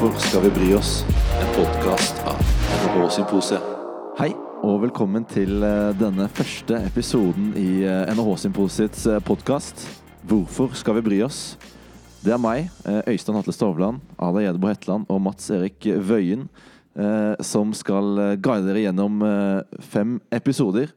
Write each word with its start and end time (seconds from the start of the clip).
Hvorfor 0.00 0.22
skal 0.24 0.40
vi 0.46 0.50
bry 0.56 0.68
oss? 0.78 0.90
En 1.36 1.48
podkast 1.52 2.22
av 2.24 2.38
NHH 2.72 3.08
Symposiet. 3.18 3.64
Hei, 4.16 4.30
og 4.64 4.78
velkommen 4.86 5.26
til 5.28 5.60
eh, 5.60 5.90
denne 6.00 6.24
første 6.32 6.78
episoden 6.88 7.50
i 7.60 7.82
eh, 7.84 8.08
NHH 8.08 8.30
Symposiets 8.46 9.02
podkast. 9.28 9.82
Hvorfor 10.24 10.72
skal 10.72 10.96
vi 10.96 11.02
bry 11.04 11.18
oss? 11.26 11.58
Det 12.24 12.32
er 12.32 12.40
meg, 12.40 12.70
eh, 12.88 13.02
Øystein 13.12 13.36
Hatle 13.36 13.52
Stovland, 13.52 14.00
Ada 14.16 14.46
Gjedebo 14.46 14.70
Hetland 14.70 15.04
og 15.12 15.20
Mats 15.26 15.52
Erik 15.52 15.90
Wøien 16.08 16.48
som 17.44 17.70
skal 17.76 18.38
guide 18.42 18.66
dere 18.66 18.80
gjennom 18.82 19.20
fem 19.92 20.16
episoder. 20.34 20.90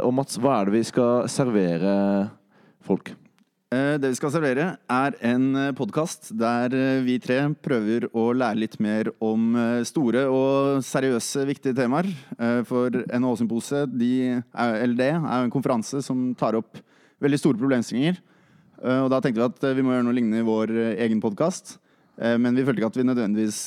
Og 0.00 0.14
Mats, 0.16 0.38
hva 0.40 0.54
er 0.56 0.70
det 0.70 0.78
vi 0.78 0.86
skal 0.88 1.28
servere 1.28 1.92
folk? 2.80 3.12
Eh, 3.70 4.00
det 4.02 4.08
vi 4.10 4.16
skal 4.18 4.32
servere, 4.34 4.64
er 4.90 5.14
en 5.22 5.44
eh, 5.54 5.68
podkast 5.78 6.32
der 6.34 6.72
eh, 6.74 7.02
vi 7.06 7.20
tre 7.22 7.36
prøver 7.62 8.08
å 8.10 8.24
lære 8.34 8.58
litt 8.58 8.72
mer 8.82 9.12
om 9.22 9.52
store 9.86 10.24
og 10.26 10.80
seriøse, 10.82 11.44
viktige 11.46 11.76
temaer. 11.78 12.08
For 12.66 12.90
NHO 12.90 13.36
Sympose, 13.38 13.84
de, 13.86 14.40
eller 14.50 14.96
det, 14.98 15.12
er 15.14 15.44
en 15.44 15.52
konferanse 15.54 16.00
som 16.02 16.32
tar 16.34 16.58
opp 16.58 16.80
veldig 17.22 17.38
store 17.38 17.60
problemstillinger. 17.60 18.18
Og 18.80 19.10
da 19.12 19.20
tenkte 19.22 19.38
vi 19.38 19.46
at 19.46 19.76
vi 19.76 19.84
må 19.86 19.92
gjøre 19.94 20.06
noe 20.08 20.16
lignende 20.16 20.40
i 20.42 20.48
vår 20.48 20.72
egen 21.04 21.20
podkast. 21.22 21.76
Men 22.18 22.56
vi 22.56 22.64
følte 22.64 22.80
ikke 22.80 22.90
at 22.90 22.98
vi 22.98 23.04
nødvendigvis 23.06 23.60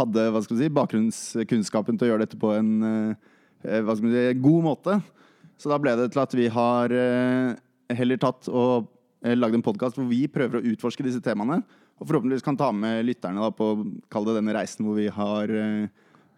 hadde 0.00 0.24
hva 0.32 0.42
skal 0.42 0.56
vi 0.56 0.64
si, 0.64 0.72
bakgrunnskunnskapen 0.80 2.00
til 2.00 2.08
å 2.08 2.10
gjøre 2.10 2.24
dette 2.24 2.40
på 2.40 2.50
en 2.56 2.72
hva 3.60 3.94
skal 3.94 4.08
vi 4.08 4.16
si, 4.16 4.24
god 4.48 4.66
måte. 4.66 4.98
Så 5.60 5.70
da 5.70 5.78
ble 5.78 5.94
det 6.00 6.08
til 6.16 6.24
at 6.24 6.36
vi 6.40 6.48
har 6.56 6.96
heller 7.92 8.22
tatt 8.24 8.48
og 8.48 8.90
lagd 9.32 9.56
en 9.56 9.64
podkast 9.64 9.96
hvor 9.96 10.06
vi 10.10 10.26
prøver 10.28 10.60
å 10.60 10.72
utforske 10.74 11.04
disse 11.06 11.22
temaene. 11.24 11.62
Og 12.00 12.08
forhåpentligvis 12.08 12.44
kan 12.44 12.58
ta 12.58 12.70
med 12.74 13.04
lytterne 13.06 13.40
da, 13.40 13.52
på 13.54 13.70
kall 14.12 14.26
det 14.28 14.36
denne 14.38 14.54
reisen 14.56 14.86
hvor 14.86 14.98
vi 14.98 15.06
har 15.12 15.52
eh, 15.54 15.86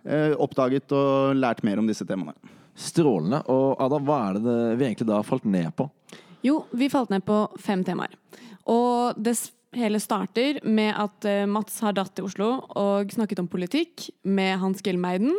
eh, 0.04 0.34
oppdaget 0.36 0.92
og 0.94 1.36
lært 1.38 1.64
mer 1.66 1.80
om 1.80 1.88
disse 1.88 2.06
temaene. 2.08 2.36
Strålende. 2.76 3.40
Og 3.52 3.80
Ada, 3.80 4.00
hva 4.04 4.20
er 4.28 4.40
det 4.44 4.56
vi 4.76 4.88
egentlig 4.90 5.08
da 5.08 5.22
falt 5.24 5.48
ned 5.48 5.72
på? 5.78 5.88
Jo, 6.44 6.60
vi 6.76 6.90
falt 6.92 7.10
ned 7.10 7.24
på 7.26 7.46
fem 7.62 7.82
temaer. 7.86 8.12
Og 8.70 9.16
det 9.16 9.38
hele 9.76 10.00
starter 10.02 10.60
med 10.64 10.92
at 10.92 11.26
eh, 11.28 11.48
Mats 11.48 11.80
har 11.84 11.96
dratt 11.96 12.14
til 12.16 12.28
Oslo 12.28 12.52
og 12.76 13.12
snakket 13.16 13.40
om 13.40 13.50
politikk 13.50 14.10
med 14.28 14.58
Hans 14.60 14.84
Gjelmeiden. 14.84 15.32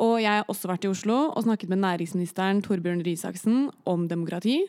Og 0.00 0.16
jeg 0.22 0.40
har 0.40 0.48
også 0.48 0.70
vært 0.70 0.88
i 0.88 0.90
Oslo 0.90 1.26
og 1.28 1.44
snakket 1.44 1.68
med 1.68 1.82
næringsministeren 1.84 2.64
Torbjørn 2.64 3.04
Risaksen 3.04 3.68
om 3.84 4.08
demokrati. 4.08 4.62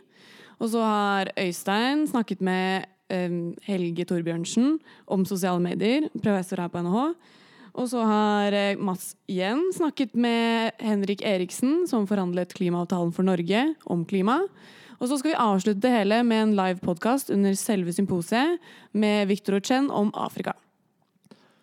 Og 0.62 0.70
så 0.70 0.81
har 0.86 1.31
Øystein 1.42 2.06
snakket 2.09 2.42
med 2.45 2.86
um, 3.09 3.54
Helge 3.66 4.06
Torbjørnsen 4.06 4.76
om 5.09 5.26
sosiale 5.26 5.62
medier, 5.64 6.06
professor 6.22 6.62
her 6.62 6.70
på 6.70 6.84
NHH. 6.86 7.08
Og 7.72 7.88
så 7.88 8.03
har 8.03 8.56
eh, 8.56 8.80
Mats 8.80 9.14
igjen 9.31 9.62
snakket 9.72 10.12
med 10.12 10.76
Henrik 10.84 11.23
Eriksen, 11.23 11.86
som 11.88 12.03
forhandlet 12.08 12.52
klimaavtalen 12.58 13.14
for 13.16 13.23
Norge 13.23 13.62
om 13.88 14.03
klima. 14.06 14.42
Og 15.00 15.08
så 15.09 15.18
skal 15.18 15.31
vi 15.31 15.40
avslutte 15.40 15.81
det 15.86 15.94
hele 15.94 16.20
med 16.28 16.44
en 16.44 16.58
live 16.58 16.84
podkast 16.84 17.31
under 17.34 17.56
selve 17.58 17.96
symposiet 17.96 18.59
med 18.92 19.31
Victor 19.31 19.58
Ochen 19.58 19.88
om 19.88 20.12
Afrika. 20.14 20.53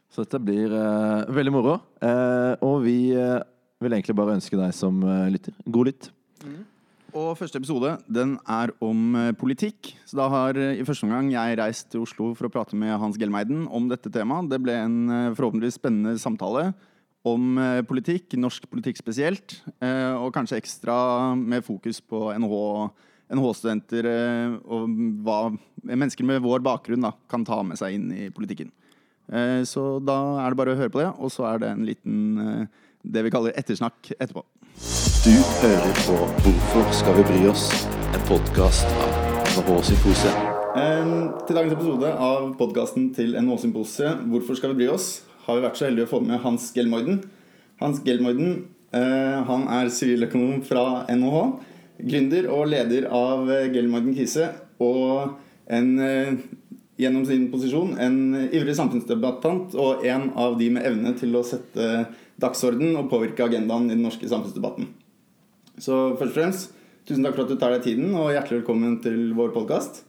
Så 0.08 0.24
dette 0.24 0.40
blir 0.42 0.72
uh, 0.72 1.28
veldig 1.28 1.52
moro. 1.55 1.77
Uh, 2.00 2.56
og 2.64 2.80
vi 2.88 3.12
uh, 3.12 3.44
vil 3.84 3.94
egentlig 3.94 4.16
bare 4.18 4.40
ønske 4.40 4.58
deg 4.58 4.72
som 4.74 5.05
lytter, 5.30 5.55
god 5.68 5.92
lytt. 5.92 6.10
Mm. 6.42 6.64
Og 7.19 7.34
første 7.38 7.58
episode 7.58 7.97
den 8.12 8.36
er 8.47 8.70
om 8.84 9.16
eh, 9.19 9.33
politikk. 9.38 9.91
Så 10.06 10.19
da 10.19 10.28
har 10.30 10.58
eh, 10.61 10.78
i 10.78 10.84
første 10.86 11.06
omgang 11.06 11.33
jeg 11.33 11.56
reist 11.58 11.88
til 11.91 12.05
Oslo 12.05 12.30
for 12.38 12.47
å 12.47 12.52
prate 12.52 12.78
med 12.78 12.94
Hans 13.00 13.18
Gelmeiden 13.18 13.64
om 13.74 13.89
dette 13.90 14.12
temaet. 14.14 14.51
Det 14.52 14.61
ble 14.62 14.77
en 14.77 14.98
eh, 15.11 15.33
forhåpentligvis 15.39 15.80
spennende 15.80 16.14
samtale 16.23 16.70
om 17.27 17.58
politikk, 17.84 18.36
norsk 18.40 18.68
politikk 18.70 18.96
spesielt. 18.96 19.56
Og 19.83 20.30
kanskje 20.33 20.56
ekstra 20.62 20.95
med 21.36 21.67
fokus 21.67 21.98
på 22.01 22.30
NH-studenter 22.39 24.06
og 24.62 24.95
hva 25.27 25.50
mennesker 25.83 26.24
med 26.24 26.40
vår 26.46 26.62
bakgrunn 26.64 27.05
da, 27.05 27.11
kan 27.29 27.45
ta 27.45 27.58
med 27.67 27.77
seg 27.77 27.98
inn 27.98 28.06
i 28.14 28.30
politikken. 28.33 28.70
Så 29.68 29.85
da 30.00 30.17
er 30.45 30.55
det 30.55 30.61
bare 30.62 30.73
å 30.73 30.79
høre 30.79 30.95
på 30.95 31.02
det, 31.02 31.11
og 31.18 31.35
så 31.35 31.50
er 31.50 31.61
det 31.67 31.73
en 31.74 31.85
liten 31.90 32.70
det 33.03 33.23
vi 33.27 33.31
kaller 33.31 33.55
ettersnakk 33.59 34.13
etterpå. 34.19 34.45
Du 35.25 35.35
hører 35.63 36.03
på 36.07 36.19
Hvorfor 36.45 36.92
skal 36.95 37.19
vi 37.19 37.25
bry 37.31 37.47
oss? 37.51 37.70
En 38.14 38.23
podkast 38.29 38.86
av 39.05 39.17
NHH-symposiet. 39.55 40.45
til 41.47 41.57
dagens 41.57 41.73
episode 41.75 42.13
av 42.13 42.53
podkasten 42.59 43.11
til 43.14 43.35
NHH-symposiet 43.41 44.29
Hvorfor 44.31 44.55
skal 44.55 44.75
vi 44.75 44.85
bry 44.85 44.92
oss? 44.95 45.09
har 45.48 45.57
vi 45.57 45.64
vært 45.64 45.79
så 45.81 45.86
heldige 45.89 46.05
å 46.05 46.11
få 46.11 46.20
med 46.20 46.42
Hans 46.42 46.69
Gelmoiden. 46.77 47.23
Hans 47.81 48.03
Gelmoiden 48.05 48.67
eh, 48.92 49.39
han 49.48 49.65
er 49.73 49.89
siviløkonom 49.89 50.61
fra 50.69 51.07
NHH. 51.09 51.39
Gründer 52.05 52.48
og 52.53 52.69
leder 52.69 53.09
av 53.09 53.48
Gelmoiden 53.73 54.13
Kise. 54.19 54.51
Og 54.85 55.39
en, 55.73 55.89
eh, 56.05 56.36
gjennom 56.98 57.27
sin 57.27 57.47
posisjon 57.53 57.95
en 58.03 58.17
ivrig 58.48 58.75
samfunnsdebattant 58.77 59.77
og 59.79 60.07
en 60.07 60.31
av 60.39 60.57
de 60.59 60.70
med 60.75 60.86
evne 60.89 61.14
til 61.19 61.36
å 61.39 61.45
sette 61.47 62.09
dagsorden 62.42 62.97
og 62.98 63.09
påvirke 63.13 63.47
agendaen 63.47 63.86
i 63.89 63.95
den 63.95 64.05
norske 64.07 64.29
samfunnsdebatten. 64.31 64.91
Så 65.79 66.19
først 66.19 66.33
og 66.33 66.36
fremst, 66.36 66.77
tusen 67.07 67.25
takk 67.25 67.39
for 67.39 67.47
at 67.47 67.55
du 67.55 67.59
tar 67.59 67.75
deg 67.77 67.86
tiden, 67.86 68.11
og 68.19 68.33
hjertelig 68.35 68.63
velkommen 68.63 68.98
til 69.05 69.31
vår 69.39 69.55
podkast. 69.55 70.03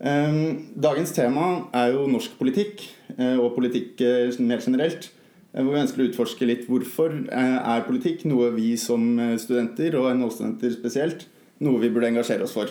Ehm, 0.00 0.70
dagens 0.80 1.12
tema 1.12 1.66
er 1.76 1.92
jo 1.92 2.06
norsk 2.08 2.38
politikk, 2.38 2.86
eh, 3.18 3.36
og 3.36 3.56
politikk 3.56 4.00
eh, 4.00 4.38
mer 4.40 4.62
generelt. 4.64 5.10
Eh, 5.52 5.62
hvor 5.62 5.74
vi 5.74 5.82
ønsker 5.82 6.00
å 6.00 6.08
utforske 6.08 6.46
litt 6.46 6.64
hvorfor 6.70 7.26
er 7.28 7.84
politikk 7.84 8.24
noe 8.30 8.52
vi 8.54 8.76
som 8.80 9.02
studenter, 9.36 9.98
og 9.98 10.14
NHO-studenter 10.14 10.72
spesielt, 10.72 11.26
noe 11.60 11.82
vi 11.82 11.90
burde 11.90 12.08
engasjere 12.14 12.46
oss 12.46 12.54
for. 12.56 12.70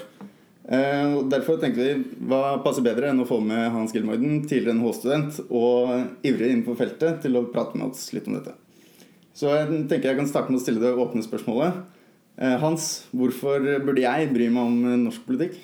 Derfor 0.70 1.58
tenkte 1.58 1.82
vi 1.82 2.26
hva 2.30 2.60
passer 2.62 2.84
bedre 2.86 3.10
enn 3.10 3.24
å 3.24 3.26
få 3.26 3.40
med 3.42 3.72
Hans 3.74 3.94
Gilmorden, 3.96 4.44
tidligere 4.46 4.78
NHO-student 4.78 5.40
og 5.50 6.28
ivrig 6.28 6.52
innenfor 6.52 6.78
feltet, 6.78 7.24
til 7.24 7.40
å 7.40 7.48
prate 7.50 7.80
med 7.80 7.90
oss 7.90 8.12
litt 8.14 8.30
om 8.30 8.36
dette. 8.38 8.54
Så 9.34 9.50
jeg 9.54 9.86
tenker 9.90 10.12
jeg 10.12 10.20
kan 10.20 10.30
starte 10.30 10.52
med 10.52 10.60
å 10.60 10.64
stille 10.64 10.84
det 10.84 10.92
åpne 11.00 11.24
spørsmålet. 11.26 11.80
Eh, 12.40 12.56
Hans, 12.60 13.08
hvorfor 13.16 13.64
burde 13.84 14.04
jeg 14.04 14.32
bry 14.32 14.48
meg 14.52 14.68
om 14.72 14.80
eh, 14.88 14.98
norsk 15.02 15.26
politikk? 15.28 15.58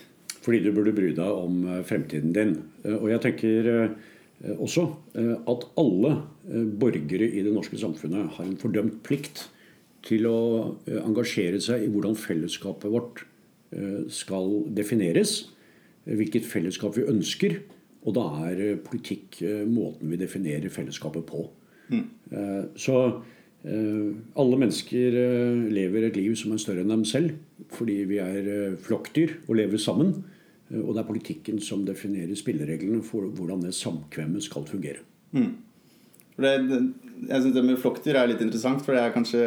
Fordi 0.46 0.60
du 0.62 0.70
burde 0.76 0.94
bry 0.96 1.14
deg 1.16 1.40
om 1.40 1.62
eh, 1.70 1.82
fremtiden 1.88 2.34
din. 2.36 2.56
Og 2.98 3.08
jeg 3.14 3.24
tenker 3.24 3.72
også 4.62 4.84
at 5.48 5.62
alle 5.80 6.10
borgere 6.78 7.26
i 7.26 7.42
det 7.42 7.54
norske 7.56 7.80
samfunnet 7.80 8.34
har 8.36 8.44
en 8.46 8.58
fordømt 8.60 9.00
plikt 9.08 9.46
til 10.06 10.28
å 10.30 10.40
engasjere 10.86 11.62
seg 11.64 11.86
i 11.86 11.90
hvordan 11.90 12.20
fellesskapet 12.20 12.92
vårt 12.94 13.24
skal 14.14 14.62
defineres. 14.76 15.38
Hvilket 16.06 16.46
fellesskap 16.48 16.98
vi 16.98 17.08
ønsker. 17.12 17.58
Og 18.06 18.16
da 18.16 18.26
er 18.48 18.78
politikk 18.86 19.42
måten 19.68 20.12
vi 20.14 20.20
definerer 20.22 20.72
fellesskapet 20.74 21.26
på. 21.28 21.48
Mm. 21.90 22.06
Så 22.78 23.00
Eh, 23.66 24.10
alle 24.38 24.58
mennesker 24.62 25.16
eh, 25.18 25.66
lever 25.74 26.06
et 26.06 26.18
liv 26.20 26.36
som 26.38 26.54
er 26.54 26.62
større 26.62 26.84
enn 26.84 26.92
dem 26.92 27.06
selv, 27.08 27.34
fordi 27.74 28.04
vi 28.06 28.20
er 28.22 28.50
eh, 28.52 28.76
flokkdyr 28.78 29.40
og 29.48 29.58
lever 29.58 29.82
sammen. 29.82 30.14
Og 30.76 30.96
det 30.96 31.02
er 31.02 31.08
politikken 31.08 31.60
som 31.62 31.84
definerer 31.86 32.34
spillereglene 32.38 33.04
for 33.06 33.28
hvordan 33.38 33.62
det 33.68 33.76
samkvemmet 33.78 34.42
skal 34.48 34.66
fungere. 34.66 35.04
Mm. 35.38 35.52
Det, 36.42 36.54
jeg 37.30 37.44
syns 37.44 37.54
det 37.54 37.64
med 37.68 37.78
flokkdyr 37.82 38.18
er 38.18 38.32
litt 38.32 38.42
interessant, 38.42 38.82
for 38.82 38.98
det 38.98 39.04
er 39.04 39.14
kanskje 39.14 39.44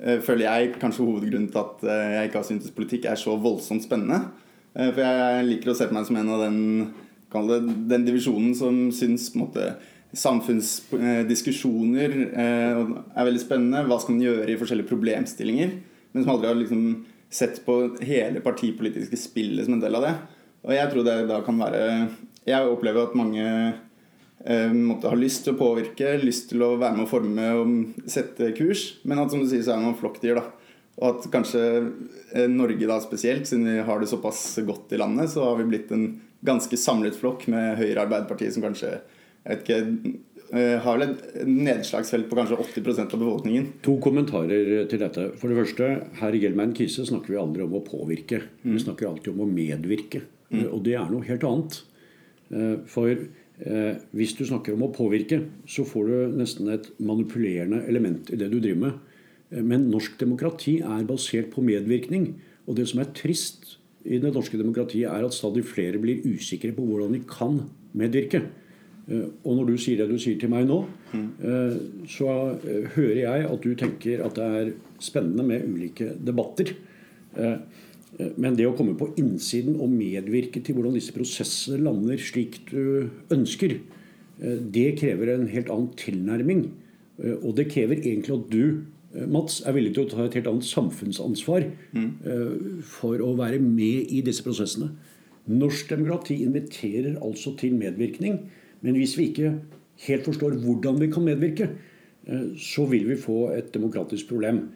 føler 0.00 0.46
jeg 0.46 0.74
kanskje 0.80 1.04
hovedgrunnen 1.04 1.50
til 1.52 1.60
at 1.60 1.82
jeg 1.84 2.28
ikke 2.28 2.40
har 2.40 2.46
syntes 2.48 2.72
politikk 2.72 3.08
er 3.10 3.18
så 3.20 3.34
voldsomt 3.36 3.84
spennende. 3.84 4.30
For 4.72 5.00
jeg 5.02 5.46
liker 5.48 5.72
å 5.72 5.74
se 5.76 5.88
på 5.90 5.96
meg 5.96 6.06
som 6.08 6.16
en 6.16 6.30
av 6.32 6.44
den, 6.46 6.60
den 7.90 8.06
divisjonen 8.06 8.54
som 8.56 8.78
syns 8.96 9.28
måte 9.36 9.74
samfunnsdiskusjoner 10.16 12.10
eh, 12.32 12.80
er 13.14 13.26
veldig 13.28 13.42
spennende. 13.42 13.84
Hva 13.86 13.98
skal 14.02 14.14
man 14.16 14.24
gjøre 14.24 14.50
i 14.50 14.58
forskjellige 14.58 14.90
problemstillinger? 14.90 15.70
Men 16.10 16.24
som 16.24 16.32
aldri 16.34 16.50
har 16.50 16.58
liksom 16.58 16.82
sett 17.30 17.56
på 17.66 17.74
hele 18.02 18.40
partipolitiske 18.42 19.18
spillet 19.20 19.64
som 19.66 19.74
en 19.76 19.84
del 19.84 19.96
av 19.98 20.02
det. 20.08 20.14
Og 20.66 20.72
jeg 20.74 20.90
tror 20.90 21.02
det 21.06 21.28
da 21.30 21.38
kan 21.44 21.56
være 21.60 21.82
Jeg 22.48 22.66
opplever 22.66 23.00
at 23.06 23.18
mange 23.18 23.42
eh, 23.44 23.76
måtte 24.40 25.10
ha 25.10 25.16
lyst 25.18 25.44
til 25.44 25.52
å 25.52 25.58
påvirke, 25.60 26.14
lyst 26.22 26.46
til 26.48 26.62
å 26.64 26.70
være 26.80 26.96
med 26.96 27.04
å 27.04 27.10
forme 27.10 27.48
og 27.58 28.06
sette 28.08 28.54
kurs. 28.56 28.86
Men 29.04 29.20
at 29.20 29.34
som 29.34 29.42
du 29.42 29.48
sier, 29.50 29.60
så 29.66 29.74
er 29.74 29.82
man 29.84 29.98
flokkdyr, 29.98 30.40
da. 30.40 30.46
Og 31.00 31.06
at 31.14 31.28
kanskje 31.32 31.60
eh, 32.34 32.48
Norge 32.50 32.88
da 32.88 32.98
spesielt, 33.02 33.48
siden 33.48 33.68
vi 33.68 33.84
har 33.86 34.00
det 34.00 34.10
såpass 34.10 34.42
godt 34.66 34.92
i 34.92 35.00
landet, 35.00 35.32
så 35.32 35.46
har 35.48 35.60
vi 35.60 35.68
blitt 35.70 35.92
en 35.96 36.12
ganske 36.44 36.76
samlet 36.80 37.16
flokk 37.16 37.46
med 37.52 37.78
Høyre 37.80 38.04
Arbeiderpartiet 38.04 38.56
som 38.56 38.64
kanskje 38.64 38.98
jeg 39.40 39.48
vet 39.48 39.62
ikke, 39.64 40.16
eh, 40.52 40.74
har 40.84 40.98
vel 40.98 41.06
et 41.06 41.46
nedslagsfelt 41.48 42.28
på 42.28 42.36
kanskje 42.36 42.58
80% 42.60 43.16
av 43.16 43.22
befolkningen. 43.22 43.70
To 43.86 43.96
kommentarer 44.04 44.84
til 44.90 45.00
dette. 45.00 45.30
For 45.40 45.48
det 45.48 45.62
første, 45.62 45.88
her 46.20 46.36
i 46.36 46.42
Gelman 46.42 46.76
Kise 46.76 47.06
snakker 47.08 47.32
vi 47.32 47.40
aldri 47.40 47.64
om 47.64 47.78
å 47.78 47.84
påvirke. 47.86 48.42
Mm. 48.60 48.74
Vi 48.74 48.84
snakker 48.84 49.08
alltid 49.08 49.32
om 49.32 49.46
å 49.46 49.48
medvirke. 49.48 50.26
Mm. 50.52 50.66
Og 50.68 50.82
det 50.84 50.98
er 50.98 51.08
noe 51.08 51.24
helt 51.24 51.46
annet. 51.48 51.80
Eh, 52.52 52.76
for 52.90 53.08
Eh, 53.08 53.39
hvis 54.16 54.32
du 54.38 54.46
snakker 54.48 54.72
om 54.72 54.86
å 54.86 54.92
påvirke, 54.94 55.42
så 55.68 55.84
får 55.84 56.06
du 56.08 56.36
nesten 56.38 56.70
et 56.72 56.86
manipulerende 57.04 57.82
element 57.90 58.30
i 58.32 58.38
det 58.40 58.48
du 58.48 58.56
driver 58.56 58.86
med. 58.86 59.10
Eh, 59.50 59.64
men 59.64 59.88
norsk 59.90 60.18
demokrati 60.20 60.78
er 60.84 61.06
basert 61.08 61.50
på 61.54 61.64
medvirkning. 61.64 62.32
Og 62.68 62.78
det 62.78 62.88
som 62.90 63.02
er 63.02 63.12
trist 63.16 63.76
i 64.04 64.20
det 64.22 64.32
norske 64.32 64.58
demokratiet, 64.58 65.10
er 65.10 65.26
at 65.26 65.36
stadig 65.36 65.64
flere 65.68 66.00
blir 66.00 66.24
usikre 66.24 66.72
på 66.76 66.86
hvordan 66.86 67.16
de 67.16 67.22
kan 67.28 67.60
medvirke. 67.98 68.44
Eh, 69.10 69.26
og 69.44 69.58
når 69.58 69.72
du 69.72 69.76
sier 69.82 70.00
det 70.00 70.08
du 70.10 70.18
sier 70.20 70.38
til 70.40 70.52
meg 70.52 70.68
nå, 70.68 70.84
så 72.06 72.32
hører 72.94 73.18
jeg 73.18 73.46
at 73.48 73.64
du 73.64 73.72
tenker 73.74 74.20
at 74.22 74.36
det 74.36 74.44
er 74.60 74.68
spennende 75.02 75.42
med 75.42 75.64
ulike 75.66 76.12
debatter. 76.22 76.70
Men 78.18 78.56
det 78.58 78.66
å 78.68 78.74
komme 78.76 78.96
på 78.98 79.12
innsiden 79.20 79.78
og 79.80 79.92
medvirke 79.92 80.60
til 80.64 80.76
hvordan 80.76 80.96
disse 80.96 81.14
prosessene 81.14 81.80
lander 81.86 82.20
slik 82.20 82.60
du 82.68 83.10
ønsker, 83.32 83.78
eh, 84.42 84.56
det 84.60 84.96
krever 85.00 85.34
en 85.34 85.46
helt 85.50 85.70
annen 85.70 85.92
tilnærming. 86.00 86.64
Eh, 87.22 87.36
og 87.38 87.54
det 87.56 87.70
krever 87.70 88.02
egentlig 88.02 88.34
at 88.34 88.50
du, 88.50 88.64
eh, 89.14 89.26
Mats, 89.26 89.60
er 89.64 89.76
villig 89.76 89.94
til 89.94 90.04
å 90.04 90.10
ta 90.10 90.24
et 90.24 90.34
helt 90.34 90.50
annet 90.50 90.66
samfunnsansvar 90.66 91.70
mm. 91.94 92.82
for 92.82 93.18
å 93.18 93.36
være 93.36 93.60
med 93.60 94.10
i 94.10 94.20
disse 94.22 94.42
prosessene. 94.42 94.90
Norsk 95.48 95.88
demokrati 95.88 96.42
inviterer 96.44 97.16
altså 97.22 97.56
til 97.56 97.74
medvirkning. 97.74 98.50
Men 98.82 98.94
hvis 98.94 99.16
vi 99.16 99.30
ikke 99.30 99.54
helt 100.06 100.24
forstår 100.24 100.60
hvordan 100.62 101.00
vi 101.00 101.10
kan 101.10 101.24
medvirke, 101.24 101.70
så 102.56 102.84
vil 102.86 103.08
vi 103.08 103.16
få 103.16 103.50
et 103.56 103.72
demokratisk 103.74 104.28
problem. 104.28 104.68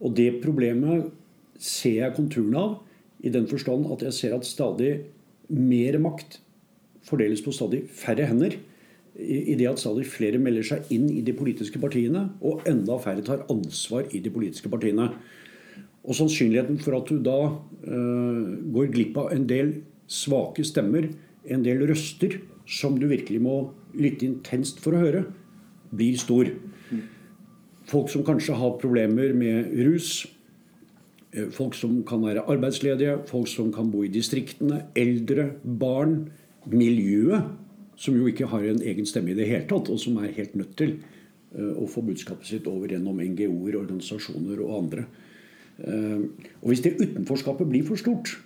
Og 0.00 0.14
det 0.16 0.40
problemet 0.40 1.10
ser 1.58 2.00
jeg 2.02 2.16
konturene 2.16 2.60
av, 2.60 2.76
i 3.18 3.32
den 3.34 3.48
forstand 3.50 3.88
at 3.92 4.04
jeg 4.06 4.14
ser 4.14 4.36
at 4.36 4.46
stadig 4.46 4.92
mer 5.50 5.98
makt 6.02 6.38
fordeles 7.08 7.42
på 7.42 7.54
stadig 7.54 7.84
færre 7.90 8.28
hender. 8.28 8.54
I 9.18 9.56
det 9.58 9.66
at 9.66 9.80
stadig 9.82 10.04
flere 10.06 10.38
melder 10.38 10.66
seg 10.68 10.92
inn 10.94 11.08
i 11.10 11.24
de 11.26 11.34
politiske 11.34 11.80
partiene, 11.82 12.28
og 12.38 12.62
enda 12.70 12.98
færre 13.02 13.24
tar 13.26 13.42
ansvar 13.50 14.06
i 14.14 14.20
de 14.22 14.30
politiske 14.30 14.70
partiene. 14.70 15.08
Og 16.06 16.14
sannsynligheten 16.14 16.78
for 16.80 16.94
at 17.00 17.10
du 17.10 17.18
da 17.24 17.38
uh, 17.50 18.44
går 18.74 18.92
glipp 18.94 19.18
av 19.18 19.32
en 19.34 19.48
del 19.50 19.74
svake 20.08 20.62
stemmer, 20.64 21.10
en 21.50 21.64
del 21.66 21.82
røster, 21.88 22.38
som 22.68 22.98
du 23.00 23.08
virkelig 23.10 23.40
må 23.42 23.58
lytte 23.96 24.28
intenst 24.28 24.78
for 24.84 24.94
å 24.94 25.02
høre, 25.02 25.24
blir 25.90 26.18
stor. 26.20 26.52
Folk 27.88 28.10
som 28.12 28.24
kanskje 28.24 28.56
har 28.60 28.76
problemer 28.80 29.32
med 29.36 29.72
rus, 29.88 30.26
folk 31.52 31.76
som 31.76 32.00
kan 32.08 32.22
være 32.24 32.46
arbeidsledige, 32.48 33.18
folk 33.28 33.48
som 33.48 33.72
kan 33.72 33.90
bo 33.92 34.02
i 34.02 34.12
distriktene, 34.12 34.82
eldre, 34.96 35.50
barn. 35.62 36.28
Miljøet, 36.68 37.44
som 37.96 38.16
jo 38.16 38.26
ikke 38.28 38.46
har 38.50 38.64
en 38.68 38.82
egen 38.82 39.06
stemme 39.08 39.32
i 39.32 39.36
det 39.36 39.46
hele 39.48 39.64
tatt, 39.68 39.88
og 39.88 40.00
som 40.00 40.18
er 40.20 40.34
helt 40.36 40.56
nødt 40.58 40.74
til 40.76 40.98
eh, 40.98 41.70
å 41.80 41.86
få 41.88 42.02
budskapet 42.04 42.46
sitt 42.48 42.68
over 42.68 42.92
gjennom 42.92 43.20
NGO-er, 43.22 43.78
organisasjoner 43.78 44.60
og 44.64 44.74
andre. 44.82 45.06
Eh, 45.78 46.26
og 46.60 46.68
Hvis 46.68 46.84
det 46.84 46.98
utenforskapet 47.00 47.68
blir 47.70 47.86
for 47.88 48.00
stort, 48.00 48.36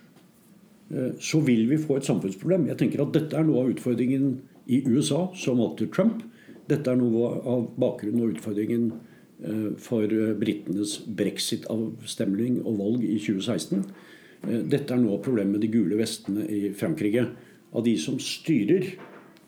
så 1.23 1.39
vil 1.41 1.63
vi 1.65 1.79
få 1.81 1.95
et 1.97 2.05
samfunnsproblem. 2.05 2.67
Jeg 2.69 2.77
tenker 2.77 3.01
at 3.01 3.13
Dette 3.15 3.37
er 3.39 3.45
noe 3.47 3.63
av 3.63 3.69
utfordringen 3.71 4.35
i 4.69 4.83
USA, 4.85 5.23
som 5.33 5.57
valgte 5.57 5.87
Trump. 5.89 6.19
Dette 6.69 6.91
er 6.91 6.99
noe 6.99 7.31
av 7.49 7.63
bakgrunnen 7.81 8.21
og 8.21 8.35
utfordringen 8.35 8.91
Eh, 8.91 9.12
for 9.81 10.07
eh, 10.07 10.33
britenes 10.39 10.97
brexit-avstemning 11.19 12.61
og 12.63 12.77
valg 12.79 13.07
i 13.07 13.17
2016. 13.19 13.83
Eh, 14.47 14.61
dette 14.71 14.95
er 14.95 15.01
nå 15.01 15.17
problemet 15.23 15.57
med 15.57 15.65
de 15.65 15.71
gule 15.73 15.99
vestene 15.99 16.45
i 16.47 16.69
Frankrike. 16.77 17.27
Av 17.73 17.83
de 17.83 17.97
som 17.99 18.19
styrer, 18.21 18.93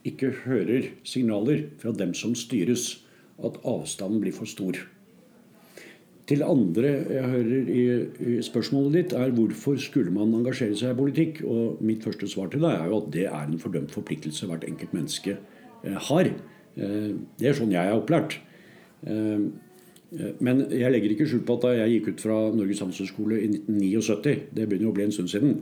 ikke 0.06 0.34
hører 0.44 0.92
signaler 1.08 1.70
fra 1.82 1.94
dem 1.96 2.14
som 2.18 2.36
styres. 2.38 3.02
At 3.36 3.58
avstanden 3.68 4.22
blir 4.24 4.36
for 4.36 4.48
stor. 4.48 4.78
Til 6.26 6.42
andre 6.42 6.92
jeg 7.12 7.32
hører 7.32 7.68
i, 7.70 7.82
i 8.32 8.36
spørsmålet 8.46 8.96
ditt, 8.96 9.16
er 9.18 9.34
hvorfor 9.36 9.76
skulle 9.82 10.14
man 10.14 10.32
engasjere 10.38 10.78
seg 10.80 10.94
i 10.94 10.98
politikk? 10.98 11.42
Og 11.44 11.82
mitt 11.86 12.06
første 12.08 12.30
svar 12.32 12.48
til 12.54 12.64
deg 12.64 12.80
er 12.80 12.90
jo 12.90 13.02
at 13.04 13.12
det 13.14 13.28
er 13.28 13.44
en 13.44 13.60
fordømt 13.62 13.94
forpliktelse 13.94 14.48
hvert 14.50 14.66
enkelt 14.66 14.96
menneske 14.96 15.36
har. 16.08 16.32
Det 16.76 17.46
er 17.46 17.60
sånn 17.60 17.76
jeg 17.76 17.92
er 17.92 18.00
opplært. 18.00 18.40
Eh, 20.16 20.36
men 20.44 20.66
jeg 20.72 20.92
legger 20.92 21.14
ikke 21.14 21.28
skjul 21.30 21.44
på 21.48 21.58
at 21.58 21.66
da 21.66 21.74
jeg 21.80 21.98
gikk 21.98 22.14
ut 22.14 22.24
fra 22.26 22.38
Norges 22.56 22.82
handelshøyskole 22.84 23.40
i 23.42 23.50
1979, 23.52 24.36
det 24.56 24.68
begynner 24.70 24.92
å 24.92 24.96
bli 24.96 25.08
en 25.08 25.16
stund 25.16 25.32
siden, 25.32 25.58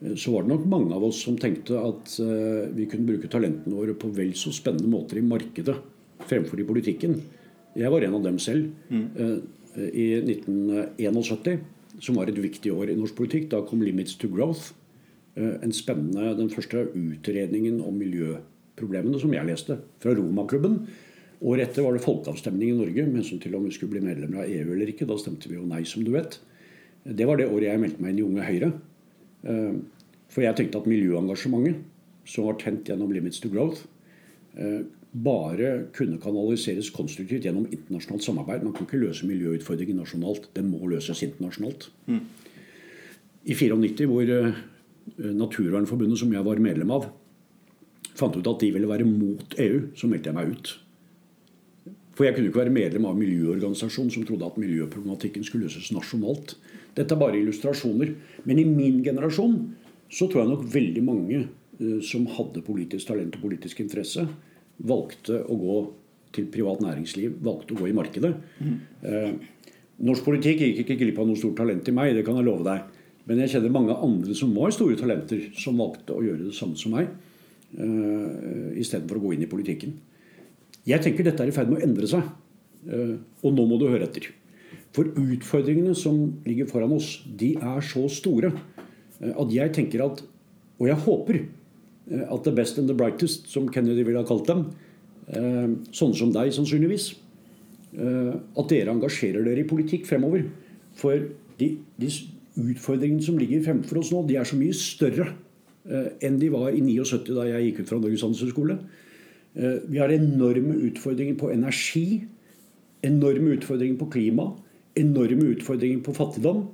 eh, 0.00 0.14
så 0.18 0.34
var 0.34 0.46
det 0.46 0.52
nok 0.54 0.66
mange 0.70 0.94
av 0.96 1.04
oss 1.08 1.20
som 1.24 1.38
tenkte 1.40 1.80
at 1.80 2.16
eh, 2.24 2.64
vi 2.76 2.88
kunne 2.90 3.08
bruke 3.08 3.30
talentene 3.32 3.76
våre 3.76 3.96
på 3.98 4.10
vel 4.16 4.34
så 4.38 4.52
spennende 4.54 4.90
måter 4.90 5.20
i 5.20 5.26
markedet 5.26 5.76
fremfor 6.28 6.60
i 6.60 6.66
politikken. 6.68 7.20
Jeg 7.78 7.92
var 7.92 8.04
en 8.04 8.16
av 8.18 8.24
dem 8.24 8.40
selv. 8.42 8.72
Mm. 8.90 9.44
I 9.78 10.06
1971, 10.18 11.60
som 12.02 12.16
var 12.18 12.26
et 12.26 12.40
viktig 12.42 12.72
år 12.74 12.90
i 12.90 12.96
norsk 12.98 13.14
politikk, 13.14 13.50
da 13.52 13.60
kom 13.62 13.84
'Limits 13.84 14.16
to 14.18 14.26
Growth'. 14.26 14.72
En 15.36 15.70
spennende, 15.70 16.34
Den 16.36 16.50
første 16.50 16.88
utredningen 16.90 17.80
om 17.80 17.94
miljøproblemene 17.94 19.20
som 19.20 19.32
jeg 19.32 19.46
leste, 19.46 19.78
fra 20.00 20.16
Romaklubben 20.18 20.88
Året 21.38 21.68
etter 21.68 21.84
var 21.86 21.94
det 21.94 22.02
folkeavstemning 22.02 22.72
i 22.72 22.78
Norge 22.78 23.04
med 23.06 23.20
hensyn 23.20 23.40
til 23.42 23.54
om 23.54 23.66
vi 23.66 23.74
skulle 23.74 23.94
bli 23.94 24.02
medlemmer 24.02 24.42
av 24.42 24.50
EU 24.50 24.72
eller 24.74 24.90
ikke. 24.90 25.06
Da 25.06 25.18
stemte 25.20 25.50
vi 25.50 25.58
jo 25.58 25.66
nei, 25.68 25.84
som 25.86 26.02
du 26.06 26.10
vet. 26.16 26.40
Det 27.06 27.26
var 27.28 27.38
det 27.38 27.46
året 27.46 27.68
jeg 27.68 27.82
meldte 27.82 28.02
meg 28.02 28.14
inn 28.14 28.20
i 28.20 28.26
Unge 28.26 28.46
Høyre. 28.48 28.70
Eh, 29.46 29.76
for 30.28 30.44
jeg 30.44 30.58
tenkte 30.58 30.82
at 30.82 30.88
miljøengasjementet, 30.90 31.84
som 32.28 32.48
var 32.48 32.58
tent 32.60 32.90
gjennom 32.90 33.12
Limits 33.14 33.38
to 33.40 33.50
Growth, 33.52 33.86
eh, 34.58 34.82
bare 35.12 35.70
kunne 35.96 36.18
kanaliseres 36.20 36.90
konstruktivt 36.92 37.46
gjennom 37.46 37.68
internasjonalt 37.70 38.26
samarbeid. 38.26 38.66
Man 38.66 38.74
kan 38.74 38.88
ikke 38.88 39.00
løse 39.00 39.26
miljøutfordringer 39.26 39.96
nasjonalt. 39.96 40.50
Den 40.58 40.68
må 40.72 40.90
løses 40.90 41.22
internasjonalt. 41.24 41.88
Mm. 42.10 42.26
I 43.46 43.54
94, 43.54 44.10
hvor 44.10 44.34
eh, 44.34 44.58
Naturvernforbundet, 45.16 46.18
som 46.20 46.34
jeg 46.34 46.44
var 46.44 46.60
medlem 46.60 46.90
av, 46.98 47.08
fant 48.18 48.36
ut 48.36 48.50
at 48.50 48.60
de 48.60 48.74
ville 48.74 48.90
være 48.90 49.06
mot 49.06 49.54
EU, 49.62 49.80
så 49.96 50.10
meldte 50.10 50.28
jeg 50.28 50.36
meg 50.36 50.52
ut. 50.52 50.74
For 52.18 52.26
jeg 52.26 52.34
kunne 52.34 52.50
ikke 52.50 52.64
være 52.64 52.74
medlem 52.74 53.04
av 53.06 53.14
en 53.14 53.22
miljøorganisasjon 53.22 54.08
som 54.10 54.24
trodde 54.26 54.46
at 54.48 54.58
miljøproblematikken 54.58 55.44
skulle 55.46 55.68
løses 55.68 55.92
nasjonalt. 55.94 56.56
Dette 56.98 57.14
er 57.14 57.20
bare 57.20 57.38
illustrasjoner. 57.38 58.10
Men 58.42 58.58
i 58.58 58.66
min 58.66 58.98
generasjon 59.06 59.54
så 60.10 60.26
tror 60.26 60.42
jeg 60.42 60.50
nok 60.50 60.64
veldig 60.72 61.04
mange 61.06 61.38
eh, 61.44 62.00
som 62.02 62.26
hadde 62.34 62.64
politisk 62.66 63.12
talent 63.12 63.38
og 63.38 63.44
politisk 63.44 63.84
interesse, 63.84 64.26
valgte 64.82 65.44
å 65.46 65.60
gå 65.62 65.78
til 66.34 66.50
privat 66.50 66.82
næringsliv, 66.82 67.38
valgte 67.46 67.76
å 67.76 67.78
gå 67.78 67.86
i 67.88 67.96
markedet. 67.96 68.34
Mm. 68.60 69.38
Norsk 70.08 70.26
politikk 70.26 70.60
gikk 70.62 70.82
ikke 70.84 70.96
glipp 71.00 71.22
av 71.22 71.26
noe 71.26 71.38
stort 71.38 71.56
talent 71.58 71.88
i 71.88 71.94
meg, 71.94 72.12
det 72.14 72.26
kan 72.26 72.36
jeg 72.38 72.46
love 72.46 72.66
deg. 72.66 72.98
Men 73.28 73.42
jeg 73.42 73.52
kjenner 73.54 73.72
mange 73.74 73.96
andre 73.96 74.34
som 74.36 74.52
var 74.56 74.72
store 74.72 74.98
talenter, 74.98 75.48
som 75.58 75.80
valgte 75.80 76.14
å 76.16 76.22
gjøre 76.24 76.46
det 76.46 76.54
samme 76.56 76.78
som 76.80 76.94
meg, 76.96 77.10
eh, 77.76 78.78
istedenfor 78.80 79.18
å 79.18 79.24
gå 79.26 79.34
inn 79.34 79.44
i 79.44 79.50
politikken. 79.50 79.96
Jeg 80.88 81.04
tenker 81.04 81.26
dette 81.26 81.44
er 81.44 81.50
i 81.50 81.54
ferd 81.54 81.68
med 81.70 81.82
å 81.82 81.84
endre 81.84 82.08
seg. 82.08 82.24
Eh, 82.88 83.14
og 83.44 83.54
nå 83.54 83.66
må 83.68 83.78
du 83.80 83.88
høre 83.90 84.06
etter. 84.08 84.30
For 84.96 85.10
utfordringene 85.20 85.94
som 85.98 86.40
ligger 86.48 86.68
foran 86.70 86.94
oss, 86.96 87.18
de 87.26 87.54
er 87.60 87.84
så 87.84 88.06
store 88.12 88.52
eh, 88.54 89.34
at 89.34 89.52
jeg 89.52 89.74
tenker 89.76 90.04
at 90.06 90.24
Og 90.78 90.86
jeg 90.86 91.02
håper 91.04 91.40
eh, 91.42 92.24
at 92.24 92.44
the 92.46 92.54
best 92.54 92.78
and 92.78 92.88
the 92.88 92.96
brightest, 92.96 93.50
som 93.52 93.68
Kennedy 93.68 94.04
ville 94.06 94.20
ha 94.22 94.28
kalt 94.28 94.46
dem, 94.48 94.68
sånne 95.28 96.16
som 96.16 96.30
deg 96.32 96.54
sannsynligvis, 96.56 97.10
at 97.92 98.70
dere 98.70 98.94
engasjerer 98.94 99.44
dere 99.44 99.60
i 99.60 99.66
politikk 99.68 100.06
fremover. 100.08 100.46
For 100.96 101.26
de, 101.58 101.68
de 102.00 102.08
utfordringene 102.62 103.26
som 103.26 103.36
ligger 103.36 103.60
fremfor 103.66 104.00
oss 104.00 104.12
nå, 104.14 104.22
de 104.24 104.38
er 104.40 104.48
så 104.48 104.56
mye 104.56 104.72
større 104.72 105.26
enn 106.24 106.38
de 106.40 106.48
var 106.54 106.70
i 106.72 106.80
79 106.80 107.36
da 107.36 107.44
jeg 107.50 107.66
gikk 107.66 107.82
ut 107.82 107.92
fra 107.92 108.00
Norges 108.00 108.24
handelshøyskole. 108.24 108.78
Eh, 109.54 109.78
vi 109.88 109.98
har 109.98 110.12
enorme 110.12 110.76
utfordringer 110.88 111.38
på 111.38 111.50
energi, 111.52 112.24
enorme 113.02 113.56
utfordringer 113.56 113.98
på 113.98 114.10
klima, 114.10 114.52
enorme 114.96 115.54
utfordringer 115.54 116.02
på 116.04 116.14
fattigdom. 116.14 116.66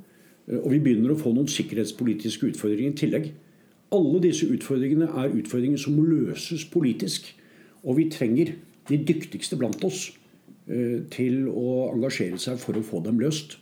Eh, 0.49 0.59
og 0.59 0.71
vi 0.73 0.81
begynner 0.81 1.15
å 1.15 1.21
få 1.21 1.33
noen 1.35 1.49
sikkerhetspolitiske 1.51 2.51
utfordringer 2.53 2.93
i 2.93 2.99
tillegg. 2.99 3.33
Alle 3.95 4.21
disse 4.25 4.49
utfordringene 4.51 5.09
er 5.23 5.35
utfordringer 5.39 5.81
som 5.81 5.97
må 5.97 6.05
løses 6.09 6.65
politisk. 6.65 7.31
Og 7.85 7.99
vi 8.01 8.09
trenger 8.11 8.55
de 8.89 8.99
dyktigste 8.99 9.57
blant 9.61 9.85
oss 9.85 10.11
eh, 10.69 11.05
til 11.15 11.47
å 11.49 11.93
engasjere 11.93 12.41
seg 12.41 12.59
for 12.61 12.77
å 12.77 12.85
få 12.85 13.05
dem 13.05 13.21
løst. 13.23 13.59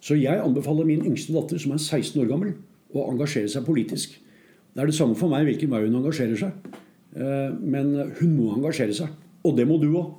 Så 0.00 0.16
jeg 0.16 0.40
anbefaler 0.40 0.88
min 0.88 1.04
yngste 1.04 1.34
datter, 1.36 1.60
som 1.60 1.74
er 1.76 1.82
16 1.82 2.22
år 2.22 2.30
gammel, 2.30 2.54
å 2.96 3.10
engasjere 3.12 3.50
seg 3.52 3.66
politisk. 3.66 4.16
Det 4.72 4.80
er 4.80 4.88
det 4.88 4.96
samme 4.96 5.18
for 5.18 5.30
meg 5.30 5.44
hvilken 5.46 5.70
vei 5.70 5.82
hun 5.84 5.98
engasjerer 5.98 6.38
seg. 6.40 6.79
Eh, 7.16 7.50
men 7.58 7.94
hun 8.20 8.34
må 8.36 8.52
engasjere 8.56 8.94
seg. 8.96 9.14
Og 9.46 9.56
det 9.56 9.66
må 9.68 9.78
du 9.80 9.88
òg. 9.92 10.12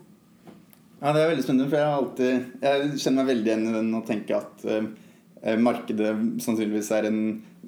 Ja, 1.02 1.14
det 1.14 1.22
er 1.22 1.32
veldig 1.32 1.46
spennende. 1.46 1.70
For 1.72 1.80
jeg, 1.80 2.02
alltid, 2.02 2.50
jeg 2.66 3.00
kjenner 3.04 3.22
meg 3.22 3.32
veldig 3.32 3.50
igjen 3.50 3.70
i 3.70 3.78
den 3.78 3.96
å 3.98 4.04
tenke 4.06 4.38
at 4.38 4.66
uh, 4.70 5.56
markedet 5.62 6.12
sannsynligvis 6.44 6.92
er 6.94 7.08
en 7.10 7.22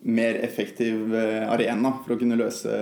mer 0.04 0.38
effektiv 0.46 1.08
uh, 1.14 1.50
arena 1.54 1.96
for 2.04 2.16
å 2.16 2.20
kunne 2.22 2.40
løse 2.40 2.78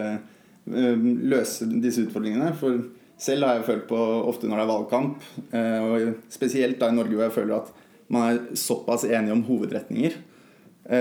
løse 0.71 1.65
disse 1.81 2.03
utfordringene. 2.03 2.51
For 2.59 2.83
selv 3.19 3.47
har 3.47 3.57
jeg 3.57 3.65
følt 3.65 3.87
på 3.89 3.97
ofte 4.29 4.45
når 4.47 4.59
det 4.59 4.63
er 4.63 4.69
valgkamp, 4.69 5.23
og 5.57 6.03
spesielt 6.31 6.77
da 6.77 6.91
i 6.91 6.93
Norge 6.93 7.17
hvor 7.17 7.25
jeg 7.25 7.33
føler 7.33 7.55
at 7.55 7.71
man 8.13 8.27
er 8.27 8.59
såpass 8.61 9.07
enige 9.07 9.33
om 9.33 9.41
hovedretninger, 9.47 10.19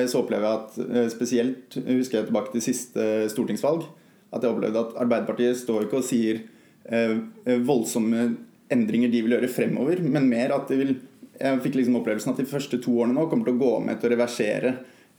så 0.09 0.23
opplever 0.23 0.49
jeg 0.49 0.62
at 0.62 1.12
spesielt 1.12 1.76
husker 1.76 2.23
jeg 2.23 2.30
tilbake 2.30 2.54
til 2.54 2.64
siste 2.64 3.04
stortingsvalg, 3.35 3.85
at 4.30 4.44
jeg 4.44 4.54
opplevde 4.54 4.82
at 4.84 4.96
Arbeiderpartiet 5.02 5.58
står 5.58 5.87
ikke 5.87 6.00
og 6.00 6.06
sier 6.06 6.44
voldsomme 7.66 8.22
endringer 8.70 9.10
de 9.10 9.22
vil 9.25 9.34
gjøre 9.37 9.50
fremover, 9.50 10.02
men 10.02 10.28
mer 10.30 10.54
at 10.56 10.70
de 10.70 10.80
vil 10.80 10.99
Jeg 11.40 11.60
fikk 11.64 11.78
liksom 11.78 11.94
opplevelsen 11.96 12.34
at 12.34 12.40
de 12.42 12.44
første 12.44 12.76
to 12.84 12.99
årene 13.00 13.14
nå 13.16 13.22
kommer 13.30 13.49
til 13.49 13.54
å 13.56 13.60
gå 13.62 13.76
med 13.80 13.96
til 13.96 14.10
å 14.10 14.12
reversere 14.12 14.75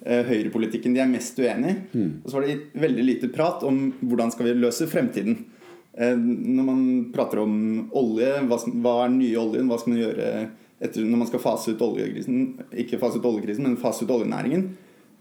eh, 0.06 0.20
høyrepolitikken 0.28 0.94
de 0.94 1.02
er 1.02 1.10
mest 1.10 1.40
uenig 1.42 1.72
i. 1.72 1.78
Mm. 1.98 2.12
Og 2.22 2.28
så 2.28 2.36
var 2.36 2.46
det 2.46 2.84
veldig 2.84 3.06
lite 3.08 3.30
prat 3.34 3.64
om 3.66 3.80
hvordan 4.04 4.30
skal 4.30 4.46
vi 4.46 4.54
løse 4.60 4.86
fremtiden. 4.92 5.40
Eh, 5.98 6.14
når 6.14 6.68
man 6.68 6.84
prater 7.16 7.42
om 7.42 7.56
olje, 7.98 8.30
hva, 8.46 8.60
hva 8.84 8.94
er 9.00 9.10
den 9.10 9.18
nye 9.24 9.42
oljen, 9.42 9.66
hva 9.72 9.80
skal 9.82 9.96
man 9.96 10.04
gjøre 10.04 10.30
etter, 10.78 11.10
når 11.10 11.24
man 11.24 11.32
skal 11.32 11.42
fase 11.48 11.74
ut 11.74 11.82
oljekrisen, 11.88 12.46
ikke 12.86 13.02
fase 13.02 13.18
ut 13.18 13.26
oljekrisen, 13.32 13.66
men 13.66 13.82
fase 13.82 14.06
ut 14.06 14.14
oljenæringen, 14.14 14.68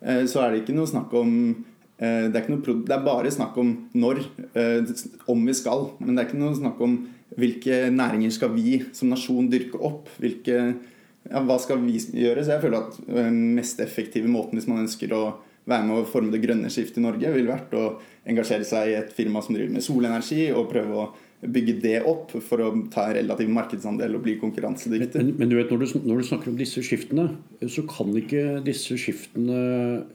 uh, 0.04 0.22
så 0.28 0.44
er 0.44 0.52
det 0.52 0.62
ikke 0.66 0.76
noe 0.76 0.88
snakk 0.88 1.16
om 1.16 1.32
det 2.00 2.38
er, 2.38 2.46
noe, 2.48 2.76
det 2.86 2.94
er, 2.94 3.02
bare 3.04 3.32
snakk 3.32 3.58
om 3.60 3.74
når, 3.92 4.22
om 5.28 5.42
vi 5.44 5.54
skal. 5.56 5.90
Men 6.00 6.14
det 6.14 6.22
er 6.22 6.30
ikke 6.30 6.40
noe 6.40 6.56
snakk 6.56 6.80
om 6.86 6.94
hvilke 7.36 7.90
næringer 7.92 8.32
skal 8.34 8.54
vi 8.54 8.80
som 8.96 9.12
nasjon 9.12 9.50
dyrke 9.52 9.78
opp? 9.84 10.08
Hvilke, 10.22 10.56
ja, 11.28 11.42
hva 11.44 11.58
skal 11.60 11.82
vi 11.84 11.98
gjøre? 11.98 12.42
Så 12.42 12.54
jeg 12.54 12.64
føler 12.64 12.80
at 12.80 12.98
den 13.04 13.40
mest 13.58 13.82
effektive 13.84 14.30
måten 14.32 14.58
hvis 14.58 14.68
man 14.70 14.86
ønsker 14.86 15.12
å 15.12 15.24
være 15.68 15.86
med 15.86 16.00
å 16.00 16.08
forme 16.08 16.32
det 16.32 16.42
grønne 16.42 16.70
skiftet 16.72 16.98
i 17.02 17.04
Norge, 17.04 17.32
ville 17.34 17.52
vært 17.52 17.74
å 17.76 17.84
engasjere 18.28 18.66
seg 18.66 18.90
i 18.90 18.96
et 18.98 19.12
firma 19.14 19.42
som 19.44 19.54
driver 19.54 19.76
med 19.76 19.84
solenergi, 19.84 20.48
og 20.56 20.70
prøve 20.72 20.96
å 20.96 21.10
bygge 21.40 21.76
det 21.80 21.94
opp 22.04 22.34
for 22.44 22.60
å 22.60 22.68
ta 22.92 23.06
en 23.08 23.16
relativ 23.16 23.48
markedsandel 23.52 24.18
og 24.18 24.24
bli 24.26 24.34
konkurransedyktig. 24.40 25.22
Men, 25.22 25.32
men, 25.38 25.48
du 25.48 25.56
vet, 25.56 25.70
når 25.72 25.80
du, 25.80 26.02
når 26.04 26.20
du, 26.20 26.26
snakker 26.28 26.50
om 26.52 26.58
disse 26.58 26.82
skiftene, 26.84 27.26
så 27.64 27.84
kan 27.88 28.12
ikke 28.20 28.60
disse 28.66 28.96
skiftene 29.00 29.60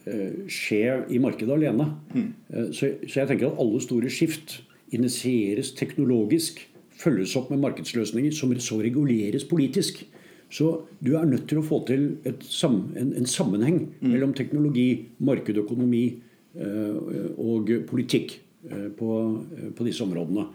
uh, 0.05 0.35
skje 0.51 0.99
i 1.09 1.21
markedet 1.21 1.55
alene. 1.55 1.89
Mm. 2.13 2.27
Uh, 2.51 2.67
så, 2.69 2.91
så, 3.07 3.23
jeg 3.23 3.31
tenker 3.31 3.49
at 3.49 3.61
alle 3.63 3.81
store 3.81 4.11
skift 4.13 4.59
initieres 4.93 5.73
teknologisk 5.77 6.61
følges 6.95 7.33
opp 7.39 7.49
med 7.51 7.63
markedsløsninger 7.63 8.35
som 8.35 8.53
så 8.61 8.77
reguleres 8.85 9.47
politisk. 9.49 10.03
Så 10.53 10.69
du 11.01 11.15
er 11.17 11.25
nødt 11.25 11.47
til 11.49 11.59
å 11.59 11.65
få 11.65 11.81
til 11.89 12.19
sam, 12.45 12.83
en, 12.95 13.15
en, 13.17 13.25
sammenheng 13.27 13.81
mm. 13.97 14.11
mellom 14.13 14.35
teknologi, 14.37 15.09
markedøkonomi 15.25 16.03
øh, 16.61 17.33
og 17.41 17.73
politikk 17.89 18.37
på, 18.97 19.09
på, 19.75 19.85
disse 19.85 20.05
områdene. 20.05 20.45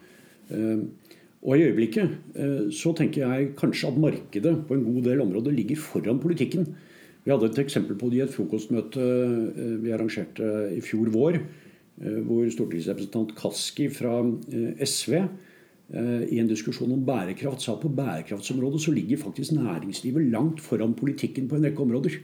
Og 0.50 1.56
i 1.56 1.62
øyeblikket 1.64 2.72
så 2.76 2.92
tenker 2.96 3.22
jeg 3.24 3.52
kanskje 3.56 3.88
at 3.88 4.00
markedet 4.02 4.54
på 4.68 4.76
en 4.76 4.84
god 4.84 5.06
del 5.06 5.22
områder 5.24 5.54
ligger 5.56 5.78
foran 5.80 6.20
politikken. 6.20 6.66
Vi 7.24 7.32
hadde 7.32 7.48
et 7.48 7.60
eksempel 7.62 7.96
på 7.96 8.10
det 8.10 8.18
i 8.18 8.24
et 8.26 8.34
frokostmøte 8.34 9.04
vi 9.80 9.92
arrangerte 9.94 10.50
i 10.76 10.82
fjor 10.84 11.08
vår, 11.14 11.38
hvor 12.26 12.50
stortingsrepresentant 12.52 13.32
Kaski 13.38 13.88
fra 13.92 14.18
SV 14.84 15.16
Eh, 15.90 16.22
i 16.30 16.38
en 16.38 16.46
diskusjon 16.46 16.92
om 16.94 17.02
bærekraft 17.02 17.64
sa 17.64 17.74
på 17.74 17.88
bærekraftsområdet 17.90 18.78
så 18.84 18.92
ligger 18.94 19.18
faktisk 19.18 19.56
næringslivet 19.56 20.28
langt 20.30 20.60
foran 20.62 20.94
politikken 20.94 21.48
på 21.50 21.56
en 21.56 21.66
rekke 21.66 21.82
områder. 21.82 22.14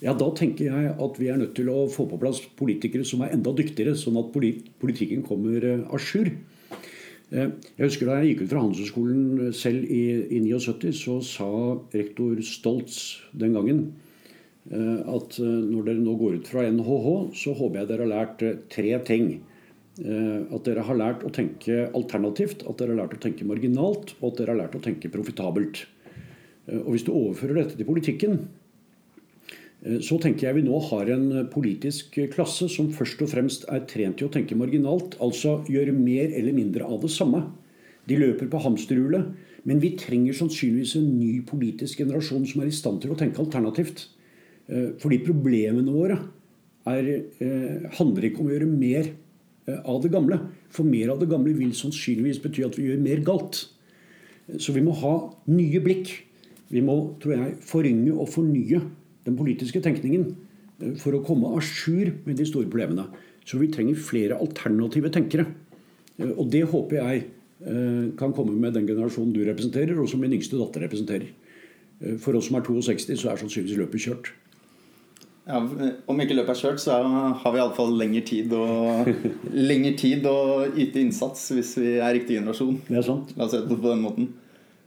Ja, 0.00 0.14
Da 0.14 0.30
tenker 0.36 0.64
jeg 0.64 0.94
at 1.00 1.20
vi 1.20 1.28
er 1.28 1.36
nødt 1.36 1.54
til 1.54 1.68
å 1.68 1.88
få 1.88 2.08
på 2.08 2.18
plass 2.18 2.40
politikere 2.56 3.04
som 3.04 3.20
er 3.20 3.32
enda 3.32 3.52
dyktigere, 3.52 3.94
sånn 3.94 4.16
at 4.16 4.32
politikken 4.32 5.22
kommer 5.22 5.84
a 5.84 5.98
jour. 5.98 6.32
Eh, 7.34 7.50
jeg 7.74 7.88
husker 7.88 8.10
Da 8.10 8.20
jeg 8.20 8.32
gikk 8.32 8.44
ut 8.44 8.52
fra 8.52 8.62
Handelshøyskolen 8.62 9.54
selv 9.58 9.90
i, 9.90 10.04
i 10.38 10.42
79, 10.44 10.94
så 10.94 11.18
sa 11.26 11.50
rektor 11.94 12.38
Stoltz 12.46 13.00
den 13.34 13.56
gangen 13.58 13.82
eh, 14.70 15.00
at 15.02 15.40
når 15.42 15.90
dere 15.90 16.04
nå 16.04 16.14
går 16.20 16.38
ut 16.38 16.52
fra 16.52 16.68
NHH, 16.70 17.10
så 17.42 17.56
håper 17.58 17.82
jeg 17.82 17.90
dere 17.90 18.06
har 18.06 18.14
lært 18.14 18.46
tre 18.72 18.94
ting. 19.08 19.34
Eh, 19.94 20.40
at 20.50 20.66
dere 20.66 20.82
har 20.82 20.96
lært 20.98 21.22
å 21.22 21.30
tenke 21.30 21.84
alternativt, 21.94 22.64
at 22.66 22.80
dere 22.80 22.96
har 22.96 23.04
lært 23.04 23.14
å 23.14 23.22
tenke 23.22 23.46
marginalt, 23.46 24.16
og 24.18 24.32
at 24.32 24.40
dere 24.40 24.54
har 24.54 24.64
lært 24.64 24.74
å 24.74 24.82
tenke 24.82 25.10
profitabelt. 25.12 25.84
Eh, 26.66 26.80
og 26.80 26.90
Hvis 26.96 27.06
du 27.06 27.12
overfører 27.14 27.60
dette 27.60 27.78
til 27.78 27.86
politikken, 27.86 28.32
eh, 28.40 28.63
så 30.04 30.16
tenker 30.22 30.46
jeg 30.46 30.56
vi 30.56 30.64
nå 30.64 30.78
har 30.88 31.10
en 31.12 31.26
politisk 31.52 32.16
klasse 32.32 32.70
som 32.72 32.92
først 32.94 33.20
og 33.24 33.28
fremst 33.34 33.66
er 33.68 33.82
trent 33.90 34.16
til 34.20 34.30
å 34.30 34.32
tenke 34.32 34.56
marginalt, 34.56 35.18
altså 35.20 35.58
gjøre 35.68 35.92
mer 35.96 36.32
eller 36.32 36.56
mindre 36.56 36.86
av 36.88 37.02
det 37.02 37.12
samme. 37.12 37.42
De 38.08 38.16
løper 38.20 38.48
på 38.52 38.62
hamsterhjulet, 38.64 39.34
men 39.68 39.80
vi 39.80 39.94
trenger 40.00 40.36
sannsynligvis 40.36 40.96
en 41.00 41.10
ny 41.18 41.34
politisk 41.48 42.00
generasjon 42.00 42.46
som 42.48 42.62
er 42.64 42.70
i 42.72 42.76
stand 42.76 43.02
til 43.02 43.12
å 43.12 43.18
tenke 43.20 43.40
alternativt. 43.44 44.06
Fordi 45.00 45.20
problemene 45.24 45.92
våre 45.92 46.18
er, 46.88 47.10
handler 47.96 48.28
ikke 48.28 48.40
om 48.40 48.48
å 48.48 48.56
gjøre 48.56 48.68
mer 48.72 49.12
Eh, 49.66 49.80
av 49.84 50.02
det 50.02 50.12
gamle. 50.12 50.38
For 50.68 50.84
mer 50.84 51.14
av 51.14 51.20
det 51.22 51.30
gamle 51.30 51.54
vil 51.56 51.72
sannsynligvis 51.76 52.42
bety 52.44 52.66
at 52.66 52.76
vi 52.76 52.90
gjør 52.90 53.00
mer 53.00 53.22
galt. 53.24 53.62
Så 54.60 54.74
vi 54.76 54.82
må 54.84 54.92
ha 55.00 55.14
nye 55.48 55.80
blikk. 55.80 56.10
Vi 56.68 56.82
må 56.84 57.16
tror 57.22 57.36
jeg, 57.36 57.54
forynge 57.64 58.12
og 58.12 58.28
fornye 58.32 58.82
den 59.26 59.36
politiske 59.38 59.82
tenkningen 59.84 60.26
eh, 60.80 60.94
for 61.00 61.16
å 61.16 61.22
komme 61.26 61.52
à 61.54 61.62
jour 61.62 62.12
med 62.26 62.36
de 62.38 62.48
store 62.48 62.70
problemene. 62.70 63.06
Så 63.44 63.60
vi 63.60 63.70
trenger 63.72 64.00
flere 64.00 64.38
alternative 64.40 65.12
tenkere. 65.14 65.48
Eh, 66.18 66.32
og 66.34 66.50
det 66.52 66.66
håper 66.72 67.00
jeg 67.02 67.30
kan 67.64 68.34
komme 68.36 68.52
med 68.60 68.74
den 68.76 68.84
generasjonen 68.84 69.30
du 69.32 69.38
representerer, 69.46 69.96
og 69.96 70.08
som 70.10 70.20
min 70.20 70.34
yngste 70.36 70.58
datter 70.58 70.82
representerer. 70.84 71.30
For 72.20 72.36
oss 72.36 72.50
som 72.50 72.58
er 72.58 72.64
62, 72.66 73.14
så 73.16 73.30
er 73.30 73.38
sannsynligvis 73.40 73.78
løpet 73.78 74.02
kjørt. 74.04 74.28
Ja, 75.44 75.58
om 76.08 76.20
ikke 76.20 76.36
løpet 76.38 76.54
er 76.54 76.60
kjørt, 76.60 76.80
så 76.80 76.98
har 77.04 77.52
vi 77.52 77.60
iallfall 77.60 77.90
lengre 78.00 78.22
tid 78.24 78.52
å, 78.56 78.64
lengre 79.70 79.92
tid 80.00 80.24
å 80.28 80.36
yte 80.72 81.02
innsats 81.02 81.50
hvis 81.52 81.74
vi 81.80 81.90
er 81.98 82.16
riktig 82.16 82.38
generasjon. 82.38 82.78
Det 82.88 82.96
er 83.00 83.04
sant. 83.04 83.34
La 83.36 83.44
oss 83.44 83.52
se 83.52 83.60
det 83.60 83.76
på 83.76 83.90
den 83.90 84.04
måten. 84.04 84.30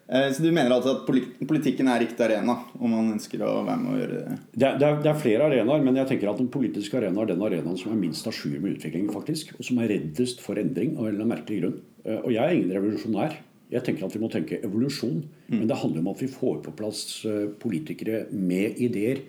Eh, 0.07 0.29
så 0.31 0.43
du 0.43 0.47
mener 0.53 0.71
altså 0.71 0.93
at 0.95 1.01
politikken 1.49 1.89
er 1.91 1.99
riktig 2.05 2.23
arena 2.23 2.55
om 2.79 2.93
man 2.95 3.11
ønsker 3.17 3.41
å 3.43 3.57
være 3.67 3.79
med 3.81 3.91
å 3.91 3.97
gjøre 3.99 4.19
det? 4.21 4.37
Det 4.53 4.67
er, 4.69 4.77
det 4.79 4.87
er, 4.87 4.99
er 5.11 5.19
flere 5.19 5.49
arenaer, 5.49 5.83
men 5.83 5.99
jeg 5.99 6.09
tenker 6.13 6.31
at 6.31 6.39
den 6.39 6.51
politiske 6.51 6.99
arena 6.99 7.23
er 7.23 7.33
den 7.33 7.43
arenaen 7.43 7.79
som 7.79 7.91
er 7.91 7.99
minst 7.99 8.27
à 8.29 8.31
jour 8.31 8.55
med 8.63 8.77
utviklingen, 8.77 9.11
faktisk. 9.11 9.51
Og 9.57 9.67
som 9.67 9.81
er 9.83 9.91
reddest 9.91 10.43
for 10.43 10.59
endring 10.61 10.95
av 10.95 11.03
en 11.03 11.11
eller 11.11 11.25
annen 11.25 11.33
merkelig 11.35 11.59
grunn. 11.59 11.79
Eh, 12.05 12.19
og 12.21 12.31
jeg 12.31 12.43
er 12.43 12.55
ingen 12.55 12.75
revolusjonær. 12.77 13.35
Jeg 13.67 13.83
tenker 13.83 14.07
at 14.07 14.13
vi 14.15 14.21
må 14.23 14.29
tenke 14.31 14.61
evolusjon. 14.63 15.25
Mm. 15.49 15.57
Men 15.57 15.65
det 15.67 15.79
handler 15.81 16.05
om 16.05 16.11
at 16.13 16.21
vi 16.23 16.29
får 16.31 16.61
på 16.63 16.75
plass 16.79 17.01
eh, 17.27 17.49
politikere 17.59 18.27
med 18.31 18.79
ideer 18.83 19.25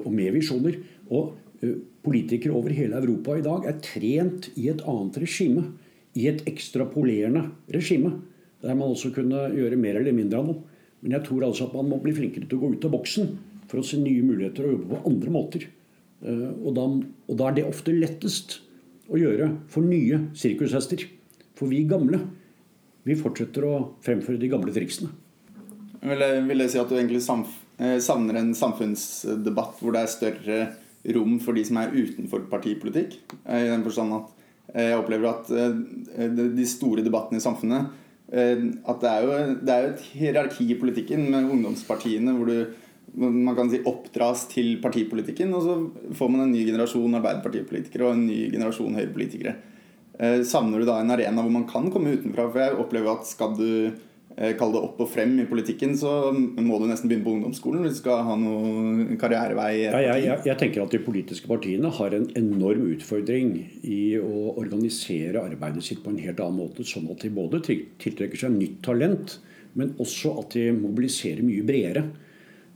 og 0.00 0.08
med 0.08 0.32
visjoner. 0.32 0.78
Og 1.12 1.34
politikere 2.02 2.56
over 2.56 2.72
hele 2.74 2.96
Europa 2.96 3.36
i 3.36 3.42
dag 3.44 3.66
er 3.68 3.76
trent 3.84 4.48
i 4.56 4.70
et 4.72 4.80
annet 4.88 5.18
regime. 5.20 5.66
I 6.16 6.24
et 6.30 6.40
ekstrapolerende 6.48 7.44
regime. 7.76 8.14
Der 8.64 8.78
man 8.78 8.94
også 8.94 9.12
kunne 9.14 9.48
gjøre 9.54 9.78
mer 9.80 9.98
eller 10.00 10.16
mindre 10.16 10.40
av 10.40 10.48
noe. 10.48 10.78
Men 11.02 11.18
jeg 11.18 11.26
tror 11.26 11.44
altså 11.46 11.66
at 11.68 11.76
man 11.76 11.90
må 11.90 12.00
bli 12.02 12.14
flinkere 12.16 12.48
til 12.48 12.58
å 12.58 12.64
gå 12.64 12.72
ut 12.76 12.86
av 12.88 12.94
boksen 12.94 13.34
for 13.68 13.82
å 13.82 13.86
se 13.86 13.98
nye 14.00 14.24
muligheter 14.24 14.66
og 14.66 14.76
jobbe 14.76 14.88
på 14.94 15.10
andre 15.10 15.34
måter. 15.34 15.68
Eh, 16.24 16.48
og 16.62 16.72
da, 16.78 16.86
og 17.28 17.38
da 17.38 17.50
er 17.50 17.58
det 17.58 17.68
ofte 17.68 17.94
lettest 17.94 18.60
å 19.12 19.20
gjøre 19.20 19.52
for 19.70 19.86
nye 19.86 20.24
sirkushester. 20.38 21.04
For 21.56 21.70
vi 21.70 21.84
gamle 21.88 22.22
vi 23.06 23.14
fortsetter 23.14 23.62
å 23.68 23.76
fremføre 24.02 24.40
de 24.40 24.50
gamle 24.50 24.72
triksene. 24.74 25.12
Vil 26.02 26.22
jeg, 26.22 26.42
vil 26.48 26.62
jeg 26.64 26.72
si 26.72 26.80
at 26.80 26.90
du 26.90 26.96
egentlig 26.98 27.22
Eh, 27.76 27.98
savner 28.00 28.38
en 28.40 28.54
samfunnsdebatt 28.56 29.82
hvor 29.82 29.92
det 29.92 30.00
er 30.00 30.08
større 30.08 30.58
rom 31.12 31.34
for 31.44 31.56
de 31.56 31.64
som 31.68 31.76
er 31.82 31.92
utenfor 31.92 32.46
partipolitikk. 32.48 33.18
Eh, 33.44 33.66
I 33.66 33.72
den 33.72 33.84
forstand 33.84 34.16
at 34.16 34.32
jeg 34.76 34.96
opplever 34.98 35.30
at 35.30 35.50
de 36.36 36.64
store 36.66 37.04
debattene 37.06 37.38
i 37.38 37.44
samfunnet 37.44 37.92
At 38.26 39.02
det 39.02 39.10
er 39.10 39.22
jo, 39.22 39.34
det 39.62 39.70
er 39.72 39.84
jo 39.84 39.92
et 39.92 40.08
hierarki 40.16 40.64
i 40.72 40.78
politikken 40.80 41.28
med 41.30 41.46
ungdomspartiene 41.46 42.34
hvor 42.34 42.50
du 42.50 42.82
man 43.16 43.54
kan 43.56 43.70
si 43.70 43.78
oppdras 43.86 44.42
til 44.50 44.74
partipolitikken, 44.82 45.52
og 45.54 45.62
så 45.62 45.76
får 46.18 46.28
man 46.28 46.42
en 46.42 46.50
ny 46.52 46.64
generasjon 46.66 47.14
Arbeiderpartipolitikere 47.16 48.08
og 48.08 48.16
en 48.16 48.26
ny 48.26 48.40
generasjon 48.52 48.98
Høyrepolitikere. 48.98 49.54
Savner 50.44 50.82
du 50.82 50.88
da 50.88 50.98
en 51.00 51.14
arena 51.14 51.44
hvor 51.44 51.54
man 51.54 51.64
kan 51.70 51.86
komme 51.94 52.12
utenfra? 52.18 52.48
For 52.50 52.60
jeg 52.60 52.76
opplever 52.82 53.14
at 53.14 53.30
skal 53.30 53.54
du 53.56 53.70
Eh, 53.70 54.15
kall 54.58 54.74
det 54.74 54.82
opp 54.84 54.98
og 55.00 55.08
frem 55.08 55.30
i 55.40 55.46
politikken, 55.48 55.94
så 55.96 56.28
må 56.34 56.76
du 56.76 56.84
nesten 56.90 57.08
begynne 57.08 57.24
på 57.24 57.32
ungdomsskolen 57.38 57.86
hvis 57.86 57.96
du 57.96 58.02
skal 58.02 58.20
ha 58.26 58.34
noen 58.36 59.16
karrierevei. 59.20 59.70
Ja, 59.86 60.02
jeg, 60.02 60.26
jeg, 60.26 60.42
jeg, 60.50 60.58
tenker 60.60 60.84
at 60.84 60.92
De 60.92 61.00
politiske 61.00 61.48
partiene 61.48 61.88
har 61.96 62.16
en 62.16 62.28
enorm 62.36 62.84
utfordring 62.92 63.54
i 63.80 64.02
å 64.20 64.52
organisere 64.60 65.40
arbeidet 65.40 65.86
sitt 65.88 66.02
på 66.04 66.12
en 66.12 66.20
helt 66.20 66.42
annen 66.44 66.60
måte, 66.66 66.84
sånn 66.84 67.08
at 67.14 67.24
de 67.24 67.32
både 67.32 67.62
tiltrekker 67.64 68.44
seg 68.44 68.58
nytt 68.58 68.82
talent, 68.84 69.38
men 69.76 69.96
også 70.02 70.36
at 70.42 70.56
de 70.56 70.68
mobiliserer 70.76 71.44
mye 71.44 71.64
bredere. 71.64 72.04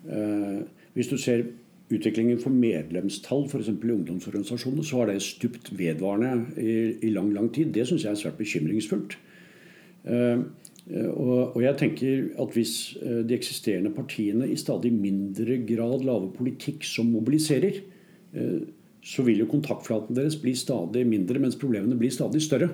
Eh, 0.09 0.61
hvis 0.97 1.13
du 1.13 1.19
ser 1.21 1.45
utviklingen 1.91 2.39
for 2.41 2.55
medlemstall 2.55 3.47
f.eks. 3.49 3.69
i 3.69 3.95
ungdomsorganisasjoner, 3.95 4.87
så 4.87 5.01
har 5.01 5.11
det 5.11 5.21
stupt 5.25 5.73
vedvarende 5.77 6.55
i, 6.61 6.77
i 7.07 7.13
lang 7.15 7.33
lang 7.35 7.51
tid. 7.53 7.73
Det 7.75 7.87
syns 7.89 8.07
jeg 8.07 8.15
er 8.15 8.21
svært 8.21 8.39
bekymringsfullt. 8.41 9.17
Uh, 10.01 10.47
og, 10.89 11.55
og, 11.55 11.59
jeg 11.63 11.77
tenker 11.79 12.23
at 12.41 12.55
hvis 12.57 12.75
de 13.01 13.37
eksisterende 13.37 13.93
partiene 13.95 14.49
i 14.49 14.57
stadig 14.59 14.91
mindre 14.95 15.61
grad 15.69 16.05
lager 16.07 16.31
politikk 16.35 16.87
som 16.89 17.13
mobiliserer, 17.13 17.83
uh, 18.35 18.63
så 19.01 19.25
vil 19.25 19.43
jo 19.43 19.49
kontaktflaten 19.49 20.17
deres 20.17 20.39
bli 20.41 20.55
stadig 20.59 21.07
mindre, 21.09 21.41
mens 21.41 21.59
problemene 21.61 21.99
blir 22.01 22.13
stadig 22.13 22.43
større. 22.45 22.69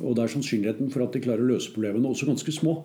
Og 0.00 0.16
da 0.16 0.24
er 0.24 0.32
sannsynligheten 0.32 0.90
for 0.92 1.04
at 1.04 1.14
de 1.14 1.22
klarer 1.24 1.44
å 1.44 1.52
løse 1.54 1.72
problemene, 1.72 2.10
også 2.10 2.28
ganske 2.28 2.52
små. 2.52 2.82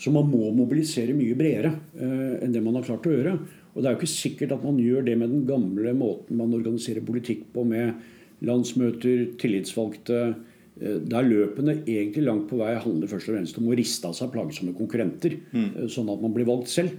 Så 0.00 0.12
man 0.12 0.30
må 0.32 0.48
mobilisere 0.56 1.12
mye 1.12 1.36
bredere 1.36 1.74
enn 2.00 2.54
det 2.54 2.62
man 2.64 2.78
har 2.78 2.86
klart 2.86 3.04
å 3.08 3.12
gjøre. 3.12 3.34
Og 3.74 3.82
det 3.82 3.90
er 3.90 3.94
jo 3.94 4.00
ikke 4.00 4.12
sikkert 4.12 4.54
at 4.56 4.64
man 4.64 4.80
gjør 4.80 5.04
det 5.06 5.16
med 5.20 5.30
den 5.34 5.44
gamle 5.48 5.92
måten 5.96 6.40
man 6.40 6.54
organiserer 6.56 7.04
politikk 7.06 7.44
på, 7.54 7.64
med 7.68 8.00
landsmøter, 8.46 9.26
tillitsvalgte. 9.40 10.20
Eh, 10.80 10.98
der 11.12 11.28
løpene 11.28 11.78
egentlig 11.84 12.24
langt 12.26 12.48
på 12.50 12.58
vei 12.60 12.72
handler 12.74 13.10
først 13.10 13.30
og 13.30 13.36
fremst 13.36 13.60
om 13.60 13.68
å 13.70 13.78
riste 13.78 14.08
av 14.08 14.16
seg 14.16 14.32
plagsomme 14.34 14.74
konkurrenter, 14.76 15.38
mm. 15.52 15.86
sånn 15.92 16.10
at 16.12 16.24
man 16.24 16.34
blir 16.36 16.48
valgt 16.48 16.72
selv. 16.72 16.98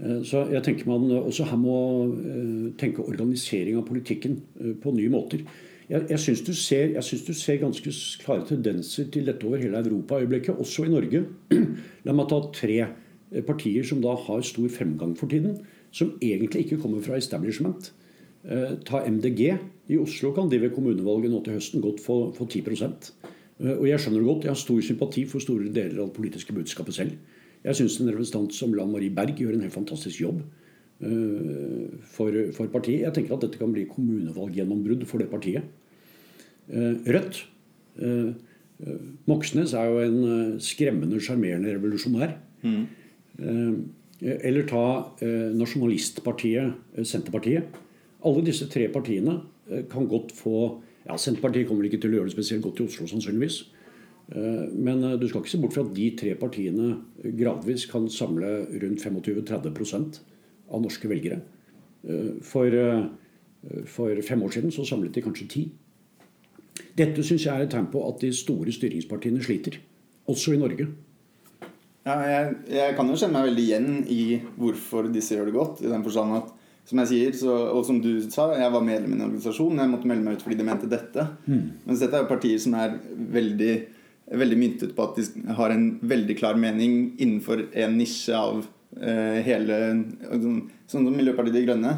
Eh, 0.00 0.20
så 0.26 0.46
jeg 0.52 0.64
tenker 0.66 0.90
man 0.90 1.08
også 1.20 1.48
her 1.50 1.60
må 1.60 1.78
tenke 2.80 3.04
organisering 3.06 3.80
av 3.80 3.88
politikken 3.88 4.40
på 4.82 4.96
nye 4.96 5.12
måter. 5.12 5.46
Jeg, 5.86 6.02
jeg 6.10 6.18
syns 6.18 6.42
du, 6.42 6.50
du, 6.50 7.34
ser 7.38 7.60
ganske 7.62 7.92
klare 8.24 8.42
tendenser 8.48 9.06
til 9.14 9.28
dette 9.28 9.46
over 9.46 9.62
hele 9.62 9.78
Europa 9.78 10.18
i 10.18 10.24
øyeblikket, 10.24 10.58
også 10.58 10.88
i 10.88 10.90
Norge. 10.90 11.22
La 12.06 12.14
meg 12.16 12.26
ta 12.32 12.40
tre 12.50 12.80
partier 13.46 13.86
som 13.86 14.00
da 14.02 14.16
har 14.18 14.42
stor 14.46 14.66
fremgang 14.72 15.14
for 15.18 15.30
tiden 15.30 15.60
som 15.96 16.16
egentlig 16.20 16.66
ikke 16.66 16.80
kommer 16.82 17.04
fra 17.04 17.16
establishment. 17.16 17.92
Eh, 18.44 18.76
ta 18.86 19.02
MDG. 19.06 19.56
I 19.88 19.98
Oslo 20.02 20.32
kan 20.34 20.50
de 20.50 20.60
ved 20.60 20.74
kommunevalget 20.74 21.32
nå 21.32 21.40
til 21.44 21.56
høsten 21.58 21.82
godt 21.84 22.02
få, 22.02 22.18
få 22.34 22.46
10 22.46 22.62
eh, 22.66 23.76
Og 23.76 23.88
jeg 23.88 24.00
skjønner 24.00 24.20
det 24.20 24.28
godt. 24.28 24.44
Jeg 24.44 24.50
har 24.50 24.60
stor 24.60 24.80
sympati 24.80 25.24
for 25.24 25.42
store 25.42 25.72
deler 25.72 26.00
av 26.02 26.10
det 26.10 26.16
politiske 26.16 26.52
budskapet 26.52 26.94
selv. 26.94 27.12
Jeg 27.64 27.76
syns 27.76 28.00
en 28.00 28.10
representant 28.10 28.54
som 28.54 28.74
Lan 28.74 28.92
Marie 28.92 29.10
Berg 29.10 29.36
gjør 29.38 29.56
en 29.56 29.64
helt 29.66 29.74
fantastisk 29.74 30.20
jobb 30.20 30.40
eh, 31.02 31.86
for, 32.02 32.32
for, 32.56 32.66
partiet. 32.72 33.06
Jeg 33.06 33.14
tenker 33.14 33.36
at 33.36 33.46
dette 33.46 33.60
kan 33.60 33.72
bli 33.74 33.86
kommunevalggjennombrudd 33.90 35.06
for 35.06 35.22
det 35.22 35.30
partiet. 35.30 35.62
Rødt. 36.66 37.44
Moxnes 39.30 39.70
er 39.78 39.86
jo 39.86 40.00
en 40.02 40.56
skremmende 40.58 41.20
sjarmerende 41.22 41.76
revolusjonær. 41.76 42.32
Mm. 42.66 43.84
Eh, 44.20 44.36
eller 44.48 44.64
ta 44.68 44.84
eh, 45.20 45.52
nasjonalistpartiet 45.56 46.72
eh, 46.96 47.04
Senterpartiet. 47.04 47.76
Alle 48.26 48.44
disse 48.46 48.68
tre 48.72 48.88
partiene 48.92 49.38
kan 49.90 50.06
godt 50.10 50.34
få 50.36 50.58
ja, 51.06 51.16
Senterpartiet 51.18 51.68
kommer 51.68 51.86
ikke 51.86 52.00
til 52.02 52.14
å 52.14 52.18
gjøre 52.18 52.30
det 52.30 52.34
spesielt 52.34 52.64
godt 52.64 52.82
i 52.82 52.86
Oslo, 52.86 53.06
sannsynligvis. 53.10 53.60
Men 54.74 55.04
du 55.20 55.28
skal 55.30 55.44
ikke 55.44 55.52
se 55.52 55.60
bort 55.62 55.76
fra 55.76 55.84
at 55.86 55.92
de 55.94 56.06
tre 56.18 56.32
partiene 56.34 56.96
gradvis 57.38 57.84
kan 57.86 58.08
samle 58.10 58.48
rundt 58.82 59.04
25-30% 59.04 60.18
av 60.74 60.82
norske 60.82 61.10
velgere. 61.10 61.38
For, 62.42 62.74
for, 63.86 64.22
fem 64.26 64.42
år 64.42 64.56
siden 64.56 64.74
så 64.74 64.86
samlet 64.88 65.14
de 65.14 65.22
kanskje 65.22 65.48
ti. 65.52 65.64
Dette 66.96 67.22
syns 67.24 67.46
jeg 67.46 67.52
er 67.54 67.66
et 67.66 67.72
tegn 67.72 67.86
på 67.92 68.02
at 68.08 68.20
de 68.24 68.32
store 68.34 68.74
styringspartiene 68.74 69.42
sliter. 69.44 69.78
Også 70.26 70.56
i 70.56 70.60
Norge. 70.60 70.88
Ja, 72.06 72.18
jeg, 72.22 72.52
jeg, 72.70 72.94
kan 72.98 73.08
jo 73.10 73.16
kjenne 73.18 73.34
meg 73.34 73.48
veldig 73.48 73.64
igjen 73.64 73.88
i 74.10 74.20
hvorfor 74.58 75.08
disse 75.12 75.34
gjør 75.34 75.48
det 75.50 75.56
godt. 75.56 75.82
I 75.82 75.90
den 75.90 76.04
forstand 76.06 76.36
at, 76.38 76.52
som 76.86 77.02
jeg 77.02 77.10
sier, 77.10 77.34
så, 77.34 77.52
og 77.74 77.82
som 77.86 77.98
du 78.02 78.12
sa, 78.30 78.46
jeg 78.54 78.70
var 78.70 78.84
medlem 78.86 79.12
i 79.12 79.18
en 79.18 79.26
organisasjon. 79.26 79.82
Jeg 79.82 79.90
måtte 79.90 80.06
melde 80.10 80.22
meg 80.22 80.38
ut 80.38 80.44
fordi 80.46 80.58
de 80.60 80.66
mente 80.68 80.90
dette. 80.90 81.26
Mm. 81.50 81.64
Mens 81.88 82.02
dette 82.02 82.14
er 82.14 82.22
jo 82.22 82.30
partier 82.30 82.60
som 82.62 82.76
er 82.78 82.94
veldig, 83.36 83.72
veldig 84.42 84.58
myntet 84.60 84.94
på 84.94 85.08
at 85.08 85.18
de 85.18 85.56
har 85.58 85.74
en 85.74 85.88
veldig 86.06 86.36
klar 86.38 86.58
mening 86.62 87.16
innenfor 87.18 87.64
en 87.74 87.98
nisje 87.98 88.38
av 88.38 88.62
eh, 89.00 89.40
hele 89.46 89.80
Sånn 90.30 91.08
som 91.08 91.10
Miljøpartiet 91.10 91.58
De 91.58 91.64
Grønne. 91.66 91.96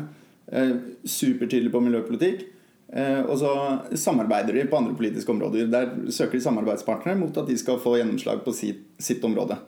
Eh, 0.49 0.73
supertydelig 1.05 1.75
på 1.75 1.85
miljøpolitikk. 1.85 2.47
Eh, 2.89 3.21
og 3.29 3.37
så 3.43 3.53
samarbeider 3.93 4.57
de 4.57 4.65
på 4.73 4.81
andre 4.81 4.97
politiske 4.97 5.35
områder. 5.35 5.69
Der 5.69 5.93
søker 6.09 6.39
de 6.39 6.47
samarbeidspartnere 6.49 7.21
mot 7.21 7.37
at 7.37 7.51
de 7.51 7.61
skal 7.61 7.81
få 7.83 7.99
gjennomslag 8.01 8.41
på 8.47 8.57
sitt, 8.57 8.87
sitt 8.97 9.25
område. 9.29 9.61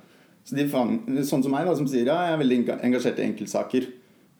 Så 0.48 0.56
de 0.56 0.64
sånn 0.72 1.44
som 1.44 1.52
meg, 1.52 1.68
da, 1.68 1.76
som 1.76 1.88
sier 1.88 2.08
ja, 2.08 2.22
jeg 2.24 2.38
er 2.38 2.40
veldig 2.40 2.62
engasjert 2.88 3.20
i 3.20 3.28
enkeltsaker, 3.28 3.92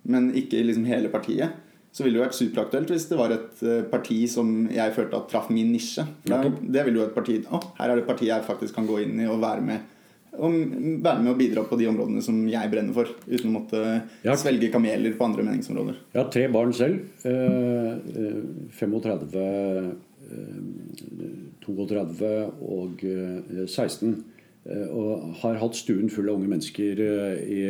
men 0.09 0.31
ikke 0.39 0.63
liksom 0.65 0.87
hele 0.89 1.11
partiet, 1.13 1.59
så 1.91 2.05
ville 2.05 2.21
det 2.21 2.27
vært 2.29 2.39
superaktuelt 2.39 2.91
hvis 2.93 3.09
det 3.11 3.19
var 3.19 3.33
et 3.35 3.63
eh, 3.67 3.81
parti 3.91 4.21
som 4.31 4.69
jeg 4.71 4.95
følte 4.95 5.19
at 5.19 5.31
traff 5.33 5.49
min 5.51 5.73
nisje. 5.75 6.05
Okay. 6.29 6.53
det 6.63 6.85
ville 6.87 7.01
jo 7.01 7.07
et 7.09 7.17
parti 7.17 7.41
Å, 7.51 7.59
her 7.81 7.89
er 7.89 7.99
det 7.99 8.05
et 8.05 8.13
parti 8.13 8.29
jeg 8.29 8.47
faktisk 8.47 8.77
kan 8.79 8.87
gå 8.87 9.01
inn 9.03 9.19
i 9.19 9.27
og 9.31 9.43
være 9.43 9.65
med 9.67 9.97
og 10.41 10.53
være 11.03 11.25
med 11.25 11.33
og 11.33 11.41
bidra 11.41 11.65
på 11.67 11.75
de 11.77 11.89
områdene 11.91 12.23
som 12.23 12.37
jeg 12.49 12.71
brenner 12.71 12.95
for, 12.95 13.11
uten 13.27 13.49
å 13.51 13.55
måtte 13.57 13.81
ja. 14.23 14.37
svelge 14.39 14.71
kameler 14.73 15.17
på 15.19 15.27
andre 15.27 15.43
meningsområder. 15.43 15.99
Jeg 16.15 16.21
har 16.21 16.29
tre 16.31 16.45
barn 16.55 16.71
selv. 16.77 17.01
Eh, 17.27 18.39
35, 18.79 19.27
eh, 20.31 20.47
32 21.67 22.31
og 22.63 23.03
16. 23.03 24.15
Eh, 24.15 24.15
Eh, 24.15 24.30
og 24.69 25.37
har 25.41 25.57
hatt 25.61 25.79
stuen 25.79 26.11
full 26.13 26.29
av 26.29 26.37
unge 26.37 26.51
mennesker 26.51 27.01
eh, 27.01 27.39
i, 27.49 27.61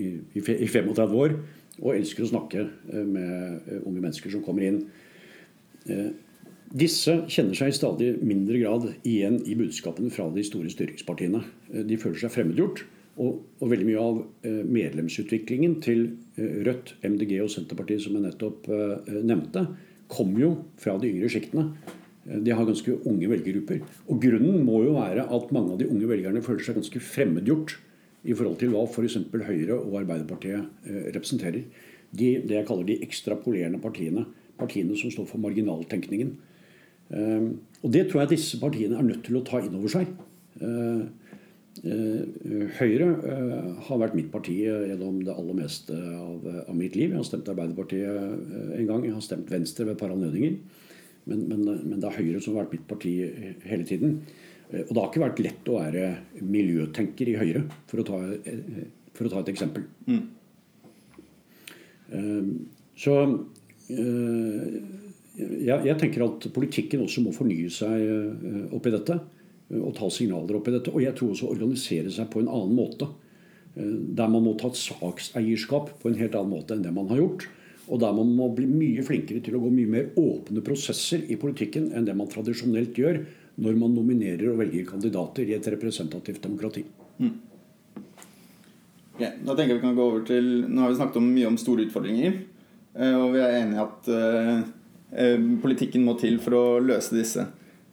i, 0.00 0.06
i, 0.40 0.40
i 0.40 0.68
35 0.68 1.16
år. 1.20 1.34
Og 1.78 1.92
elsker 1.94 2.24
å 2.24 2.30
snakke 2.30 2.64
eh, 2.64 3.04
med 3.04 3.68
unge 3.84 4.00
mennesker 4.00 4.32
som 4.32 4.44
kommer 4.46 4.66
inn. 4.66 4.80
Disse 6.68 7.14
kjenner 7.32 7.56
seg 7.56 7.70
i 7.70 7.76
stadig 7.76 8.08
mindre 8.20 8.58
grad 8.60 8.88
igjen 9.08 9.38
i 9.48 9.54
budskapene 9.56 10.12
fra 10.12 10.26
de 10.34 10.42
store 10.44 10.68
styringspartiene. 10.72 11.40
De 11.88 11.96
føler 12.00 12.20
seg 12.20 12.34
fremmedgjort. 12.34 12.82
Og, 13.18 13.38
og 13.58 13.70
veldig 13.72 13.86
mye 13.88 14.02
av 14.02 14.18
medlemsutviklingen 14.68 15.78
til 15.82 16.04
Rødt, 16.36 16.92
MDG 17.02 17.32
og 17.42 17.48
Senterpartiet, 17.50 18.04
som 18.04 18.14
jeg 18.14 18.26
nettopp 18.28 18.68
nevnte, 19.26 19.64
kom 20.12 20.36
jo 20.38 20.52
fra 20.78 20.94
de 21.00 21.08
yngre 21.10 21.32
sjiktene. 21.32 21.72
De 22.28 22.52
har 22.52 22.66
ganske 22.68 22.92
unge 23.08 23.28
velgergrupper. 23.30 23.84
Og 24.12 24.20
grunnen 24.20 24.64
må 24.66 24.82
jo 24.84 24.96
være 24.98 25.24
at 25.32 25.52
mange 25.54 25.74
av 25.74 25.78
de 25.80 25.88
unge 25.88 26.08
velgerne 26.10 26.42
føler 26.44 26.66
seg 26.66 26.76
ganske 26.76 27.00
fremmedgjort 27.00 27.78
i 28.28 28.34
forhold 28.36 28.58
til 28.60 28.72
hva 28.72 28.82
f.eks. 28.88 29.16
Høyre 29.32 29.78
og 29.78 30.00
Arbeiderpartiet 30.02 30.88
eh, 30.88 31.06
representerer. 31.14 31.62
De, 32.08 32.28
det 32.44 32.56
jeg 32.56 32.66
kaller 32.68 32.88
de 32.88 32.98
ekstrapolerende 33.04 33.80
partiene. 33.82 34.26
Partiene 34.58 34.96
som 34.98 35.12
står 35.14 35.28
for 35.30 35.40
marginaltenkningen. 35.44 36.34
Eh, 37.14 37.46
og 37.80 37.94
det 37.94 38.08
tror 38.08 38.24
jeg 38.24 38.34
disse 38.34 38.60
partiene 38.60 38.98
er 38.98 39.08
nødt 39.08 39.24
til 39.28 39.38
å 39.38 39.44
ta 39.46 39.62
inn 39.62 39.78
over 39.78 39.94
seg. 39.94 40.12
Eh, 40.60 41.06
Høyre 41.78 43.04
har 43.86 43.98
vært 44.00 44.16
mitt 44.18 44.32
parti 44.32 44.56
gjennom 44.64 45.20
det 45.22 45.30
aller 45.30 45.54
meste 45.60 45.94
av, 45.94 46.42
av 46.64 46.74
mitt 46.74 46.96
liv. 46.98 47.12
Jeg 47.12 47.20
har 47.20 47.28
stemt 47.28 47.50
Arbeiderpartiet 47.52 48.08
en 48.74 48.88
gang. 48.88 49.04
Jeg 49.06 49.14
har 49.14 49.22
stemt 49.22 49.52
Venstre 49.52 49.86
ved 49.86 49.94
et 49.94 50.00
par 50.00 50.10
anledninger. 50.10 50.56
Men, 51.28 51.44
men, 51.50 51.64
men, 51.64 51.98
det 52.00 52.08
er 52.08 52.20
Høyre 52.22 52.40
som 52.40 52.54
har 52.56 52.64
vært 52.64 52.78
mitt 52.78 52.86
parti 52.88 53.14
hele 53.68 53.84
tiden. 53.88 54.22
Eh, 54.70 54.84
og 54.84 54.92
det 54.92 55.00
har 55.00 55.10
ikke 55.10 55.24
vært 55.24 55.44
lett 55.44 55.70
å 55.70 55.78
være 55.78 56.08
miljøtenker 56.44 57.32
i 57.32 57.38
Høyre, 57.40 57.64
for 57.90 58.02
å 58.02 58.06
ta, 58.08 58.18
eh, 58.36 58.84
for 59.16 59.28
å 59.28 59.32
ta 59.32 59.42
et 59.42 59.52
eksempel. 59.54 59.86
Mm. 60.08 60.24
Eh, 62.18 62.50
så 62.98 63.14
jeg, 63.88 65.76
jeg, 65.86 65.96
tenker 66.00 66.24
at 66.24 66.48
politikken 66.52 67.04
også 67.04 67.22
må 67.22 67.30
fornye 67.32 67.70
seg 67.70 68.72
oppi 68.74 68.90
dette. 68.90 69.14
Og 69.78 69.92
ta 69.94 70.08
signaler 70.10 70.58
oppi 70.58 70.72
dette. 70.74 70.90
Og 70.90 71.04
jeg 71.04 71.14
tror 71.14 71.30
også 71.30 71.52
organisere 71.52 72.10
seg 72.10 72.26
på 72.32 72.42
en 72.42 72.50
annen 72.50 72.74
måte. 72.74 73.06
Der 73.78 74.32
man 74.32 74.42
må 74.42 74.56
ta 74.58 74.72
et 74.72 74.80
sakseierskap 74.80 75.92
på 76.02 76.10
en 76.10 76.18
helt 76.18 76.34
annen 76.34 76.56
måte 76.56 76.74
enn 76.74 76.82
det 76.82 76.90
man 76.96 77.06
har 77.12 77.22
gjort. 77.22 77.46
Og 77.88 78.00
der 78.02 78.14
man 78.16 78.30
må 78.36 78.50
bli 78.54 78.66
mye 78.68 79.04
flinkere 79.06 79.40
til 79.44 79.56
å 79.56 79.62
gå 79.62 79.70
mye 79.72 79.90
mer 79.90 80.08
åpne 80.20 80.62
prosesser 80.64 81.24
i 81.32 81.38
politikken 81.40 81.90
enn 81.96 82.06
det 82.08 82.16
man 82.16 82.28
tradisjonelt 82.30 82.96
gjør 82.98 83.22
når 83.58 83.78
man 83.80 83.94
nominerer 83.96 84.52
og 84.52 84.60
velger 84.60 84.86
kandidater 84.86 85.48
i 85.48 85.56
et 85.56 85.68
representativt 85.72 86.44
demokrati. 86.44 86.84
Mm. 87.18 87.32
Okay, 89.16 89.32
da 89.42 89.54
tenker 89.54 89.72
jeg 89.72 89.80
vi 89.80 89.82
kan 89.82 89.96
gå 89.98 90.04
over 90.04 90.20
til 90.28 90.50
Nå 90.68 90.84
har 90.84 90.92
vi 90.92 90.98
snakket 91.00 91.18
om 91.18 91.30
mye 91.32 91.48
om 91.48 91.56
store 91.58 91.88
utfordringer. 91.88 92.36
Eh, 92.94 93.16
og 93.16 93.32
vi 93.34 93.42
er 93.42 93.56
enige 93.62 93.80
i 93.80 93.86
at 93.86 94.10
eh, 94.14 95.48
politikken 95.64 96.04
må 96.06 96.14
til 96.20 96.38
for 96.44 96.58
å 96.58 96.64
løse 96.84 97.16
disse. 97.16 97.48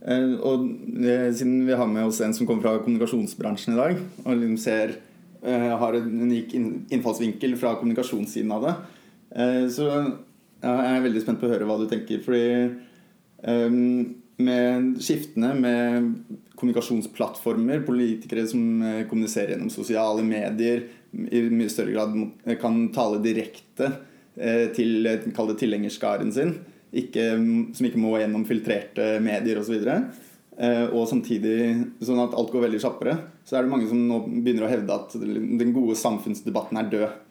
Eh, 0.06 0.36
og 0.36 0.68
eh, 1.00 1.32
siden 1.34 1.64
vi 1.66 1.80
har 1.80 1.90
med 1.90 2.12
oss 2.12 2.22
en 2.22 2.36
som 2.36 2.46
kommer 2.46 2.68
fra 2.68 2.84
kommunikasjonsbransjen 2.84 3.74
i 3.74 3.80
dag, 3.80 4.04
og 4.26 4.36
liksom 4.36 4.60
ser, 4.62 4.98
har 5.46 5.94
en 5.94 6.22
unik 6.26 6.56
innfallsvinkel 6.58 7.52
fra 7.62 7.76
kommunikasjonssiden 7.78 8.54
av 8.56 8.64
det, 8.66 8.72
Eh, 8.74 8.95
så 9.36 9.88
jeg 10.66 10.92
er 10.96 11.04
veldig 11.04 11.24
spent 11.24 11.42
på 11.42 11.48
å 11.48 11.52
høre 11.52 11.68
hva 11.68 11.78
du 11.82 11.88
tenker. 11.92 12.22
Fordi 12.26 12.46
um, 13.46 14.16
med 14.42 14.96
skiftene 15.04 15.54
med 15.60 16.10
kommunikasjonsplattformer, 16.56 17.84
politikere 17.88 18.46
som 18.48 18.82
eh, 18.84 19.02
kommuniserer 19.10 19.54
gjennom 19.54 19.72
sosiale 19.72 20.24
medier, 20.28 20.86
i 21.16 21.42
mye 21.48 21.72
større 21.72 21.94
grad 21.96 22.16
kan 22.60 22.82
tale 22.96 23.22
direkte 23.24 23.92
til 24.76 25.08
kall 25.32 25.48
det 25.48 25.56
tilhengerskaren 25.62 26.34
sin, 26.36 26.50
ikke, 26.92 27.24
som 27.72 27.88
ikke 27.88 28.02
må 28.04 28.18
gjennom 28.20 28.44
filtrerte 28.48 29.14
medier 29.24 29.62
osv. 29.62 29.78
Og, 29.80 30.92
og 30.92 31.06
samtidig 31.08 31.56
sånn 32.04 32.20
at 32.24 32.36
alt 32.36 32.52
går 32.52 32.66
veldig 32.66 32.82
kjappere. 32.84 33.16
Så 33.48 33.56
er 33.56 33.64
det 33.64 33.72
mange 33.72 33.88
som 33.88 34.02
nå 34.10 34.22
begynner 34.28 34.68
å 34.68 34.72
hevde 34.74 35.00
at 35.00 35.16
den 35.16 35.72
gode 35.76 35.96
samfunnsdebatten 36.00 36.82
er 36.82 36.92
død. 36.92 37.25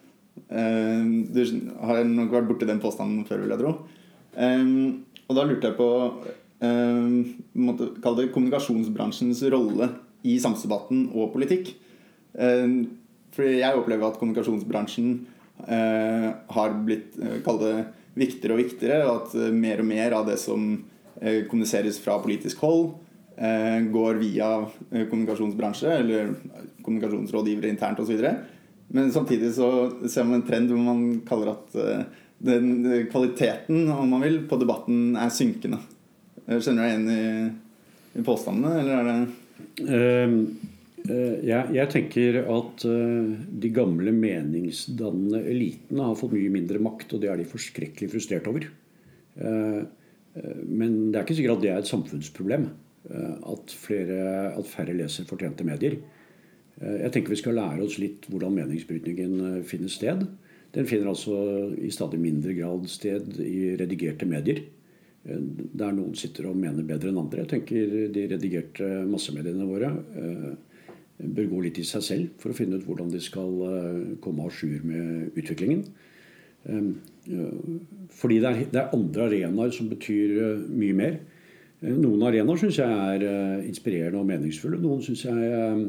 Du 0.49 1.41
har 1.81 2.03
nok 2.05 2.35
vært 2.35 2.49
borti 2.51 2.67
den 2.69 2.83
påstanden 2.83 3.25
før, 3.29 3.41
vil 3.43 3.55
jeg 3.55 3.63
tro. 3.63 3.71
Og 5.25 5.39
da 5.39 5.45
lurte 5.49 5.71
jeg 5.71 5.79
på 5.79 5.89
måtte 7.57 7.89
kalle 8.05 8.21
det 8.21 8.33
kommunikasjonsbransjens 8.35 9.41
rolle 9.55 9.89
i 10.29 10.37
samfunnsdebatten 10.43 11.07
og 11.17 11.33
politikk. 11.33 11.73
Fordi 13.35 13.57
jeg 13.59 13.81
opplever 13.81 14.07
at 14.07 14.21
kommunikasjonsbransjen 14.21 15.09
eh, 15.67 16.29
har 16.57 16.77
blitt 16.87 17.17
kall 17.47 17.59
det 17.63 17.75
viktigere 18.19 18.55
og 18.55 18.63
viktigere, 18.63 19.01
og 19.09 19.23
at 19.23 19.39
eh, 19.39 19.55
mer 19.55 19.83
og 19.83 19.89
mer 19.89 20.15
av 20.21 20.29
det 20.29 20.37
som 20.43 20.69
eh, 21.21 21.43
kommuniseres 21.51 21.99
fra 22.03 22.21
politisk 22.23 22.63
hold, 22.63 22.93
eh, 23.37 23.81
går 23.95 24.21
via 24.23 24.51
eh, 24.63 25.07
kommunikasjonsbransje 25.11 25.97
eller 25.99 26.35
kommunikasjonsrådgivere 26.85 27.73
internt 27.73 28.03
osv. 28.05 28.23
Men 28.95 29.13
samtidig 29.15 29.55
så 29.57 29.69
ser 30.11 30.27
man 30.29 30.41
en 30.41 30.47
trend 30.49 30.71
hvor 30.71 30.83
man 30.85 31.05
kaller 31.27 31.55
at 31.55 31.79
den 32.45 33.07
kvaliteten 33.11 33.89
om 33.91 34.11
man 34.13 34.23
vil, 34.27 34.43
på 34.51 34.59
debatten 34.61 35.17
er 35.17 35.33
synkende. 35.33 35.81
Skjønner 36.45 36.77
du 36.77 36.83
deg 36.83 36.93
igjen 36.93 37.09
i, 37.15 38.21
i 38.21 38.27
påstandene, 38.27 38.77
eller 38.83 39.01
er 39.01 39.11
det 39.11 39.19
um 39.89 40.39
uh, 41.11 41.35
jeg, 41.45 41.75
jeg, 41.77 41.91
tenker 41.93 42.41
at 42.43 42.87
uh, 42.89 43.35
de 43.65 43.71
gamle 43.75 44.15
meningsdannende 44.15 45.43
elitene 45.51 46.09
har 46.09 46.19
fått 46.19 46.35
mye 46.37 46.53
mindre 46.55 46.81
makt, 46.83 47.15
og 47.15 47.23
det 47.23 47.31
er 47.31 47.41
de 47.41 47.51
forskrekkelig 47.51 48.11
frustrert 48.13 48.49
over. 48.51 48.67
Uh, 49.39 49.85
men 50.67 51.13
det 51.13 51.19
er 51.19 51.23
ikke 51.23 51.37
sikkert 51.39 51.61
at 51.61 51.63
det 51.63 51.71
er 51.71 51.83
et 51.83 51.91
samfunnsproblem 51.91 52.65
at, 53.07 53.73
flere, 53.79 54.17
at 54.57 54.67
færre 54.67 54.97
leser 54.97 55.27
fortjente 55.29 55.63
medier. 55.63 55.95
Jeg 56.81 57.11
tenker 57.15 57.31
vi 57.31 57.39
skal 57.39 57.55
lære 57.55 57.85
oss 57.85 58.01
litt 58.03 58.27
hvordan 58.27 58.57
meningsbrytningen 58.57 59.63
finner 59.69 59.93
sted. 59.93 60.25
Den 60.75 60.89
finner 60.91 61.13
altså 61.13 61.37
i 61.79 61.93
stadig 61.95 62.19
mindre 62.19 62.57
grad 62.57 62.89
sted 62.91 63.39
i 63.39 63.77
redigerte 63.79 64.27
medier. 64.27 64.65
Der 65.25 65.95
noen 65.95 66.17
sitter 66.19 66.51
og 66.51 66.59
mener 66.59 66.83
bedre 66.85 67.13
enn 67.13 67.21
andre. 67.23 67.45
Jeg 67.45 67.53
tenker 67.53 67.95
de 68.13 68.27
redigerte 68.35 68.89
massemediene 69.07 69.69
våre 69.71 69.93
bør 71.19 71.51
gå 71.51 71.61
litt 71.67 71.79
i 71.79 71.87
seg 71.87 72.03
selv 72.05 72.41
for 72.43 72.51
å 72.51 72.57
finne 72.57 72.79
ut 72.79 72.87
hvordan 72.87 73.13
de 73.13 73.21
skal 73.23 73.53
eh, 73.69 74.01
komme 74.23 74.47
à 74.47 74.51
jour 74.51 74.81
med 74.87 75.39
utviklingen. 75.39 75.85
Fordi 78.15 78.39
det 78.41 78.51
er, 78.51 78.89
andre 78.97 79.29
arenaer 79.29 79.75
som 79.77 79.91
betyr 79.91 80.35
eh, 80.41 80.65
mye 80.75 80.97
mer. 80.99 81.21
Eh, 81.83 81.93
noen 81.93 82.25
arenaer 82.27 82.61
syns 82.61 82.81
jeg 82.81 82.89
er 82.89 83.63
inspirerende 83.69 84.23
og 84.23 84.29
meningsfulle. 84.31 84.81
Noen 84.83 85.05
syns 85.07 85.27
jeg 85.29 85.87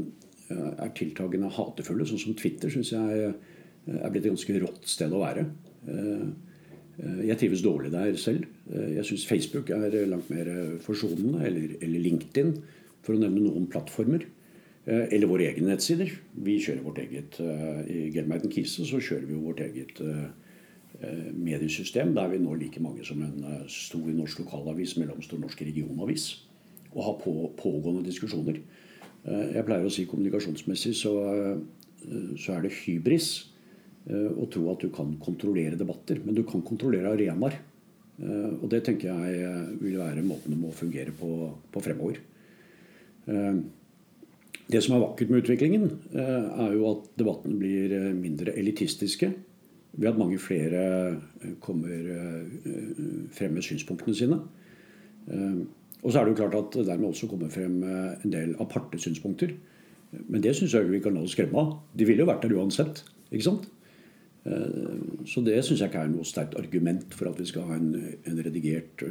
er 0.54 0.92
tiltagende 0.98 1.52
hatefulle. 1.54 2.06
Sånn 2.08 2.22
som 2.22 2.36
Twitter 2.38 2.72
syns 2.74 2.92
jeg 2.94 3.30
er 3.30 4.12
blitt 4.12 4.26
et 4.26 4.32
ganske 4.34 4.60
rått 4.62 4.86
sted 4.90 5.14
å 5.14 5.24
være. 5.24 5.46
Jeg 7.26 7.38
trives 7.42 7.64
dårlig 7.66 7.92
der 7.94 8.16
selv. 8.22 8.46
Jeg 8.70 9.06
syns 9.08 9.26
Facebook 9.30 9.72
er 9.74 9.98
langt 10.10 10.30
mer 10.30 10.52
forsonende. 10.86 11.42
Eller, 11.48 11.76
eller 11.82 12.06
LinkedIn, 12.06 12.54
for 13.06 13.18
å 13.18 13.22
nevne 13.22 13.48
noen 13.48 13.66
plattformer. 13.72 14.28
Eh, 14.86 15.08
eller 15.16 15.30
våre 15.30 15.48
egne 15.50 15.72
nettsider. 15.72 16.12
Vi 16.46 16.60
kjører 16.62 16.84
vårt 16.86 17.00
eget 17.02 17.40
eh, 17.42 17.80
I 17.90 18.02
Gelmeiden 18.14 18.52
Kise 18.54 18.86
så 18.86 19.00
kjører 19.02 19.26
vi 19.32 19.38
vårt 19.42 19.64
eget 19.66 20.02
eh, 20.06 20.28
mediesystem 21.34 22.14
der 22.16 22.30
vi 22.32 22.40
nå 22.40 22.54
like 22.60 22.82
mange 22.84 23.04
som 23.04 23.24
en 23.26 23.66
stor 23.72 24.06
norsk 24.16 24.44
lokalavis, 24.44 24.96
mellomstor 25.02 25.42
norsk 25.42 25.66
regionavis. 25.66 26.28
Og 26.94 27.02
har 27.04 27.18
på, 27.24 27.34
pågående 27.60 28.06
diskusjoner. 28.06 28.62
Jeg 29.26 29.66
pleier 29.66 29.88
å 29.88 29.94
si 29.94 30.04
kommunikasjonsmessig 30.06 30.92
så, 31.00 31.14
så 32.38 32.54
er 32.54 32.66
det 32.66 32.76
hybris 32.76 33.30
å 34.06 34.46
tro 34.54 34.68
at 34.70 34.84
du 34.86 34.92
kan 34.94 35.16
kontrollere 35.18 35.80
debatter. 35.80 36.20
Men 36.22 36.38
du 36.38 36.44
kan 36.46 36.62
kontrollere 36.62 37.16
arenaer. 37.16 37.56
Og 38.62 38.68
det 38.70 38.84
tenker 38.86 39.10
jeg 39.10 39.80
vil 39.82 39.98
være 39.98 40.22
måten 40.28 40.54
det 40.54 40.60
må 40.62 40.70
fungere 40.78 41.16
på, 41.18 41.32
på 41.74 41.82
fremover. 41.88 42.22
Det 44.66 44.82
som 44.82 44.96
er 44.96 45.04
vakkert 45.04 45.30
med 45.30 45.44
utviklingen, 45.44 45.84
eh, 46.14 46.46
er 46.66 46.74
jo 46.74 46.88
at 46.90 47.10
debattene 47.20 47.58
blir 47.60 47.92
eh, 47.94 48.14
mindre 48.18 48.56
elitistiske. 48.58 49.30
Ved 49.96 50.10
at 50.10 50.18
mange 50.18 50.40
flere 50.42 50.86
eh, 51.14 51.54
kommer 51.62 51.94
frem 53.32 53.54
med 53.54 53.64
synspunktene 53.64 54.16
sine. 54.18 54.40
Og 56.06 56.12
så 56.14 56.22
er 56.22 56.28
det 56.28 56.36
jo 56.36 56.42
klart 56.44 56.58
at 56.60 56.76
det 56.78 56.86
dermed 56.86 57.10
også 57.10 57.30
kommer 57.32 57.50
frem 57.50 57.80
en 57.84 58.32
del 58.32 58.54
aparte 58.62 59.00
synspunkter. 59.02 59.56
Men 60.30 60.44
det 60.44 60.54
syns 60.56 60.76
jeg 60.78 60.86
vi 60.92 61.02
kan 61.02 61.18
la 61.18 61.24
oss 61.26 61.34
skremme 61.34 61.58
av. 61.58 61.72
De 61.98 62.06
ville 62.06 62.22
jo 62.22 62.30
vært 62.30 62.46
der 62.46 62.54
uansett. 62.54 63.02
ikke 63.32 63.48
sant? 63.48 63.66
Så 65.26 65.42
det 65.42 65.58
syns 65.66 65.82
jeg 65.82 65.90
ikke 65.90 66.04
er 66.06 66.12
noe 66.14 66.28
sterkt 66.30 66.54
argument 66.62 67.18
for 67.18 67.32
at 67.32 67.42
vi 67.42 67.48
skal 67.50 67.66
ha 67.66 67.80
en, 67.80 67.90
en 68.22 68.44
redigert 68.46 69.02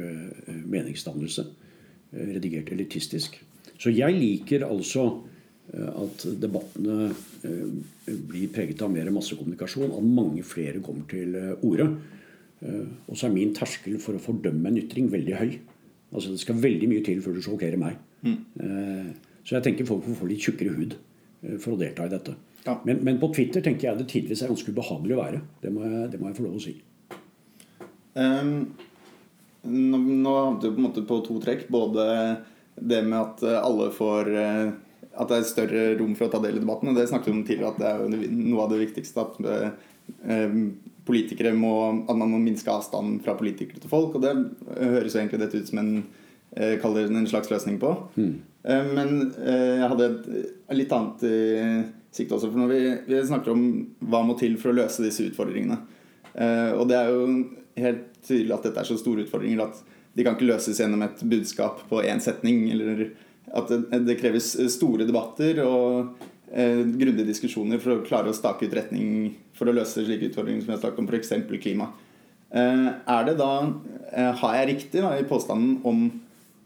meningsdannelse. 0.47 1.43
Redigert 2.15 2.71
elitistisk. 2.71 3.35
Så 3.75 3.91
jeg 3.91 4.15
liker 4.15 4.63
altså 4.63 5.09
Eh, 5.73 5.91
at 5.97 6.25
debattene 6.41 7.09
eh, 7.45 8.11
blir 8.29 8.51
preget 8.53 8.83
av 8.85 8.91
mer 8.93 9.09
massekommunikasjon, 9.13 9.95
at 9.97 10.05
mange 10.05 10.43
flere 10.45 10.81
kommer 10.85 11.07
til 11.09 11.37
eh, 11.39 11.55
orde. 11.65 11.89
Og 12.65 13.17
så 13.19 13.27
er 13.27 13.33
min 13.35 13.51
terskel 13.53 13.99
for 14.01 14.17
å 14.17 14.21
fordømme 14.23 14.71
en 14.71 14.77
ytring 14.79 15.09
veldig 15.11 15.33
høy. 15.37 15.49
Altså 16.13 16.31
Det 16.31 16.41
skal 16.41 16.61
veldig 16.63 16.89
mye 16.91 17.03
til 17.05 17.21
før 17.23 17.37
du 17.37 17.43
sjokkerer 17.43 17.79
meg. 17.81 17.97
Mm. 18.25 18.37
Så 19.45 19.57
jeg 19.57 19.65
tenker 19.65 19.87
folk 19.87 20.05
får 20.05 20.19
få 20.19 20.27
litt 20.29 20.45
tjukkere 20.45 20.75
hud 20.75 20.95
for 21.61 21.75
å 21.75 21.79
delta 21.79 22.05
i 22.07 22.13
dette. 22.13 22.35
Ja. 22.65 22.77
Men, 22.87 23.01
men, 23.05 23.19
på 23.21 23.29
Twitter 23.35 23.61
tenker 23.61 23.89
jeg 23.89 23.99
det 23.99 24.07
tidvis 24.09 24.41
er 24.41 24.49
ganske 24.49 24.71
ubehagelig 24.73 25.17
å 25.17 25.19
være. 25.19 25.41
Det 25.61 25.73
må 25.73 25.83
jeg, 25.85 26.05
det 26.13 26.21
må 26.21 26.29
jeg 26.29 26.37
få 26.39 26.45
lov 26.47 26.55
å 26.57 26.63
si. 26.63 26.73
Um, 28.15 28.55
nå, 29.65 29.99
nå 29.99 30.33
havnet 30.39 30.63
du 30.63 30.69
på 30.69 30.79
en 30.79 30.87
måte 30.87 31.05
på 31.05 31.19
to 31.27 31.37
trekk. 31.43 31.67
Både 31.73 32.07
det 32.79 33.03
med 33.05 33.19
at 33.19 33.45
alle 33.59 33.91
får 33.93 34.31
at 35.15 35.31
det 35.31 35.37
er 35.37 35.47
større 35.47 35.83
rom 35.99 36.15
for 36.17 36.27
å 36.27 36.33
ta 36.33 36.41
del 36.43 36.57
i 36.59 36.63
debatten. 36.63 36.91
Og 36.91 36.97
det 36.97 37.07
snakket 37.09 37.31
vi 37.31 37.35
om 37.37 37.45
tidligere, 37.47 37.71
at 37.73 37.79
det 37.81 37.91
er 37.91 38.33
noe 38.35 38.65
av 38.65 38.73
det 38.73 38.81
viktigste. 38.81 39.23
At 39.23 39.37
eh, 39.47 40.49
politikere 41.05 41.53
må, 41.57 41.75
at 42.09 42.17
man 42.17 42.31
må 42.33 42.39
minske 42.41 42.71
avstanden 42.71 43.19
fra 43.23 43.35
politikere 43.37 43.81
til 43.81 43.91
folk. 43.91 44.17
Og 44.17 44.23
det 44.25 44.33
høres 44.79 45.15
jo 45.15 45.21
egentlig 45.21 45.41
dette 45.43 45.61
ut 45.61 45.69
som 45.69 45.81
en, 45.81 45.91
eh, 46.57 46.79
en 46.81 47.29
slags 47.29 47.51
løsning 47.51 47.77
på. 47.81 47.91
Mm. 48.15 48.33
Eh, 48.63 48.87
men 48.97 49.33
eh, 49.37 49.81
jeg 49.81 49.91
hadde 49.91 50.09
et 50.09 50.79
litt 50.79 50.95
annet 50.97 51.27
i 51.29 51.35
sikte 52.15 52.37
også. 52.37 52.51
For 52.51 52.61
når 52.61 52.71
vi, 52.71 52.81
vi, 53.09 53.19
snakker 53.27 53.53
om 53.53 53.65
hva 54.09 54.23
må 54.25 54.37
til 54.39 54.57
for 54.61 54.71
å 54.71 54.79
løse 54.79 55.03
disse 55.05 55.27
utfordringene. 55.27 55.77
Eh, 56.33 56.71
og 56.75 56.87
det 56.89 56.99
er 56.99 57.11
jo 57.11 57.27
helt 57.81 58.07
tydelig 58.25 58.55
at 58.55 58.69
dette 58.69 58.81
er 58.81 58.89
så 58.89 58.97
store 58.99 59.25
utfordringer 59.25 59.65
at 59.67 59.83
de 60.15 60.23
kan 60.23 60.37
ikke 60.37 60.47
løses 60.47 60.79
gjennom 60.79 61.03
et 61.03 61.23
budskap 61.27 61.83
på 61.89 62.01
én 62.07 62.23
setning. 62.23 62.69
eller 62.71 63.09
at 63.55 63.69
det, 63.69 64.17
kreves 64.19 64.55
store 64.73 65.05
debatter 65.07 65.61
og 65.63 66.15
eh, 66.51 66.81
grundige 66.81 67.27
diskusjoner 67.29 67.81
for 67.83 67.97
å 67.97 68.05
klare 68.05 68.31
å 68.31 68.35
stake 68.35 68.65
ut 68.65 68.75
retning 68.75 69.35
for 69.55 69.69
å 69.69 69.75
løse 69.75 70.03
slike 70.03 70.29
utfordringer 70.29 70.65
som 70.65 70.73
jeg 70.73 70.83
snakket 70.83 71.01
om, 71.01 71.09
f.eks. 71.09 71.33
klima. 71.63 71.89
Eh, 72.55 72.87
er 73.11 73.25
det 73.27 73.35
da 73.39 73.49
eh, 74.13 74.31
Har 74.39 74.53
jeg 74.59 74.69
riktig 74.69 75.01
da, 75.03 75.15
i 75.17 75.25
påstanden 75.27 75.79
om 75.87 76.05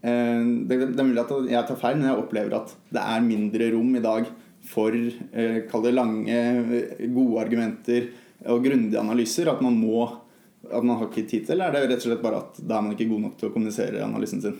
eh, 0.03 0.41
det, 0.69 0.77
er 0.85 1.07
mulig 1.07 1.23
at 1.23 1.33
jeg 1.49 1.67
tar 1.69 1.79
feil, 1.81 1.97
men 1.97 2.11
jeg 2.11 2.21
opplever 2.21 2.57
at 2.59 2.73
det 2.93 3.03
er 3.03 3.25
mindre 3.25 3.71
rom 3.73 3.95
i 3.97 4.03
dag 4.03 4.29
for 4.69 4.93
kall 5.71 5.85
det 5.85 5.93
lange, 5.95 6.39
gode 7.15 7.39
argumenter 7.41 8.09
og 8.51 8.65
grundige 8.67 8.99
analyser. 9.01 9.47
At 9.49 9.63
man 9.65 9.79
må 9.79 10.03
at 10.67 10.83
man 10.83 10.99
har 10.99 11.07
ikke 11.07 11.23
tid 11.23 11.47
til, 11.47 11.55
eller 11.55 11.71
er 11.71 11.87
det 11.87 11.95
rett 11.95 12.03
og 12.03 12.09
slett 12.09 12.21
bare 12.21 12.41
at 12.43 12.59
da 12.59 12.77
er 12.77 12.83
man 12.85 12.93
ikke 12.93 13.07
god 13.09 13.23
nok 13.23 13.37
til 13.39 13.47
å 13.47 13.53
kommunisere 13.55 14.03
analysen 14.03 14.43
sin? 14.43 14.57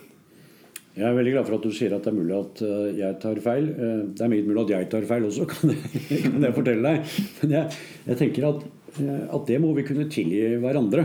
Jeg 0.90 1.06
er 1.06 1.14
veldig 1.14 1.32
glad 1.36 1.46
for 1.46 1.54
at 1.54 1.62
du 1.66 1.70
sier 1.74 1.92
at 1.94 2.02
det 2.02 2.10
er 2.10 2.16
mulig 2.16 2.34
at 2.34 2.60
eh, 2.66 2.98
jeg 2.98 3.18
tar 3.22 3.38
feil. 3.44 3.68
Eh, 3.70 4.02
det 4.10 4.24
er 4.26 4.32
mye 4.32 4.46
mulig 4.46 4.64
at 4.64 4.72
jeg 4.74 4.90
tar 4.90 5.06
feil 5.06 5.26
også, 5.28 5.46
kan 5.52 5.70
jeg, 5.70 6.22
kan 6.24 6.46
jeg 6.48 6.56
fortelle 6.56 6.92
deg. 6.92 7.16
Men 7.38 7.54
jeg, 7.54 7.80
jeg 8.08 8.18
tenker 8.18 8.46
at, 8.48 8.64
eh, 8.96 9.22
at, 9.22 9.44
det 9.46 9.60
må 9.62 9.70
vi 9.76 9.86
kunne 9.86 10.08
tilgi 10.10 10.42
hverandre. 10.64 11.04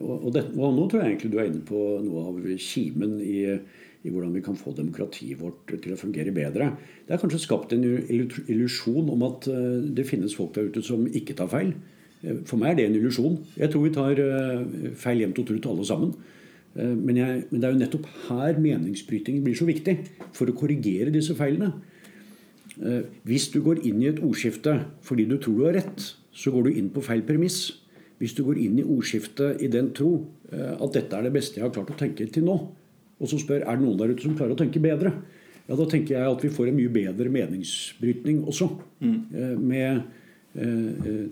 Og, 0.00 0.30
det, 0.32 0.46
og, 0.56 0.70
nå 0.72 0.88
tror 0.88 1.02
jeg 1.02 1.12
egentlig 1.12 1.32
du 1.34 1.40
er 1.42 1.50
inne 1.50 1.64
på 1.68 1.82
noe 2.06 2.24
av 2.30 2.38
kimen 2.64 3.18
i, 3.20 3.38
i, 3.52 4.08
hvordan 4.08 4.32
vi 4.32 4.44
kan 4.46 4.56
få 4.56 4.72
demokratiet 4.78 5.42
vårt 5.44 5.74
til 5.74 5.92
å 5.92 6.00
fungere 6.00 6.32
bedre. 6.32 6.72
Det 7.04 7.12
er 7.12 7.20
kanskje 7.20 7.44
skapt 7.44 7.74
en 7.76 7.84
illusjon 7.84 9.12
om 9.12 9.26
at 9.28 9.50
det 9.92 10.08
finnes 10.08 10.36
folk 10.36 10.56
der 10.56 10.72
ute 10.72 10.80
som 10.84 11.04
ikke 11.04 11.36
tar 11.36 11.52
feil. 11.52 11.74
For 12.48 12.56
meg 12.56 12.72
er 12.72 12.80
det 12.80 12.88
en 12.88 12.96
illusjon. 12.96 13.42
Jeg 13.60 13.68
tror 13.68 13.84
vi 13.84 13.92
tar 13.92 14.24
feil 14.96 15.20
jevnt 15.20 15.42
og 15.42 15.52
trutt 15.52 15.68
alle 15.68 15.84
sammen. 15.84 16.16
Eh, 16.74 16.94
men, 16.94 17.18
jeg, 17.18 17.44
men, 17.50 17.60
det 17.60 17.68
er 17.68 17.74
jo 17.74 17.82
nettopp 17.82 18.08
her 18.28 18.60
meningsbrytingen 18.62 19.44
blir 19.44 19.58
så 19.58 19.66
viktig 19.68 19.96
for 20.34 20.50
å 20.50 20.56
korrigere 20.58 21.14
disse 21.14 21.36
feilene. 21.38 21.70
Eh, 22.80 23.04
hvis 23.28 23.48
du 23.54 23.60
går 23.64 23.84
inn 23.86 24.02
i 24.02 24.10
et 24.10 24.22
ordskifte 24.24 24.80
fordi 25.06 25.28
du 25.30 25.38
tror 25.38 25.60
du 25.60 25.66
har 25.68 25.78
rett, 25.78 26.08
så 26.34 26.50
går 26.50 26.68
du 26.68 26.80
inn 26.80 26.90
på 26.94 27.04
feil 27.04 27.22
premiss. 27.26 27.80
hvis 28.18 28.32
du 28.32 28.44
går 28.46 28.56
inn 28.62 28.78
i 28.78 28.84
ordskiftet 28.86 29.60
i 29.60 29.66
den 29.68 29.88
tro 29.92 30.24
eh, 30.52 30.74
at 30.78 30.92
dette 30.94 31.16
er 31.16 31.26
det 31.26 31.32
beste 31.34 31.58
jeg 31.58 31.64
har 31.66 31.72
klart 31.74 31.90
å 31.90 31.98
tenke 31.98 32.24
til 32.30 32.44
nå, 32.46 32.54
og 33.18 33.28
så 33.28 33.36
spør 33.42 33.66
er 33.66 33.74
det 33.74 33.82
noen 33.82 33.98
der 33.98 34.14
ute 34.14 34.22
som 34.22 34.36
klarer 34.38 34.54
å 34.54 34.58
tenke 34.58 34.80
bedre, 34.80 35.10
ja, 35.66 35.74
da 35.74 35.84
tenker 35.90 36.14
jeg 36.14 36.30
at 36.30 36.44
vi 36.44 36.52
får 36.54 36.70
en 36.70 36.78
mye 36.78 36.92
bedre 36.94 37.32
meningsbrytning 37.32 38.42
også. 38.44 38.68
Mm. 39.00 39.20
Med 39.64 40.02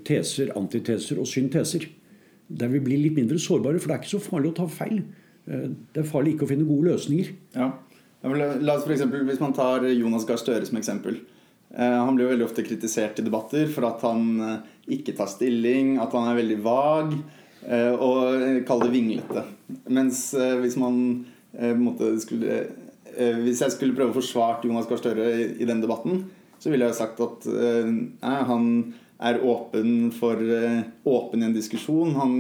teser, 0.09 0.55
antiteser 0.57 1.21
og 1.21 1.29
synteser. 1.29 1.85
Der 2.49 2.73
vi 2.73 2.81
blir 2.81 3.03
litt 3.03 3.19
mindre 3.19 3.37
sårbare, 3.39 3.79
for 3.79 3.93
det 3.93 3.99
er 3.99 4.01
ikke 4.01 4.15
så 4.15 4.23
farlig 4.25 4.55
å 4.55 4.57
ta 4.63 4.67
feil. 4.73 5.03
Det 5.45 5.99
er 5.99 6.07
farlig 6.07 6.37
ikke 6.37 6.47
å 6.47 6.53
finne 6.53 6.69
gode 6.69 6.93
løsninger. 6.93 7.33
Ja. 7.57 7.73
La 8.23 8.77
oss 8.77 8.85
for 8.85 8.95
eksempel, 8.95 9.25
Hvis 9.27 9.41
man 9.43 9.55
tar 9.57 9.83
Jonas 9.91 10.27
Gahr 10.29 10.39
Støre 10.39 10.67
som 10.67 10.79
eksempel. 10.79 11.19
Han 11.75 12.15
blir 12.15 12.27
jo 12.27 12.33
veldig 12.35 12.47
ofte 12.47 12.63
kritisert 12.63 13.19
i 13.19 13.25
debatter 13.25 13.67
for 13.73 13.89
at 13.89 14.03
han 14.05 14.61
ikke 14.93 15.15
tar 15.17 15.31
stilling, 15.31 15.97
at 16.03 16.13
han 16.13 16.29
er 16.29 16.39
veldig 16.39 16.59
vag, 16.65 17.15
eh, 17.65 17.93
og 17.95 18.65
kaller 18.69 18.91
det 18.91 18.97
vinglete. 18.97 19.45
Mens 19.89 20.35
eh, 20.35 20.59
hvis 20.61 20.77
man 20.81 21.25
måtte, 21.79 22.15
skulle 22.21 22.63
Hvis 23.13 23.61
jeg 23.61 23.73
skulle 23.75 23.93
prøve 23.93 24.15
å 24.15 24.17
forsvare 24.17 24.65
Jonas 24.65 24.87
Gahr 24.89 24.97
Støre 24.97 25.27
i 25.61 25.67
den 25.69 25.83
debatten, 25.83 26.23
så 26.57 26.71
ville 26.73 26.87
jeg 26.87 26.97
sagt 26.97 27.19
at 27.21 27.45
nei, 27.45 28.39
han 28.49 28.95
er 29.21 29.43
åpen 29.45 30.09
for 30.17 30.41
åpen 30.41 31.43
i 31.43 31.45
en 31.45 31.53
diskusjon. 31.53 32.15
Han 32.17 32.33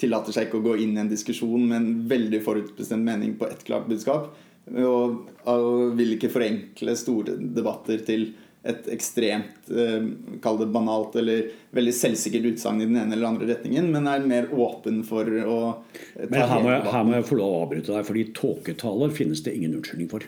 tillater 0.00 0.34
seg 0.34 0.48
ikke 0.48 0.60
å 0.60 0.64
gå 0.64 0.78
inn 0.82 0.96
i 0.96 1.02
en 1.04 1.10
diskusjon 1.10 1.68
med 1.68 1.76
en 1.78 1.90
veldig 2.10 2.40
forutbestemt 2.44 3.06
mening 3.06 3.36
på 3.38 3.48
ett 3.50 3.62
klart 3.66 3.86
budskap. 3.90 4.32
Og, 4.64 5.28
og 5.50 5.92
vil 5.98 6.14
ikke 6.16 6.32
forenkle 6.32 6.94
store 6.96 7.36
debatter 7.36 8.00
til 8.06 8.30
et 8.64 8.86
ekstremt 8.88 9.68
eh, 9.68 10.06
kall 10.42 10.56
det 10.56 10.70
banalt 10.72 11.18
eller 11.20 11.50
veldig 11.76 11.92
selvsikkert 11.92 12.46
utsagn 12.54 12.80
i 12.80 12.86
den 12.88 12.96
ene 12.96 13.12
eller 13.12 13.28
andre 13.28 13.50
retningen, 13.50 13.90
men 13.92 14.08
er 14.08 14.24
mer 14.24 14.48
åpen 14.56 15.02
for 15.04 15.28
å 15.28 15.58
ta 16.14 16.30
Men 16.30 16.48
her 16.48 16.64
må, 16.64 16.70
jeg, 16.72 16.86
her 16.94 17.04
må 17.04 17.18
jeg 17.18 17.28
få 17.28 17.38
lov 17.42 17.52
å 17.52 17.60
avbryte 17.66 17.92
deg, 17.92 18.08
fordi 18.08 18.24
tåketaler 18.38 19.12
finnes 19.12 19.44
det 19.44 19.52
ingen 19.58 19.76
unnskyldning 19.76 20.08
for. 20.08 20.24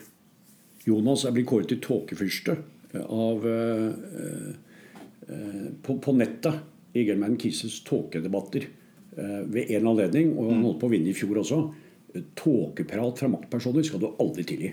Jonas 0.85 1.25
er 1.25 1.33
blitt 1.33 1.49
kåret 1.49 1.71
til 1.73 1.81
tåkefyrste 1.83 2.59
av 3.01 3.47
eh, 3.49 3.89
eh, 5.27 5.65
på, 5.81 5.97
på, 5.97 6.13
nettet 6.15 6.61
i 6.93 7.07
German 7.09 7.39
Kisses 7.41 7.81
tåkedebatter 7.89 8.69
eh, 8.69 8.86
ved 9.17 9.71
en 9.73 9.87
anledning, 9.89 10.33
og 10.37 10.51
han 10.51 10.61
holdt 10.61 10.79
på 10.81 10.87
å 10.89 10.93
vinne 10.93 11.09
i 11.09 11.15
fjor 11.17 11.39
også. 11.41 11.57
Tåkeprat 12.37 13.21
fra 13.21 13.29
maktpersoner 13.31 13.85
skal 13.85 14.03
du 14.03 14.11
aldri 14.21 14.45
tilgi. 14.45 14.69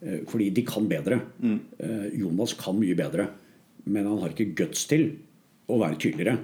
Eh, 0.00 0.22
fordi 0.28 0.50
de 0.56 0.64
kan 0.64 0.88
bedre. 0.88 1.20
Mm. 1.42 1.58
Jonas 2.20 2.54
kan 2.58 2.78
mye 2.78 2.96
bedre. 2.96 3.28
Men 3.84 4.08
han 4.08 4.22
har 4.22 4.32
ikke 4.32 4.54
guts 4.56 4.86
til 4.88 5.10
å 5.70 5.78
være 5.80 6.00
tydeligere. 6.00 6.38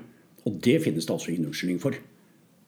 Og 0.47 0.61
det 0.63 0.79
finnes 0.85 1.07
det 1.07 1.15
altså 1.15 1.33
ingen 1.33 1.51
unnskyldning 1.51 1.81
for. 1.83 1.97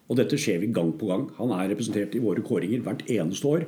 Og 0.08 0.16
dette 0.16 0.38
skjer 0.40 0.62
vi 0.62 0.72
gang 0.72 0.94
på 0.96 1.10
gang. 1.10 1.26
Han 1.36 1.52
er 1.52 1.68
representert 1.68 2.14
i 2.16 2.22
våre 2.24 2.42
kåringer 2.44 2.80
hvert 2.84 3.04
eneste 3.12 3.48
år. 3.48 3.66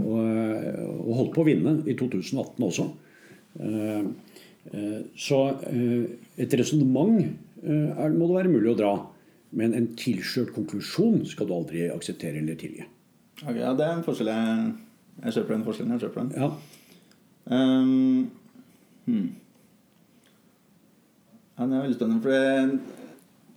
Og, 0.00 0.18
eh, 0.24 0.84
og 0.96 1.16
holdt 1.20 1.34
på 1.34 1.44
å 1.44 1.48
vinne 1.48 1.76
i 1.84 1.96
2018 1.96 2.70
også. 2.70 2.92
Så 5.14 5.36
et 6.42 6.54
resonnement 6.58 7.20
må 7.62 8.26
det 8.26 8.34
være 8.34 8.50
mulig 8.50 8.72
å 8.72 8.78
dra. 8.80 8.94
Men 9.54 9.74
en 9.78 9.92
tilskjørt 9.98 10.54
konklusjon 10.56 11.22
skal 11.30 11.46
du 11.48 11.54
aldri 11.54 11.86
akseptere 11.94 12.40
eller 12.40 12.58
tilgi. 12.58 12.86
Okay, 13.42 13.60
ja, 13.60 13.74
det 13.76 13.86
er 13.86 13.96
en 13.98 14.06
forskjell 14.06 14.30
jeg 14.30 14.72
jeg 15.22 15.36
kjøper 15.36 15.54
den 15.54 15.64
forskjellen. 15.66 15.94
Jeg 15.94 16.04
kjøper 16.04 16.24
den. 16.24 16.32
Ja. 16.42 16.50
Um, 17.44 18.30
hmm. 19.04 19.30
ja, 21.58 21.66
det 21.66 21.76
er 21.76 21.82
veldig 21.84 21.98
spennende. 21.98 22.22
For 22.24 22.34
det, 22.34 22.78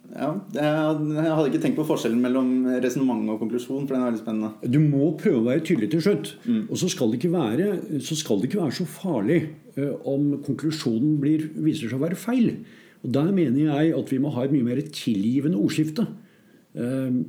ja, 0.08 0.30
jeg 0.56 1.36
hadde 1.36 1.48
ikke 1.50 1.62
tenkt 1.64 1.80
på 1.80 1.86
forskjellen 1.88 2.22
mellom 2.24 2.52
resonnement 2.84 3.34
og 3.34 3.42
konklusjon. 3.42 3.88
For 3.88 3.96
den 3.96 4.04
er 4.04 4.12
veldig 4.12 4.24
spennende. 4.24 4.74
Du 4.76 4.80
må 4.84 5.12
prøve 5.20 5.42
å 5.42 5.48
være 5.50 5.66
tydelig 5.68 5.92
til 5.96 6.04
slutt. 6.06 6.34
Mm. 6.46 6.66
Og 6.68 6.82
så 6.82 6.92
skal, 6.94 7.12
det 7.12 7.22
ikke 7.22 7.34
være, 7.36 7.70
så 8.06 8.20
skal 8.20 8.42
det 8.42 8.52
ikke 8.52 8.64
være 8.64 8.78
så 8.80 8.90
farlig 8.92 9.40
uh, 9.80 9.96
om 10.14 10.36
konklusjonen 10.46 11.18
blir, 11.24 11.50
viser 11.58 11.90
seg 11.90 11.98
å 11.98 12.06
være 12.06 12.20
feil. 12.20 12.54
Og 13.08 13.14
Der 13.16 13.32
mener 13.32 13.72
jeg 13.72 13.94
at 13.96 14.10
vi 14.12 14.20
må 14.20 14.32
ha 14.36 14.44
et 14.44 14.52
mye 14.52 14.66
mer 14.68 14.82
tilgivende 14.92 15.58
ordskifte. 15.58 16.04
Uh, 16.76 17.24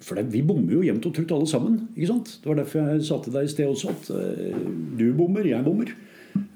for 0.00 0.16
det, 0.16 0.30
vi 0.32 0.40
bommer 0.40 0.78
jo 0.78 0.82
jevnt 0.82 1.06
og 1.06 1.14
trutt 1.14 1.32
alle 1.36 1.48
sammen. 1.48 1.74
ikke 1.92 2.08
sant? 2.08 2.38
Det 2.40 2.48
var 2.48 2.56
derfor 2.62 2.80
jeg 2.88 3.04
sa 3.04 3.18
til 3.20 3.34
deg 3.34 3.44
i 3.44 3.52
sted 3.52 3.68
også 3.68 3.92
at 3.92 4.08
uh, 4.16 4.62
du 4.96 5.10
bommer, 5.16 5.44
jeg 5.44 5.64
bommer. 5.66 5.92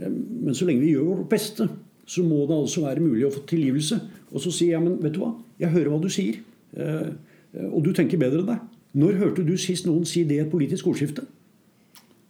Um, 0.00 0.16
men 0.48 0.56
så 0.56 0.64
lenge 0.64 0.80
vi 0.80 0.94
gjør 0.94 1.10
vårt 1.10 1.28
beste, 1.36 1.68
så 2.08 2.24
må 2.24 2.46
det 2.48 2.56
altså 2.56 2.86
være 2.86 3.04
mulig 3.04 3.28
å 3.28 3.34
få 3.34 3.44
tilgivelse. 3.52 4.00
Og 4.32 4.40
så 4.40 4.52
sier 4.54 4.78
jeg 4.78 4.86
men 4.86 4.96
vet 5.04 5.14
du 5.14 5.20
hva, 5.22 5.34
jeg 5.60 5.72
hører 5.76 5.92
hva 5.92 6.00
du 6.00 6.10
sier, 6.12 6.40
uh, 6.80 7.12
og 7.68 7.84
du 7.84 7.92
tenker 7.94 8.18
bedre 8.18 8.40
enn 8.40 8.50
deg. 8.54 8.64
Når 8.94 9.20
hørte 9.20 9.44
du 9.46 9.56
sist 9.58 9.86
noen 9.88 10.06
si 10.08 10.24
det 10.24 10.38
i 10.38 10.42
et 10.46 10.50
politisk 10.50 10.88
ordskifte? 10.88 11.26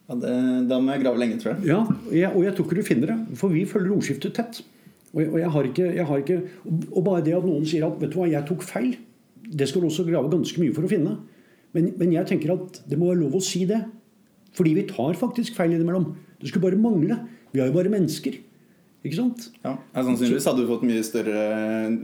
Ja, 0.09 0.17
det, 0.19 0.35
Da 0.69 0.81
må 0.81 0.93
jeg 0.93 1.05
grave 1.05 1.21
lenge, 1.21 1.39
tror 1.41 1.55
jeg. 1.55 1.69
Ja, 1.71 1.81
jeg, 2.11 2.31
Og 2.35 2.45
jeg 2.45 2.57
tror 2.57 2.67
ikke 2.67 2.81
du 2.81 2.87
finner 2.87 3.13
det. 3.13 3.19
For 3.41 3.53
vi 3.53 3.65
følger 3.69 3.95
ordskiftet 3.95 4.35
tett. 4.37 4.63
Og, 5.15 5.21
jeg, 5.23 5.31
og 5.31 5.39
jeg, 5.39 5.51
har 5.55 5.67
ikke, 5.71 5.89
jeg 5.95 6.07
har 6.11 6.23
ikke, 6.23 6.39
og 6.91 7.03
bare 7.07 7.23
det 7.25 7.37
at 7.37 7.45
noen 7.47 7.67
sier 7.71 7.87
at 7.87 8.01
vet 8.01 8.11
du 8.11 8.19
hva, 8.19 8.31
jeg 8.31 8.47
tok 8.49 8.65
feil 8.67 8.97
det 9.51 9.69
skal 9.69 9.83
du 9.83 9.91
også 9.91 10.07
grave 10.09 10.31
ganske 10.33 10.61
mye 10.61 10.75
for 10.75 10.87
å 10.87 10.91
finne. 10.91 11.19
Men, 11.75 11.93
men, 11.99 12.15
jeg 12.15 12.29
tenker 12.31 12.55
at 12.55 12.81
det 12.89 12.99
må 12.99 13.11
være 13.11 13.23
lov 13.25 13.39
å 13.39 13.45
si 13.45 13.65
det. 13.69 13.83
Fordi 14.55 14.75
vi 14.77 14.87
tar 14.89 15.17
faktisk 15.19 15.57
feil 15.59 15.75
innimellom. 15.75 16.13
Det 16.41 16.51
skulle 16.51 16.69
bare 16.69 16.81
mangle. 16.81 17.19
Vi 17.53 17.63
er 17.63 17.71
jo 17.71 17.77
bare 17.77 17.93
mennesker. 17.93 18.39
Ikke 19.05 19.19
sant? 19.19 19.49
Ja, 19.61 19.75
Sannsynligvis 19.93 20.47
hadde 20.49 20.63
du 20.65 20.71
fått 20.71 20.85
mye 20.89 21.03
større 21.05 21.41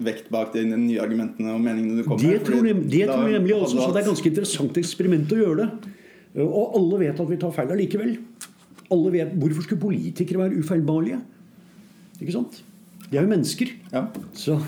vekt 0.04 0.26
bak 0.32 0.50
de 0.52 0.66
nye 0.68 1.00
argumentene 1.00 1.54
og 1.54 1.62
meningene 1.64 2.02
du 2.02 2.04
kom 2.04 2.20
med. 2.20 2.26
Det 2.26 2.42
tror 2.44 2.66
jeg, 2.68 2.80
det 2.92 3.04
tror 3.08 3.24
jeg 3.24 3.38
nemlig 3.38 3.56
også, 3.56 3.78
så 3.78 3.86
det 3.88 4.02
er 4.02 4.04
et 4.04 4.10
ganske 4.10 4.32
interessant 4.34 4.80
eksperiment 4.82 5.32
å 5.32 5.38
gjøre 5.40 5.62
det. 5.62 5.94
Og 6.44 6.76
alle 6.76 7.00
vet 7.06 7.22
at 7.24 7.30
vi 7.30 7.38
tar 7.40 7.54
feil 7.56 7.72
allikevel. 7.72 8.12
Alle 8.92 9.14
vet, 9.14 9.32
Hvorfor 9.40 9.64
skulle 9.64 9.80
politikere 9.86 10.42
være 10.42 10.60
ufeilbarlige? 10.60 11.22
Ikke 12.20 12.36
sant? 12.36 12.60
De 13.10 13.18
er 13.18 13.26
jo 13.26 13.32
mennesker. 13.32 13.74
Ja. 13.90 14.06
Så 14.38 14.58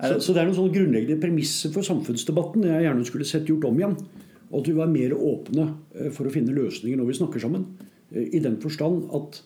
så, 0.00 0.16
så, 0.16 0.32
det 0.32 0.40
er 0.40 0.48
noen 0.48 0.56
sånne 0.56 0.72
grunnleggende 0.72 1.20
premisser 1.20 1.72
for 1.74 1.84
samfunnsdebatten 1.84 2.64
jeg 2.64 2.84
gjerne 2.86 3.06
skulle 3.08 3.28
sett 3.28 3.48
gjort 3.50 3.66
om 3.68 3.80
igjen. 3.80 3.96
Og 4.50 4.62
at 4.62 4.68
vi 4.70 4.76
var 4.78 4.90
mer 4.90 5.12
åpne 5.14 5.66
eh, 5.94 6.10
for 6.14 6.26
å 6.26 6.32
finne 6.32 6.56
løsninger 6.56 6.98
når 6.98 7.10
vi 7.10 7.16
snakker 7.20 7.42
sammen. 7.42 7.66
Eh, 8.10 8.30
I 8.38 8.42
den 8.42 8.56
forstand 8.62 9.10
at 9.16 9.42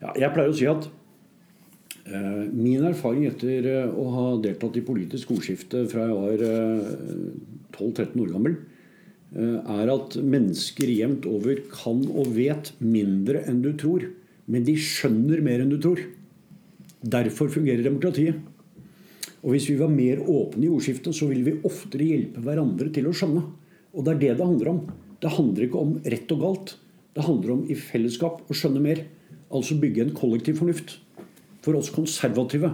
ja, 0.00 0.10
Jeg 0.24 0.32
pleier 0.34 0.50
å 0.50 0.56
si 0.56 0.66
at 0.68 0.88
uh, 2.10 2.42
min 2.52 2.82
erfaring 2.84 3.28
etter 3.28 3.68
uh, 3.86 3.94
å 3.96 4.06
ha 4.12 4.24
deltatt 4.42 4.74
i 4.76 4.82
politisk 4.84 5.30
ordskifte 5.32 5.84
fra 5.88 6.08
jeg 6.10 6.18
var 6.18 6.42
uh, 6.44 7.78
12-13 7.78 8.18
år 8.24 8.32
gammel, 8.34 8.56
er 9.34 9.90
at 9.90 10.14
mennesker 10.22 10.90
jevnt 10.92 11.24
over 11.26 11.58
kan 11.66 12.04
og 12.06 12.28
vet 12.36 12.68
mindre 12.78 13.40
enn 13.50 13.64
du 13.64 13.72
tror. 13.74 14.04
Men 14.46 14.62
de 14.66 14.76
skjønner 14.78 15.40
mer 15.42 15.64
enn 15.64 15.72
du 15.72 15.80
tror. 15.82 15.98
Derfor 17.04 17.50
fungerer 17.52 17.84
demokratiet. 17.84 18.40
Og 19.44 19.52
hvis 19.52 19.68
vi 19.68 19.76
var 19.76 19.92
mer 19.92 20.22
åpne 20.24 20.64
i 20.64 20.72
ordskiftet, 20.72 21.12
så 21.12 21.28
ville 21.28 21.44
vi 21.44 21.68
oftere 21.68 22.06
hjelpe 22.08 22.40
hverandre 22.44 22.88
til 22.94 23.10
å 23.10 23.12
skjønne. 23.12 23.42
Og 23.92 24.06
det 24.06 24.14
er 24.14 24.22
det 24.22 24.32
det 24.38 24.46
handler 24.46 24.70
om. 24.72 24.80
Det 25.20 25.34
handler 25.36 25.66
ikke 25.66 25.82
om 25.82 25.92
rett 26.00 26.32
og 26.32 26.40
galt. 26.40 26.74
Det 27.14 27.26
handler 27.26 27.52
om 27.54 27.66
i 27.68 27.76
fellesskap 27.76 28.40
å 28.48 28.56
skjønne 28.56 28.82
mer. 28.82 29.04
Altså 29.54 29.76
bygge 29.80 30.06
en 30.06 30.16
kollektiv 30.16 30.58
fornuft. 30.62 30.96
For 31.64 31.76
oss 31.76 31.92
konservative 31.92 32.72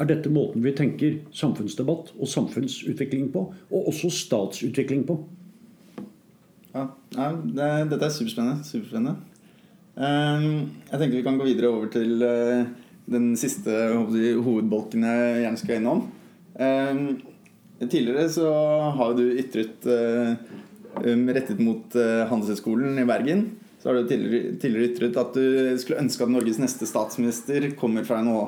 er 0.00 0.08
dette 0.08 0.32
måten 0.32 0.64
vi 0.64 0.72
tenker 0.76 1.20
samfunnsdebatt 1.36 2.14
og 2.16 2.32
samfunnsutvikling 2.32 3.28
på. 3.34 3.44
Og 3.68 3.92
også 3.92 4.10
statsutvikling 4.22 5.04
på. 5.08 5.20
Ja, 6.72 6.86
det, 7.12 7.68
Dette 7.92 8.06
er 8.06 8.14
superspennende. 8.14 8.64
superspennende. 8.64 9.18
Um, 10.00 10.70
jeg 10.88 10.96
tenker 10.96 11.18
vi 11.18 11.26
kan 11.26 11.36
gå 11.36 11.44
videre 11.44 11.68
over 11.68 11.90
til 11.92 12.22
eh, 12.24 12.68
den 13.10 13.32
siste 13.38 13.74
jeg, 13.74 14.38
hovedbolken 14.44 15.04
jeg 15.06 15.42
gjerne 15.44 15.60
skal 15.60 15.80
innom. 15.80 16.04
Eh, 16.60 17.00
tidligere 17.86 18.28
så 18.32 18.50
har 18.96 19.16
du 19.18 19.24
ytret 19.40 19.88
eh, 19.90 20.34
um, 21.06 21.26
rettet 21.34 21.62
mot 21.62 21.96
eh, 21.98 22.26
Handelshøyskolen 22.30 23.00
i 23.00 23.08
Bergen. 23.08 23.44
Så 23.80 23.90
har 23.90 23.98
du 23.98 24.08
tidligere, 24.08 24.56
tidligere, 24.60 24.92
ytret 24.92 25.20
at 25.20 25.36
du 25.36 25.78
skulle 25.80 26.02
ønske 26.02 26.26
at 26.26 26.32
Norges 26.34 26.60
neste 26.60 26.88
statsminister 26.88 27.70
kommer 27.80 28.04
fra 28.06 28.20
NHH. 28.22 28.42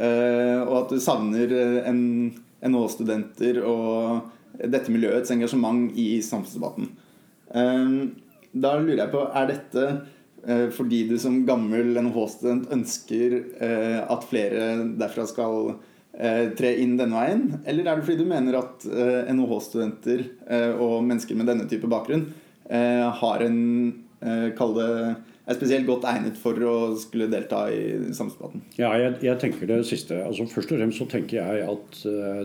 Eh, 0.00 0.60
og 0.62 0.74
at 0.84 0.94
du 0.94 1.02
savner 1.02 1.50
NHH-studenter 1.90 3.60
og 3.66 4.30
dette 4.60 4.92
miljøets 4.92 5.32
engasjement 5.34 5.90
i 5.98 6.20
samfunnsdebatten. 6.24 6.88
Eh, 7.50 7.92
da 8.50 8.72
lurer 8.78 9.04
jeg 9.04 9.12
på, 9.12 9.26
er 9.34 9.50
dette 9.50 9.84
fordi 10.74 11.04
du 11.08 11.16
som 11.20 11.42
gammel 11.48 11.92
NHH-student 12.00 12.70
ønsker 12.72 13.38
eh, 13.60 14.00
at 14.00 14.26
flere 14.30 14.68
derfra 15.00 15.26
skal 15.28 15.74
eh, 16.16 16.50
tre 16.56 16.74
inn 16.82 16.96
denne 17.00 17.16
veien? 17.16 17.42
Eller 17.68 17.86
er 17.86 17.98
det 17.98 18.06
fordi 18.06 18.22
du 18.22 18.30
mener 18.30 18.60
at 18.62 18.86
NHH-studenter 19.30 20.24
og 20.80 21.02
mennesker 21.04 21.36
med 21.38 21.50
denne 21.52 21.68
type 21.70 21.90
bakgrunn 21.90 22.30
har 22.70 23.42
en 23.42 23.58
kall 24.54 24.76
det 24.76 24.90
er 25.50 25.56
spesielt 25.56 25.88
godt 25.88 26.04
egnet 26.06 26.36
for 26.38 26.54
å 26.62 26.74
skulle 27.00 27.26
delta 27.32 27.64
i 27.74 28.12
samfunnsdebatten? 28.14 28.60
Ja, 28.78 28.92
jeg, 29.00 29.16
jeg, 29.26 29.38
tenker 29.42 29.66
det 29.66 29.80
siste. 29.88 30.20
Altså, 30.22 30.46
først 30.52 30.70
og 30.70 30.78
fremst 30.78 31.00
så 31.00 31.08
tenker 31.10 31.40
jeg 31.40 31.64
at 31.66 31.98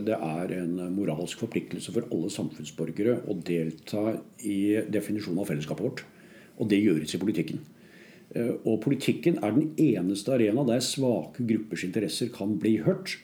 det 0.08 0.16
er 0.16 0.54
en 0.56 0.80
moralsk 0.96 1.44
forpliktelse 1.44 1.94
for 1.94 2.08
alle 2.10 2.32
samfunnsborgere 2.34 3.20
å 3.30 3.38
delta 3.46 4.16
i 4.42 4.58
definisjonen 4.90 5.44
av 5.44 5.52
fellesskapet 5.52 5.86
vårt. 5.86 6.02
Og 6.58 6.72
det 6.72 6.82
gjøres 6.82 7.14
i 7.14 7.22
politikken. 7.22 7.62
Uh, 8.36 8.56
og 8.68 8.82
politikken 8.84 9.38
er 9.40 9.54
den 9.56 9.70
eneste 9.80 10.34
arena 10.36 10.66
der 10.68 10.84
svake 10.84 11.46
gruppers 11.48 11.86
interesser 11.86 12.28
kan 12.34 12.58
bli 12.60 12.76
hørt. 12.84 13.16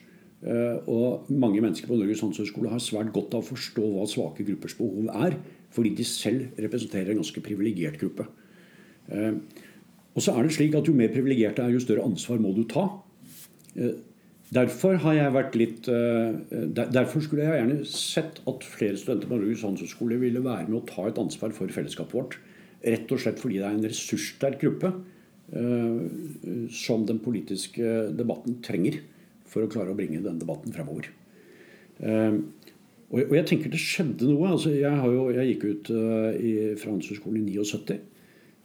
Uh, 0.43 0.81
og 0.89 1.29
mange 1.31 1.61
mennesker 1.61 1.87
på 1.87 1.99
Norges 1.99 2.23
handelshøyskole 2.25 2.71
har 2.73 2.81
svært 2.83 3.13
godt 3.15 3.35
av 3.37 3.45
å 3.45 3.51
forstå 3.53 3.91
hva 3.93 4.07
svake 4.09 4.47
gruppers 4.47 4.75
behov 4.79 5.11
er, 5.27 5.37
fordi 5.73 5.93
de 5.99 6.07
selv 6.07 6.57
representerer 6.59 7.13
en 7.13 7.21
ganske 7.21 7.45
privilegert 7.45 8.01
gruppe. 8.01 8.25
Og 10.13 10.21
så 10.21 10.33
er 10.33 10.45
det 10.45 10.55
slik 10.55 10.75
at 10.77 10.87
Jo 10.87 10.95
mer 10.97 11.11
privilegert 11.13 11.61
er, 11.61 11.71
jo 11.73 11.81
større 11.81 12.05
ansvar 12.05 12.41
må 12.41 12.53
du 12.55 12.63
ta. 12.69 12.85
Eh, 13.75 13.95
derfor 14.53 14.99
har 15.01 15.17
jeg 15.17 15.33
vært 15.33 15.55
litt 15.57 15.87
eh, 15.89 16.35
Derfor 16.77 17.23
skulle 17.25 17.47
jeg 17.47 17.57
gjerne 17.57 17.87
sett 17.89 18.41
at 18.49 18.67
flere 18.67 18.99
studenter 18.99 19.29
på 19.29 19.39
Norges 19.39 19.65
handelshøyskole 19.65 20.19
ville 20.21 20.43
være 20.45 20.69
med 20.69 20.81
å 20.81 20.85
ta 20.89 21.07
et 21.09 21.21
ansvar 21.21 21.55
for 21.57 21.73
fellesskapet 21.73 22.19
vårt. 22.19 22.37
Rett 22.83 23.11
og 23.15 23.21
slett 23.23 23.39
fordi 23.41 23.61
det 23.61 23.67
er 23.67 23.77
en 23.77 23.87
ressurssterk 23.87 24.59
gruppe 24.63 24.91
eh, 25.55 25.99
som 26.75 27.05
den 27.07 27.21
politiske 27.23 28.09
debatten 28.15 28.59
trenger 28.65 28.99
for 29.47 29.65
å 29.65 29.71
klare 29.71 29.93
å 29.93 29.97
bringe 29.97 30.23
den 30.23 30.41
debatten 30.41 30.73
fremover. 30.73 31.11
Og 33.13 33.33
jeg 33.37 33.45
tenker 33.45 33.69
det 33.69 33.77
skjedde 33.77 34.25
noe. 34.25 34.55
altså 34.55 34.71
Jeg, 34.73 34.89
jo, 35.13 35.27
jeg 35.29 35.51
gikk 35.51 35.65
ut 35.67 35.91
i, 35.93 36.53
fra 36.81 36.89
Handelshøyskolen 36.89 37.45
i 37.45 37.53
79. 37.53 37.99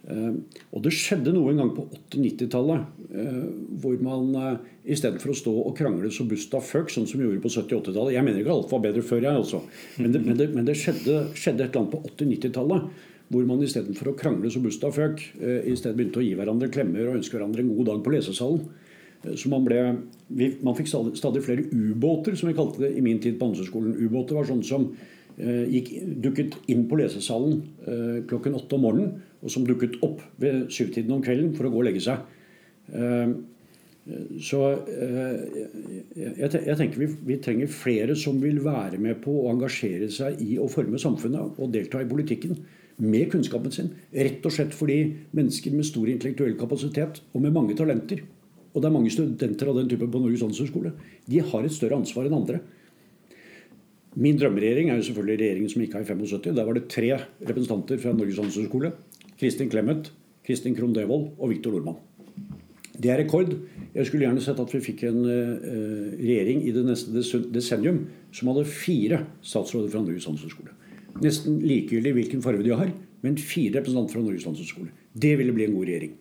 Eh, 0.07 0.35
og 0.71 0.83
det 0.85 0.93
skjedde 0.95 1.33
noe 1.35 1.51
en 1.51 1.59
gang 1.59 1.71
på 1.75 1.83
80-90-tallet 1.91 3.09
eh, 3.19 3.41
hvor 3.83 3.97
man 3.99 4.29
uh, 4.31 4.69
istedenfor 4.87 5.33
å 5.33 5.35
stå 5.35 5.51
og 5.59 5.73
krangle 5.75 6.07
så 6.15 6.23
busta 6.29 6.61
fuck, 6.63 6.87
sånn 6.93 7.07
som 7.09 7.19
vi 7.19 7.27
gjorde 7.27 7.43
på 7.43 7.51
70-80-tallet 7.51 8.15
Jeg 8.15 8.23
mener 8.23 8.39
ikke 8.39 8.53
alt 8.55 8.71
var 8.71 8.83
bedre 8.85 9.03
før, 9.03 9.25
jeg 9.27 9.41
altså. 9.41 9.59
Men 9.99 10.15
det, 10.15 10.23
men 10.23 10.39
men 10.55 10.69
det 10.69 10.77
skjedde, 10.79 11.17
skjedde, 11.35 11.67
et 11.67 11.75
eller 11.75 11.81
annet 11.83 11.93
på 11.97 12.01
80-90-tallet 12.13 13.05
hvor 13.29 13.45
man 13.45 13.61
istedenfor 13.61 14.11
å 14.11 14.17
krangle 14.17 14.49
som 14.49 14.63
busta 14.65 14.89
føk, 14.93 15.21
i 15.37 15.75
stedet 15.77 15.93
begynte 15.97 16.17
å 16.21 16.25
gi 16.25 16.31
hverandre 16.37 16.71
klemmer 16.73 17.11
og 17.11 17.19
ønske 17.19 17.37
hverandre 17.37 17.61
en 17.61 17.69
god 17.75 17.91
dag 17.91 17.99
på 18.01 18.13
lesesalen. 18.15 18.63
Så 19.37 19.51
man, 19.51 19.65
ble, 19.67 19.83
man 20.65 20.77
fikk 20.77 20.89
stadig, 20.89 21.43
flere 21.45 21.67
ubåter, 21.69 22.33
som 22.39 22.49
vi 22.49 22.55
kalte 22.57 22.81
det 22.81 22.95
i 22.97 23.03
min 23.05 23.19
tid 23.21 23.37
på 23.37 23.45
Handelshøyskolen. 23.45 23.97
Ubåter 24.01 24.39
var 24.39 24.47
sånne 24.49 24.65
som 24.65 24.87
Eh, 25.39 25.69
gikk, 25.71 25.93
dukket 26.19 26.57
inn 26.67 26.81
på 26.89 26.97
lesesalen 26.99 27.61
eh, 27.87 28.17
klokken 28.27 28.57
åtte 28.59 28.75
om 28.75 28.81
morgenen, 28.83 29.21
og 29.39 29.53
som 29.53 29.63
dukket 29.63 30.01
opp 30.03 30.19
ved 30.41 30.65
syvtiden 30.75 31.13
om 31.15 31.21
kvelden 31.23 31.53
for 31.55 31.69
å 31.69 31.71
gå 31.71 31.79
og 31.79 31.87
legge 31.87 32.01
seg. 32.03 32.25
Eh, 32.91 33.31
så 34.41 34.59
jeg, 36.17 36.47
tenker 36.49 36.97
vi, 36.97 37.07
vi, 37.29 37.35
trenger 37.45 37.69
flere 37.69 38.15
som 38.17 38.39
vil 38.41 38.57
være 38.65 38.97
med 38.97 39.19
på 39.21 39.35
å 39.43 39.51
engasjere 39.51 40.07
seg 40.11 40.39
i 40.41 40.57
å 40.57 40.65
forme 40.71 40.97
samfunnet 40.99 41.59
og 41.61 41.69
delta 41.75 42.01
i 42.01 42.07
politikken 42.09 42.57
med 42.99 43.29
kunnskapen 43.31 43.73
sin. 43.73 43.93
Rett 44.11 44.45
og 44.45 44.53
slett 44.53 44.75
fordi 44.75 44.99
mennesker 45.35 45.75
med 45.75 45.87
stor 45.87 46.09
intellektuell 46.11 46.57
kapasitet 46.59 47.21
og 47.33 47.43
med 47.43 47.55
mange 47.55 47.77
talenter, 47.79 48.25
og 48.73 48.81
det 48.81 48.89
er 48.89 48.93
mange 48.93 49.13
studenter 49.13 49.71
av 49.71 49.79
den 49.79 49.89
typen 49.89 50.11
på 50.11 50.21
Norges 50.21 50.43
handelshøyskole, 50.45 50.91
de 51.25 51.41
har 51.41 51.65
et 51.65 51.73
større 51.73 51.97
ansvar 51.97 52.27
enn 52.27 52.37
andre. 52.37 52.59
Min 54.19 54.37
drømmeregjering 54.41 54.89
er 54.89 54.99
jo 54.99 55.07
selvfølgelig 55.09 55.39
regjeringen 55.39 55.71
som 55.71 55.83
gikk 55.83 55.95
av 55.95 56.03
i 56.03 56.09
75. 56.09 56.53
Der 56.57 56.67
var 56.67 56.77
det 56.77 56.89
tre 56.91 57.11
representanter 57.45 58.01
fra 58.01 58.13
Norges 58.15 58.39
handelshøyskole. 58.41 58.93
Kristin 59.39 59.69
Clemet, 59.71 60.11
Kristin 60.45 60.75
Krohn 60.75 60.95
Devold 60.95 61.29
og 61.37 61.53
Viktor 61.53 61.75
Nordmann. 61.75 61.99
Det 62.99 63.13
er 63.13 63.21
rekord. 63.21 63.53
Jeg 63.93 64.07
skulle 64.07 64.25
gjerne 64.25 64.43
sett 64.43 64.59
at 64.59 64.73
vi 64.73 64.81
fikk 64.83 65.05
en 65.07 65.21
uh, 65.23 66.17
regjering 66.19 66.65
i 66.67 66.73
det 66.75 66.83
neste 66.87 67.43
desennium 67.53 68.03
som 68.35 68.51
hadde 68.51 68.67
fire 68.67 69.23
statsråder 69.39 69.93
fra 69.93 70.03
Norges 70.03 70.27
handelshøyskole. 70.27 70.73
Nesten 71.23 71.59
likegyldig 71.63 72.13
hvilken 72.15 72.43
farge 72.43 72.63
de 72.63 72.75
har, 72.75 72.91
men 73.25 73.37
fire 73.37 73.79
representanter 73.79 74.15
fra 74.15 74.23
Norges 74.23 74.45
handelshøyskole. 74.47 74.93
Det 75.13 75.33
ville 75.39 75.55
bli 75.55 75.65
en 75.67 75.75
god 75.75 75.89
regjering. 75.89 76.15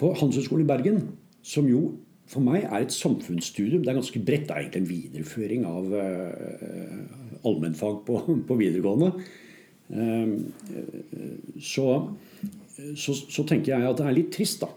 På 0.00 0.12
Handelshøyskolen 0.16 0.64
i 0.64 0.70
Bergen, 0.70 1.02
som 1.42 1.66
jo 1.68 1.82
for 2.30 2.44
meg 2.46 2.62
er 2.62 2.84
et 2.84 2.94
samfunnsstudium 2.94 3.82
det 3.82 3.90
er 3.90 3.98
ganske 3.98 4.22
bredt. 4.22 4.46
Det 4.46 4.54
er 4.54 4.64
egentlig 4.64 4.82
en 4.84 4.90
videreføring 4.90 5.64
av 5.66 5.94
uh, 5.98 7.46
allmennfag 7.48 8.02
på, 8.06 8.18
på 8.46 8.58
videregående. 8.60 9.10
Uh, 9.90 10.36
så, 11.58 11.86
så, 12.94 13.16
så, 13.18 13.42
tenker 13.42 13.74
jeg 13.74 13.88
at 13.88 13.98
det 13.98 14.06
er 14.06 14.14
litt 14.14 14.30
trist 14.36 14.62
da, 14.62 14.70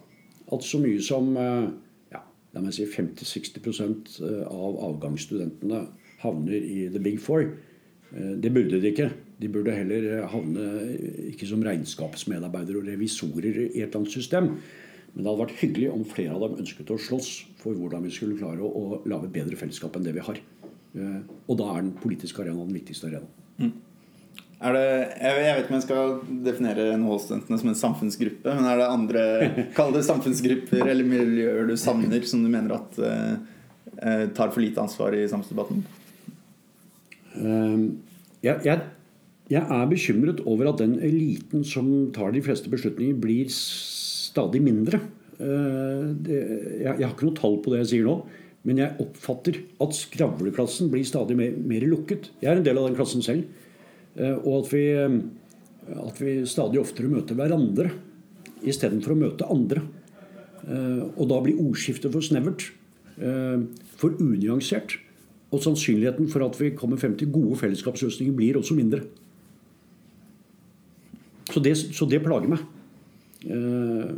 at 0.54 0.66
så 0.66 0.82
mye 0.82 1.04
som 1.06 1.30
uh, 1.38 1.68
ja, 2.14 2.24
la 2.56 2.64
meg 2.64 2.74
si 2.74 2.88
50-60% 2.90 4.18
av 4.50 4.82
avgangsstudentene 4.90 5.86
havner 6.24 6.58
i 6.58 6.88
the 6.90 7.04
big 7.04 7.22
four. 7.22 7.52
Det 8.14 8.52
burde 8.54 8.78
de 8.78 8.90
ikke. 8.92 9.08
De 9.42 9.50
burde 9.50 9.74
heller 9.74 10.28
havne 10.30 10.66
ikke 11.32 11.48
som 11.50 11.64
regnskapsmedarbeidere 11.66 12.78
og 12.80 12.90
revisorer 12.92 13.58
i 13.64 13.82
et 13.82 13.88
eller 13.88 14.04
annet 14.04 14.14
system. 14.14 14.52
Men 15.14 15.22
det 15.22 15.30
hadde 15.30 15.44
vært 15.44 15.62
hyggelig 15.62 15.90
om 15.94 16.04
flere 16.10 16.34
av 16.34 16.44
dem 16.44 16.60
ønsket 16.64 16.92
å 16.94 17.00
slåss 17.02 17.32
for 17.62 17.78
hvordan 17.78 18.06
vi 18.06 18.14
skulle 18.14 18.38
klare 18.40 18.66
å, 18.66 18.70
å 18.70 19.02
lage 19.10 19.30
et 19.30 19.36
bedre 19.36 19.58
fellesskap 19.60 19.98
enn 19.98 20.06
det 20.06 20.16
vi 20.16 20.26
har. 20.26 20.40
Eh, 20.98 21.20
og 21.50 21.58
da 21.60 21.72
er 21.74 21.84
den 21.84 21.96
politiske 22.02 22.42
arenaen 22.42 22.70
den 22.70 22.80
viktigste 22.80 23.10
arenaen. 23.10 23.30
Mm. 23.62 23.74
Er 24.64 24.78
det, 24.78 24.84
jeg 25.20 25.38
vet 25.38 25.58
ikke 25.60 25.74
om 25.74 25.78
jeg 25.78 25.86
skal 25.86 26.14
definere 26.46 26.86
NHH-studentene 26.96 27.60
som 27.60 27.72
en 27.72 27.80
samfunnsgruppe, 27.80 28.54
men 28.58 28.70
er 28.70 28.80
det 28.80 28.86
andre 28.88 29.24
Kall 29.78 29.92
det 29.94 30.06
samfunnsgrupper 30.08 30.86
eller 30.88 31.10
miljøer 31.10 31.68
du 31.68 31.76
savner 31.80 32.24
som 32.30 32.46
du 32.46 32.50
mener 32.54 32.78
at 32.78 33.02
eh, 33.04 33.34
eh 33.98 34.24
tar 34.34 34.54
for 34.56 34.64
lite 34.64 34.82
ansvar 34.82 35.18
i 35.18 35.28
samfunnsdebatten? 35.28 35.84
Um, 37.40 38.04
jeg, 38.44 38.60
jeg, 38.68 38.80
jeg, 39.50 39.64
er 39.64 39.90
bekymret 39.90 40.42
over 40.50 40.70
at 40.74 40.82
den 40.82 40.98
eliten 41.04 41.64
som 41.68 41.90
tar 42.16 42.34
de 42.36 42.44
fleste 42.44 42.72
beslutninger, 42.72 43.18
blir 43.20 43.52
stadig 43.54 44.62
mindre. 44.64 45.00
Eh, 45.40 46.08
det, 46.26 46.40
jeg, 46.40 46.88
jeg, 46.88 47.06
har 47.06 47.14
ikke 47.14 47.30
noe 47.30 47.40
tall 47.40 47.60
på 47.64 47.74
det 47.74 47.84
jeg 47.84 47.92
sier 47.94 48.08
nå, 48.10 48.18
men 48.68 48.80
jeg 48.80 48.96
oppfatter 49.04 49.60
at 49.84 49.98
skravleklassen 49.98 50.92
blir 50.92 51.08
stadig 51.08 51.38
mer, 51.40 51.56
mer 51.56 51.88
lukket. 51.90 52.32
Jeg 52.44 52.52
er 52.52 52.62
en 52.62 52.68
del 52.68 52.80
av 52.80 52.90
den 52.90 52.98
klassen 53.00 53.26
selv. 53.26 53.48
Eh, 54.16 54.36
og 54.44 54.64
at 54.64 54.74
vi, 54.76 54.86
at 56.04 56.22
vi 56.22 56.38
stadig 56.50 56.82
oftere 56.84 57.12
møter 57.12 57.40
hverandre 57.40 57.92
istedenfor 58.64 59.16
å 59.16 59.22
møte 59.26 59.50
andre. 59.52 59.84
Og 60.64 61.26
da 61.28 61.38
blir 61.44 61.58
ordskiftet 61.60 62.14
for 62.14 62.24
snevert, 62.24 62.70
for 64.00 64.14
unyansert. 64.24 64.94
Og 65.54 65.62
sannsynligheten 65.62 66.30
for 66.34 66.46
at 66.46 66.58
vi 66.58 66.72
kommer 66.78 66.98
frem 66.98 67.14
til 67.18 67.30
gode 67.32 67.60
fellesskapsløsninger, 67.62 68.34
blir 68.36 68.58
også 68.58 68.78
mindre. 68.78 69.04
Så 71.54 71.62
det, 71.62 71.76
så 71.78 72.08
det 72.10 72.24
plager 72.24 72.50
meg. 72.50 72.64
Uh, 73.44 74.14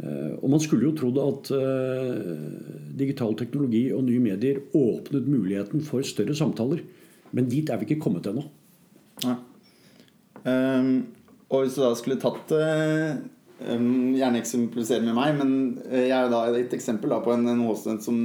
uh, 0.00 0.32
og 0.40 0.48
man 0.54 0.62
skulle 0.64 0.88
jo 0.88 0.94
trodd 0.96 1.20
at 1.22 1.50
uh, 1.54 2.88
digital 2.98 3.36
teknologi 3.38 3.84
og 3.92 4.06
nye 4.08 4.22
medier 4.24 4.62
åpnet 4.74 5.28
muligheten 5.28 5.84
for 5.84 6.06
større 6.06 6.34
samtaler. 6.38 6.82
Men 7.30 7.50
dit 7.50 7.68
er 7.68 7.78
vi 7.78 7.90
ikke 7.90 8.02
kommet 8.08 8.26
ennå. 8.26 8.46
Um, 10.48 10.92
og 11.48 11.64
hvis 11.64 11.76
du 11.76 11.82
da 11.82 11.90
skulle 11.98 12.20
tatt 12.22 12.52
um, 12.54 13.88
Gjerne 14.14 14.38
eksemplifisere 14.38 15.02
med 15.02 15.16
meg, 15.16 15.32
men 15.34 15.50
jeg 15.90 16.14
er 16.14 16.28
da 16.30 16.44
et 16.54 16.74
eksempel 16.76 17.10
da, 17.10 17.18
på 17.24 17.34
en 17.34 17.48
NHO-student 17.50 18.04
som 18.04 18.20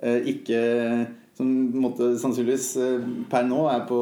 ikke 0.00 0.56
Som 1.40 1.80
måtte, 1.80 2.12
sannsynligvis 2.20 2.74
uh, 2.76 3.06
per 3.32 3.48
nå 3.48 3.64
er 3.72 3.86
på 3.88 4.00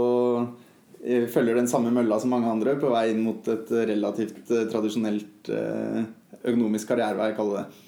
Eh, 1.04 1.28
følger 1.30 1.54
den 1.54 1.68
samme 1.70 1.92
mølla 1.94 2.18
som 2.18 2.32
mange 2.34 2.50
andre 2.50 2.74
på 2.80 2.90
vei 2.90 3.12
inn 3.12 3.22
mot 3.22 3.46
et 3.52 3.70
relativt 3.70 4.50
eh, 4.50 4.64
tradisjonelt 4.70 5.50
eh, 5.54 6.00
økonomisk 6.42 6.90
karrierevei, 6.90 7.34
kaller 7.36 7.62
det. 7.62 7.84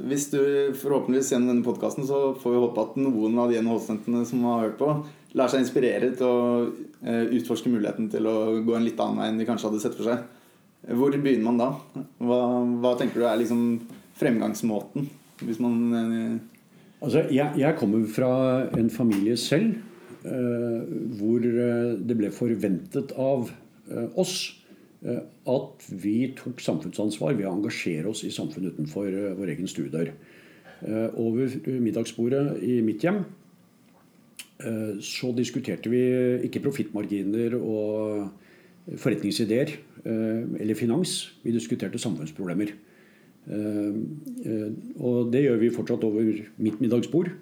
Hvis 0.00 0.26
du 0.32 0.40
forhåpentligvis 0.76 1.30
gjennom 1.32 1.50
denne 1.50 1.64
podkasten 1.64 2.04
så 2.08 2.34
får 2.40 2.52
vi 2.52 2.60
håpe 2.62 2.82
at 2.84 2.98
noen 3.00 3.38
av 3.40 3.50
de 3.50 3.60
NHH-studentene 3.62 4.26
som 4.28 4.42
har 4.48 4.66
hørt 4.66 4.76
på, 4.80 4.90
lar 5.38 5.50
seg 5.50 5.64
inspirere 5.64 6.10
til 6.16 6.26
å 6.26 7.16
utforske 7.38 7.72
muligheten 7.72 8.10
til 8.12 8.28
å 8.28 8.34
gå 8.64 8.76
en 8.76 8.84
litt 8.84 9.00
annen 9.00 9.22
vei 9.22 9.30
enn 9.30 9.40
de 9.40 9.46
kanskje 9.48 9.70
hadde 9.70 9.80
sett 9.82 9.96
for 9.96 10.10
seg. 10.10 10.22
Hvor 11.00 11.16
begynner 11.16 11.46
man 11.48 11.60
da? 11.60 11.70
Hva, 12.20 12.40
hva 12.82 12.94
tenker 13.00 13.22
du 13.22 13.26
er 13.28 13.40
liksom 13.40 13.64
fremgangsmåten? 14.20 15.08
Hvis 15.40 15.60
man 15.64 16.40
Altså, 17.00 17.24
jeg, 17.32 17.52
jeg 17.56 17.76
kommer 17.78 18.04
fra 18.06 18.32
en 18.78 18.90
familie 18.90 19.36
selv 19.40 19.74
Eh, 20.20 20.80
hvor 21.16 21.40
eh, 21.40 21.94
det 21.96 22.16
ble 22.18 22.28
forventet 22.34 23.14
av 23.16 23.48
eh, 23.88 24.08
oss 24.20 24.56
at 25.00 25.84
vi 25.96 26.26
tok 26.36 26.58
samfunnsansvar 26.60 27.32
ved 27.32 27.46
å 27.48 27.54
engasjere 27.54 28.10
oss 28.10 28.20
i 28.28 28.32
samfunnet 28.34 28.74
utenfor 28.76 29.06
vår 29.38 29.52
egen 29.54 29.70
stuedør. 29.72 30.10
Over 31.16 31.54
middagsbordet 31.80 32.58
i 32.60 32.74
mitt 32.84 33.00
hjem 33.06 33.22
så 35.00 35.30
diskuterte 35.32 35.88
vi 35.88 36.02
ikke 36.44 36.60
profittmarginer 36.66 37.56
og 37.56 38.92
forretningsideer 39.00 39.72
eller 40.04 40.76
finans. 40.76 41.14
Vi 41.40 41.56
diskuterte 41.56 41.96
samfunnsproblemer. 42.04 42.74
Og 43.50 45.30
det 45.32 45.44
gjør 45.44 45.60
vi 45.60 45.70
fortsatt 45.74 46.04
over 46.06 46.26
mitt 46.62 46.80
middagsbord. 46.82 47.32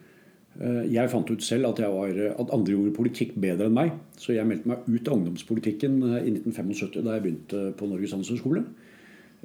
Jeg 0.90 1.10
fant 1.12 1.28
ut 1.30 1.44
selv 1.44 1.68
at, 1.68 1.80
var, 1.86 2.10
at, 2.32 2.52
andre 2.54 2.74
gjorde 2.74 2.96
politikk 2.96 3.36
bedre 3.38 3.68
enn 3.68 3.76
meg. 3.76 3.92
Så 4.18 4.34
jeg 4.34 4.48
meldte 4.48 4.70
meg 4.72 4.86
ut 4.88 5.08
av 5.08 5.18
ungdomspolitikken 5.18 5.98
i 6.02 6.32
1975 6.32 7.04
da 7.04 7.16
jeg 7.16 7.24
begynte 7.26 7.64
på 7.78 7.90
Norges 7.90 8.14
handelshøyskole. 8.16 8.64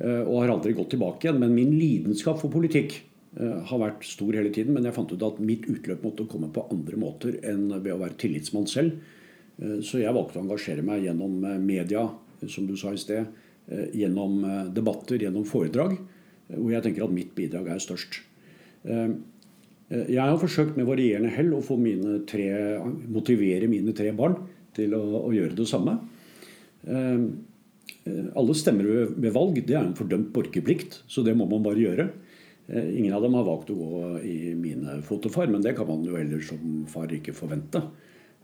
Og 0.02 0.38
har 0.40 0.54
aldri 0.54 0.74
gått 0.78 0.94
tilbake 0.96 1.28
igjen. 1.28 1.42
Men 1.44 1.54
min 1.54 1.76
lidenskap 1.78 2.40
for 2.42 2.54
politikk 2.54 2.96
har 3.38 3.82
vært 3.82 4.08
stor 4.08 4.34
hele 4.40 4.54
tiden. 4.54 4.74
Men 4.74 4.88
jeg 4.88 4.96
fant 4.96 5.14
ut 5.14 5.28
at 5.28 5.44
mitt 5.44 5.68
utløp 5.70 6.08
måtte 6.08 6.26
komme 6.32 6.50
på 6.54 6.66
andre 6.74 7.02
måter 7.02 7.38
enn 7.46 7.68
ved 7.76 7.94
å 7.94 8.02
være 8.02 8.18
tillitsmann 8.24 8.70
selv. 8.72 8.98
Så 9.86 10.02
jeg 10.02 10.16
valgte 10.16 10.40
å 10.40 10.48
engasjere 10.48 10.82
meg 10.86 11.06
gjennom 11.06 11.38
media, 11.62 12.08
som 12.50 12.66
du 12.66 12.74
sa 12.80 12.96
i 12.96 13.02
sted. 13.02 13.30
Gjennom 13.94 14.42
debatter, 14.74 15.22
gjennom 15.22 15.46
foredrag. 15.46 16.00
Hvor 16.52 16.72
jeg 16.74 16.84
tenker 16.86 17.06
at 17.06 17.16
mitt 17.16 17.32
bidrag 17.38 17.70
er 17.72 17.82
størst. 17.82 18.20
Eh, 18.84 19.14
jeg 20.10 20.22
har 20.22 20.40
forsøkt 20.42 20.78
med 20.78 20.88
varierende 20.90 21.32
hell 21.34 21.54
å 21.56 21.78
mine 21.78 22.20
tre, 22.30 22.48
motivere 23.12 23.70
mine 23.70 23.94
tre 23.96 24.12
barn 24.16 24.38
til 24.76 24.96
å, 24.98 25.02
å 25.28 25.32
gjøre 25.34 25.58
det 25.58 25.68
samme. 25.70 25.98
Eh, 26.88 27.26
eh, 28.10 28.28
alle 28.40 28.58
stemmer 28.58 29.14
ved 29.14 29.34
valg. 29.36 29.60
Det 29.62 29.78
er 29.78 29.84
en 29.84 29.98
fordømt 29.98 30.32
borgerplikt, 30.36 31.04
så 31.08 31.26
det 31.26 31.36
må 31.38 31.50
man 31.50 31.66
bare 31.66 31.84
gjøre. 31.84 32.12
Ingen 32.74 33.12
av 33.12 33.26
dem 33.26 33.34
har 33.36 33.44
valgt 33.44 33.74
å 33.74 33.76
gå 33.76 33.98
i 34.24 34.54
mine 34.56 35.02
fotofar, 35.04 35.50
men 35.52 35.62
det 35.62 35.74
kan 35.76 35.88
man 35.90 36.06
jo 36.08 36.16
ellers 36.16 36.48
som 36.48 36.86
far 36.88 37.12
ikke 37.12 37.34
forvente. 37.36 37.82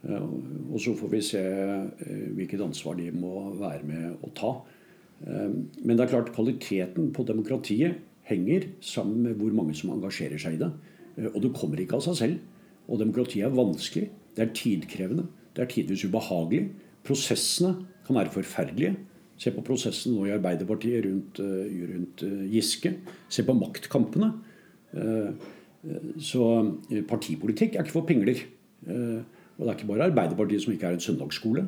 Og 0.04 0.76
så 0.84 0.92
får 0.92 1.08
vi 1.14 1.20
se 1.24 1.40
hvilket 2.36 2.60
ansvar 2.60 2.98
de 2.98 3.06
må 3.16 3.48
være 3.56 3.80
med 3.88 4.20
å 4.20 4.28
ta. 4.36 4.50
Men 5.20 5.96
det 5.96 6.04
er 6.06 6.12
klart 6.14 6.30
kvaliteten 6.32 7.10
på 7.12 7.26
demokratiet 7.28 7.98
henger 8.30 8.70
sammen 8.80 9.24
med 9.24 9.36
hvor 9.40 9.52
mange 9.54 9.74
som 9.76 9.92
engasjerer 9.94 10.40
seg 10.40 10.56
i 10.56 10.62
det. 10.62 10.70
Eh, 11.18 11.28
og 11.32 11.42
det 11.44 11.54
kommer 11.56 11.80
ikke 11.82 11.98
av 11.98 12.06
seg 12.06 12.18
selv. 12.20 12.40
Og 12.90 13.02
demokratiet 13.02 13.46
er 13.46 13.54
vanskelig. 13.54 14.08
Det 14.36 14.44
er 14.44 14.56
tidkrevende. 14.56 15.26
Det 15.56 15.64
er 15.64 15.70
tidvis 15.70 16.06
ubehagelig. 16.06 16.68
Prosessene 17.06 17.86
kan 18.06 18.18
være 18.18 18.34
forferdelige. 18.34 18.96
Se 19.40 19.52
på 19.54 19.64
prosessen 19.64 20.14
nå 20.14 20.26
i 20.28 20.34
Arbeiderpartiet 20.34 21.06
rundt, 21.06 21.40
eh, 21.40 21.80
rundt 21.94 22.24
eh, 22.26 22.46
Giske. 22.54 22.94
Se 23.28 23.46
på 23.46 23.56
maktkampene. 23.56 24.34
Så 26.18 26.44
partipolitikk 27.06 27.76
er 27.76 27.84
ikke 27.84 27.94
for 27.94 28.08
pingler. 28.08 28.40
Og 28.82 29.60
det 29.62 29.68
er 29.68 29.76
ikke 29.76 29.86
bare 29.86 30.08
Arbeiderpartiet 30.10 30.64
som 30.64 30.72
ikke 30.74 30.88
er 30.88 30.96
en 30.96 31.04
søndagsskole. 31.04 31.62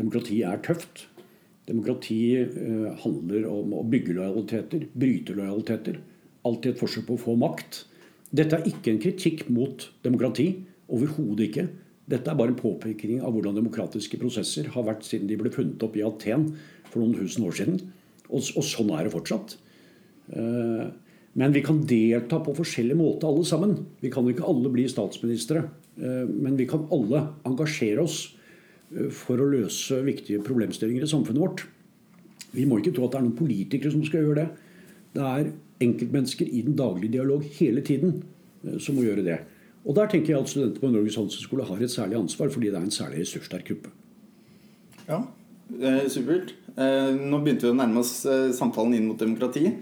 Demokrati 0.00 0.38
er 0.40 0.62
tøft. 0.64 1.02
Demokrati 1.68 2.18
handler 3.04 3.44
om 3.46 3.76
å 3.78 3.84
bygge 3.86 4.16
lojaliteter, 4.16 4.88
bryte 4.98 5.36
lojaliteter. 5.36 6.00
Alltid 6.48 6.72
et 6.72 6.80
forsøk 6.80 7.06
på 7.06 7.14
å 7.14 7.22
få 7.22 7.36
makt. 7.38 7.84
Dette 8.34 8.58
er 8.58 8.66
ikke 8.66 8.94
en 8.94 9.00
kritikk 9.02 9.44
mot 9.52 9.84
demokrati. 10.02 10.48
Overhodet 10.92 11.46
ikke. 11.50 11.66
Dette 12.10 12.32
er 12.32 12.38
bare 12.38 12.52
en 12.52 12.58
påpekning 12.58 13.20
av 13.22 13.34
hvordan 13.34 13.60
demokratiske 13.60 14.18
prosesser 14.20 14.70
har 14.74 14.86
vært 14.88 15.06
siden 15.06 15.28
de 15.30 15.38
ble 15.38 15.52
funnet 15.54 15.82
opp 15.84 15.94
i 15.96 16.04
Aten 16.04 16.48
for 16.88 17.00
noen 17.00 17.14
tusen 17.20 17.46
år 17.46 17.54
siden. 17.60 17.78
Og, 18.32 18.42
og 18.58 18.66
sånn 18.66 18.90
er 18.96 19.06
det 19.06 19.14
fortsatt. 19.14 19.54
Uh, 20.32 20.90
men 21.38 21.54
vi 21.54 21.62
kan 21.64 21.80
delta 21.88 22.40
på 22.42 22.56
forskjellig 22.56 22.96
måte, 22.98 23.28
alle 23.28 23.46
sammen. 23.48 23.76
Vi 24.02 24.10
kan 24.12 24.26
ikke 24.28 24.48
alle 24.48 24.72
bli 24.72 24.88
statsministre. 24.90 25.66
Uh, 26.00 26.26
men 26.26 26.58
vi 26.58 26.66
kan 26.68 26.88
alle 26.92 27.26
engasjere 27.48 28.04
oss 28.04 28.24
for 29.14 29.40
å 29.40 29.48
løse 29.48 30.00
viktige 30.04 30.42
problemstillinger 30.44 31.06
i 31.06 31.10
samfunnet 31.10 31.42
vårt. 31.42 31.64
Vi 32.52 32.66
må 32.68 32.78
ikke 32.78 32.92
tro 32.96 33.06
at 33.06 33.14
det 33.14 33.20
er 33.20 33.26
noen 33.26 33.38
politikere 33.38 33.92
som 33.92 34.04
skal 34.04 34.26
gjøre 34.26 34.42
det. 34.42 34.48
Det 35.16 35.24
er 35.28 35.52
enkeltmennesker 35.82 36.48
i 36.48 36.62
den 36.66 36.76
daglige 36.78 37.16
dialog 37.16 37.44
hele 37.58 37.84
tiden 37.84 38.22
eh, 38.64 38.78
som 38.80 38.96
må 38.96 39.06
gjøre 39.06 39.24
det. 39.26 39.38
Og 39.82 39.96
Der 39.98 40.10
tenker 40.10 40.34
jeg 40.34 40.44
at 40.44 40.50
studenter 40.50 40.80
på 40.80 40.92
Norges 40.92 41.16
handelshøyskole 41.18 41.66
har 41.66 41.80
et 41.82 41.90
særlig 41.90 42.20
ansvar, 42.20 42.52
fordi 42.54 42.70
det 42.70 42.78
er 42.78 42.86
en 42.86 42.94
særlig 42.94 43.24
ressurssterk 43.24 43.64
gruppe. 43.70 43.90
Ja, 45.08 45.24
eh, 45.80 46.04
supert. 46.12 46.54
Eh, 46.76 47.10
nå 47.18 47.40
begynte 47.42 47.66
vi 47.66 47.72
å 47.72 47.78
nærme 47.80 48.04
oss 48.04 48.20
samtalen 48.58 48.94
inn 48.98 49.08
mot 49.08 49.18
demokrati. 49.18 49.72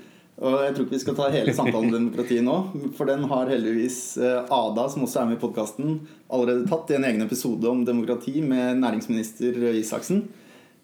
Og 0.40 0.54
jeg 0.64 0.72
tror 0.72 0.86
ikke 0.86 0.96
vi 0.96 1.02
skal 1.02 1.16
ta 1.18 1.26
hele 1.34 1.52
samtalen 1.52 1.90
om 1.90 1.96
demokrati 1.98 2.38
nå, 2.40 2.56
for 2.96 3.10
den 3.10 3.26
har 3.28 3.50
heldigvis 3.52 3.98
Ada, 4.20 4.86
som 4.88 5.04
også 5.04 5.20
er 5.20 5.26
med 5.28 5.36
i 5.36 5.40
podkasten, 5.42 5.98
allerede 6.32 6.68
tatt 6.70 6.92
i 6.92 6.96
en 6.96 7.04
egen 7.04 7.26
episode 7.26 7.68
om 7.68 7.82
demokrati 7.84 8.38
med 8.40 8.80
næringsminister 8.80 9.58
Røe 9.60 9.74
Isaksen. 9.82 10.22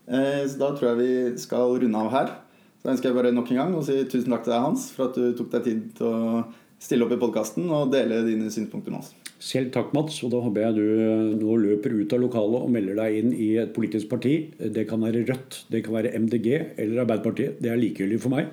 Så 0.04 0.60
da 0.60 0.68
tror 0.76 0.90
jeg 0.90 0.98
vi 1.00 1.40
skal 1.40 1.72
runde 1.80 2.02
av 2.04 2.12
her. 2.12 2.34
Så 2.82 2.92
ønsker 2.92 3.08
jeg 3.08 3.16
bare 3.16 3.32
nok 3.34 3.48
en 3.50 3.62
gang 3.62 3.72
å 3.74 3.80
si 3.82 3.96
tusen 4.04 4.30
takk 4.30 4.44
til 4.44 4.52
deg, 4.52 4.66
Hans, 4.68 4.90
for 4.92 5.08
at 5.08 5.16
du 5.16 5.32
tok 5.38 5.48
deg 5.56 5.64
tid 5.64 5.80
til 5.96 6.06
å 6.06 6.42
stille 6.78 7.06
opp 7.06 7.14
i 7.16 7.18
podkasten 7.20 7.64
og 7.72 7.94
dele 7.94 8.20
dine 8.26 8.50
synspunkter 8.52 8.92
med 8.92 9.00
oss. 9.00 9.14
Selv 9.42 9.72
takk, 9.74 9.92
Mats. 9.96 10.20
Og 10.24 10.32
da 10.32 10.40
håper 10.44 10.64
jeg 10.64 10.76
du 10.76 10.84
eh, 10.84 11.32
nå 11.40 11.56
løper 11.60 11.96
ut 11.96 12.14
av 12.16 12.22
lokalet 12.22 12.64
og 12.64 12.72
melder 12.72 13.00
deg 13.00 13.18
inn 13.20 13.32
i 13.34 13.50
et 13.60 13.72
politisk 13.76 14.10
parti. 14.12 14.36
Det 14.56 14.86
kan 14.88 15.02
være 15.04 15.24
Rødt, 15.28 15.64
det 15.72 15.82
kan 15.86 15.96
være 15.96 16.14
MDG 16.16 16.48
eller 16.54 17.02
Arbeiderpartiet. 17.04 17.58
Det 17.62 17.72
er 17.72 17.80
likegyldig 17.80 18.20
for 18.22 18.36
meg. 18.36 18.52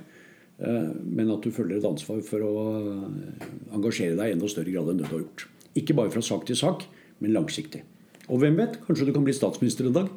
Eh, 0.64 0.92
men 1.04 1.32
at 1.34 1.44
du 1.44 1.52
følger 1.52 1.80
et 1.80 1.88
ansvar 1.88 2.22
for 2.24 2.44
å 2.46 2.54
eh, 2.80 3.48
engasjere 3.76 4.16
deg 4.20 4.32
i 4.32 4.36
enda 4.38 4.50
større 4.52 4.72
grad 4.72 4.92
enn 4.94 5.02
det 5.02 5.10
du 5.10 5.12
har 5.12 5.26
gjort. 5.26 5.48
Ikke 5.80 5.96
bare 5.98 6.14
fra 6.14 6.24
sak 6.24 6.46
til 6.48 6.60
sak, 6.60 6.86
men 7.20 7.36
langsiktig. 7.36 7.84
Og 8.30 8.40
hvem 8.40 8.56
vet, 8.62 8.80
kanskje 8.86 9.10
du 9.10 9.14
kan 9.16 9.26
bli 9.26 9.36
statsminister 9.36 9.90
en 9.90 9.98
dag? 9.98 10.12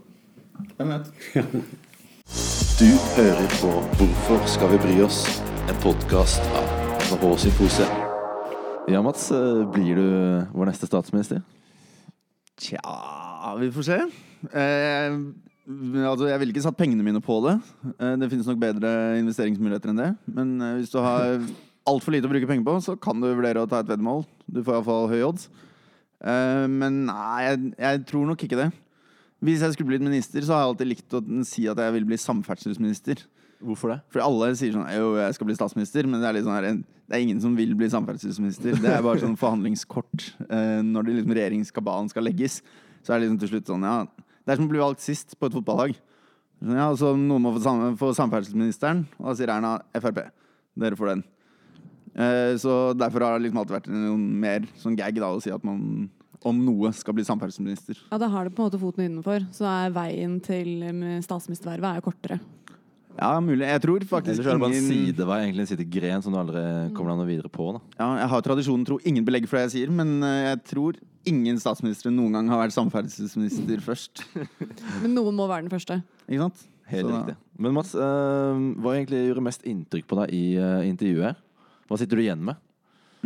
Hvem 0.79 0.95
vet. 0.95 1.11
Du 2.77 2.91
hører 3.17 3.49
på 3.61 3.71
'Hvorfor 3.97 4.47
skal 4.47 4.69
vi 4.73 4.79
bry 4.85 4.97
oss?', 5.03 5.41
en 5.69 5.79
podkast 5.83 6.43
av 6.55 6.67
NHH-symposiet. 7.11 7.91
Ja, 8.89 9.03
Mats. 9.03 9.31
Eh, 9.33 9.65
blir 9.73 9.97
du 9.97 10.09
vår 10.55 10.71
neste 10.71 10.87
statsminister? 10.87 11.43
Tja 12.61 13.57
Vi 13.59 13.71
får 13.71 13.83
se. 13.83 13.99
Eh, 14.53 15.19
altså, 15.67 16.29
jeg 16.31 16.41
ville 16.41 16.55
ikke 16.55 16.65
satt 16.65 16.79
pengene 16.79 17.05
mine 17.05 17.21
på 17.25 17.37
det. 17.47 17.57
Eh, 17.99 18.15
det 18.21 18.31
finnes 18.31 18.47
nok 18.47 18.61
bedre 18.63 18.91
investeringsmuligheter 19.21 19.93
enn 19.93 20.03
det. 20.03 20.11
Men 20.31 20.57
eh, 20.63 20.75
hvis 20.81 20.93
du 20.93 20.99
har 21.03 21.41
altfor 21.87 22.15
lite 22.15 22.29
å 22.29 22.33
bruke 22.33 22.49
penger 22.49 22.67
på, 22.67 22.77
så 22.85 22.97
kan 22.99 23.19
du 23.21 23.29
vurdere 23.29 23.63
å 23.63 23.71
ta 23.71 23.83
et 23.83 23.91
veddemål. 23.91 24.25
Du 24.47 24.63
får 24.63 24.79
iallfall 24.79 25.09
høy 25.11 25.23
odds. 25.27 25.49
Eh, 26.23 26.67
men 26.71 27.05
nei, 27.09 27.47
jeg, 27.49 27.63
jeg 27.83 28.03
tror 28.11 28.29
nok 28.31 28.47
ikke 28.47 28.61
det. 28.61 28.69
Hvis 29.45 29.63
jeg 29.63 29.75
skulle 29.75 29.93
blitt 29.93 30.07
minister, 30.07 30.45
så 30.47 30.55
har 30.55 30.63
jeg 30.63 30.73
alltid 30.73 30.91
likt 30.93 31.17
å 31.19 31.23
si 31.47 31.67
at 31.69 31.81
jeg 31.83 31.97
vil 31.99 32.07
bli 32.09 32.19
samferdselsminister. 32.21 33.25
Hvorfor 33.67 33.95
det? 33.95 33.99
Fordi 34.13 34.23
alle 34.23 34.51
sier 34.59 34.75
sånn 34.75 34.89
Jo, 34.93 35.15
jeg 35.17 35.35
skal 35.37 35.49
bli 35.49 35.57
statsminister, 35.57 36.07
men 36.09 36.21
det 36.21 36.29
er, 36.29 36.39
sånn 36.45 36.83
det 37.09 37.15
er 37.17 37.23
ingen 37.25 37.41
som 37.41 37.55
vil 37.57 37.73
bli 37.79 37.89
samferdselsminister. 37.93 38.77
Det 38.83 38.91
er 38.93 39.05
bare 39.05 39.23
sånn 39.23 39.37
forhandlingskort. 39.41 40.27
Når 40.85 41.07
det 41.07 41.15
liksom 41.19 41.35
regjeringskabalen 41.39 42.11
skal 42.13 42.27
legges, 42.29 42.59
så 43.01 43.15
er 43.15 43.19
det 43.19 43.27
liksom 43.27 43.41
til 43.41 43.53
slutt 43.55 43.71
sånn 43.73 43.87
Ja, 43.87 43.99
det 44.47 44.55
er 44.55 44.61
som 44.61 44.69
å 44.69 44.71
bli 44.71 44.83
valgt 44.83 45.03
sist 45.03 45.35
på 45.35 45.49
et 45.49 45.57
fotballag. 45.57 45.97
Ja, 46.63 46.87
altså, 46.89 47.13
Noen 47.19 47.43
må 47.45 47.53
få, 47.99 48.13
samferdselsministeren, 48.17 49.05
og 49.19 49.29
da 49.29 49.35
sier 49.37 49.53
Erna 49.53 49.73
Frp. 49.99 50.23
Dere 50.79 50.99
får 50.99 51.11
den. 51.11 51.25
Eh, 52.17 52.53
så 52.61 52.95
derfor 52.97 53.27
har 53.27 53.37
det 53.37 53.47
liksom 53.47 53.61
alltid 53.61 53.77
vært 53.77 53.91
noen 53.93 54.23
mer 54.41 54.69
sånn 54.81 54.97
gag 54.97 55.19
da 55.21 55.33
å 55.35 55.41
si 55.43 55.53
at 55.53 55.65
man 55.67 56.07
om 56.47 56.59
noe 56.63 56.93
skal 56.95 57.17
bli 57.17 57.25
samferdselsminister. 57.27 57.99
Ja, 58.13 58.21
Da 58.23 58.29
har 58.31 58.47
du 58.47 58.55
på 58.55 58.63
en 58.63 58.71
måte 58.71 58.81
foten 58.81 59.05
innenfor, 59.05 59.49
så 59.57 59.67
er 59.67 59.97
veien 59.97 60.39
til 60.45 60.87
statsministervervet 61.25 61.91
er 61.91 62.01
jo 62.01 62.07
kortere. 62.07 62.39
Ja, 63.17 63.33
mulig. 63.41 63.65
Jeg 63.65 63.83
tror 63.83 64.05
faktisk 64.07 64.35
Ellers 64.37 64.49
er 64.51 64.59
det 64.59 64.63
bare 64.63 64.77
en 64.77 64.89
sidevei, 64.91 65.39
egentlig 65.47 65.65
en 65.65 65.71
sidegren 65.71 66.25
som 66.25 66.35
du 66.35 66.41
aldri 66.41 66.63
kommer 66.97 67.13
deg 67.13 67.21
noe 67.23 67.29
videre 67.29 67.51
på. 67.53 67.71
Da. 67.77 67.81
Ja, 67.97 68.09
jeg 68.21 68.31
har 68.35 68.45
tradisjonen 68.45 68.85
tro 68.89 68.99
ingen 69.09 69.27
belegg 69.27 69.49
for 69.49 69.59
det 69.59 69.67
jeg 69.67 69.75
sier, 69.77 69.95
men 69.95 70.19
eh, 70.27 70.51
jeg 70.51 70.61
tror 70.73 71.01
ingen 71.27 71.59
statsministre 71.63 72.13
noen 72.15 72.37
gang 72.37 72.53
har 72.53 72.61
vært 72.65 72.77
samferdselsminister 72.77 73.83
først. 73.85 74.23
men 75.03 75.17
noen 75.17 75.37
må 75.39 75.49
være 75.51 75.67
den 75.67 75.73
første. 75.73 75.99
Ikke 76.29 76.45
sant? 76.45 76.69
Helt 76.93 77.09
Så, 77.09 77.15
riktig. 77.17 77.39
Men 77.59 77.75
Mats, 77.75 77.97
uh, 77.99 78.61
hva 78.85 78.95
egentlig 78.95 79.25
gjorde 79.25 79.49
mest 79.49 79.65
inntrykk 79.67 80.07
på 80.07 80.21
deg 80.21 80.37
i 80.37 80.45
uh, 80.61 80.85
intervjuet 80.87 81.33
her? 81.33 81.41
Hva 81.89 81.99
sitter 81.99 82.21
du 82.21 82.23
igjen 82.23 82.45
med? 82.47 82.61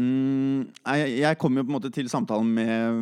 Mm, 0.01 0.71
jeg, 0.87 1.15
jeg 1.21 1.39
kom 1.41 1.59
jo 1.59 1.65
på 1.67 1.73
en 1.73 1.77
måte 1.77 1.91
til 1.93 2.09
samtalen 2.09 2.51
med 2.57 3.01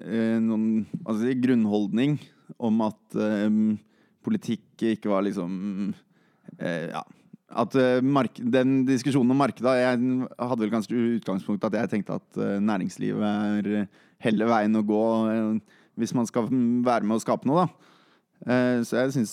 eh, 0.00 0.38
noen 0.42 0.84
altså, 1.04 1.32
grunnholdning 1.42 2.18
om 2.60 2.84
at 2.86 3.18
eh, 3.18 3.48
politikk 4.24 4.86
ikke 4.94 5.10
var 5.12 5.26
liksom 5.26 5.50
eh, 5.90 5.98
Ja. 6.60 7.00
At 7.50 7.74
eh, 7.74 7.98
den 8.38 8.84
diskusjonen 8.86 9.32
om 9.34 9.40
markedet 9.42 9.72
Jeg 9.80 9.98
hadde 10.38 10.62
vel 10.62 10.70
kanskje 10.70 10.98
utgangspunkt 11.16 11.64
at 11.66 11.74
jeg 11.74 11.90
tenkte 11.90 12.20
at 12.20 12.38
eh, 12.38 12.60
næringslivet 12.62 13.24
er 13.26 13.88
heller 14.22 14.50
veien 14.52 14.78
å 14.78 14.84
gå 14.86 15.02
eh, 15.32 15.78
hvis 15.98 16.14
man 16.14 16.28
skal 16.28 16.46
være 16.46 17.04
med 17.04 17.18
å 17.18 17.20
skape 17.20 17.48
noe, 17.50 17.66
da. 17.66 18.84
så 18.86 19.02
jeg 19.02 19.10
syns 19.12 19.32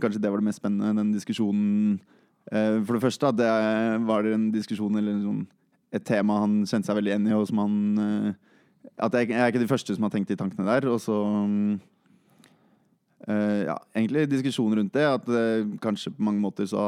kanskje 0.00 0.20
det 0.22 0.30
var 0.32 0.40
det 0.40 0.46
mest 0.46 0.62
spennende, 0.62 0.94
den 0.96 1.10
diskusjonen. 1.12 1.98
for 2.48 2.96
det 2.96 3.02
første 3.02 3.28
at 3.28 3.36
det 3.36 3.50
var 4.06 4.24
en 4.24 4.46
diskusjon 4.54 4.96
eller 4.96 5.18
sånn 5.20 5.42
et 5.92 6.06
tema 6.08 6.38
han 6.40 6.62
kjente 6.62 6.88
seg 6.88 6.96
veldig 6.96 7.12
igjen 7.12 7.28
i, 7.28 7.34
og 7.36 7.44
som 7.50 7.60
han 7.60 7.76
At 8.96 9.12
jeg, 9.12 9.34
er 9.34 9.50
ikke 9.50 9.60
de 9.60 9.68
første 9.68 9.92
som 9.92 10.06
har 10.06 10.14
tenkt 10.14 10.30
de 10.32 10.38
tankene 10.40 10.64
der. 10.64 10.88
Og 10.88 11.02
så 11.04 11.18
uh, 13.28 13.62
ja, 13.66 13.76
egentlig 13.96 14.26
diskusjon 14.30 14.76
rundt 14.78 14.94
det. 14.94 15.04
At 15.08 15.28
uh, 15.28 15.66
kanskje 15.82 16.12
på 16.14 16.24
mange 16.26 16.42
måter 16.42 16.68
så 16.70 16.80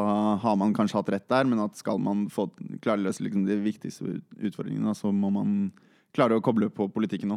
har 0.43 0.57
man 0.61 0.75
kanskje 0.77 1.01
hatt 1.01 1.13
rett 1.15 1.29
der, 1.29 1.49
men 1.49 1.63
at 1.65 1.79
skal 1.81 2.01
man 2.03 2.27
få 2.33 2.49
klare 2.85 3.03
løse 3.05 3.25
liksom, 3.25 3.47
de 3.49 3.59
viktigste 3.65 4.19
utfordringene, 4.37 4.95
så 4.99 5.13
må 5.13 5.33
man 5.35 5.71
klare 6.17 6.39
å 6.39 6.45
koble 6.45 6.71
på 6.73 6.89
politikken 6.93 7.37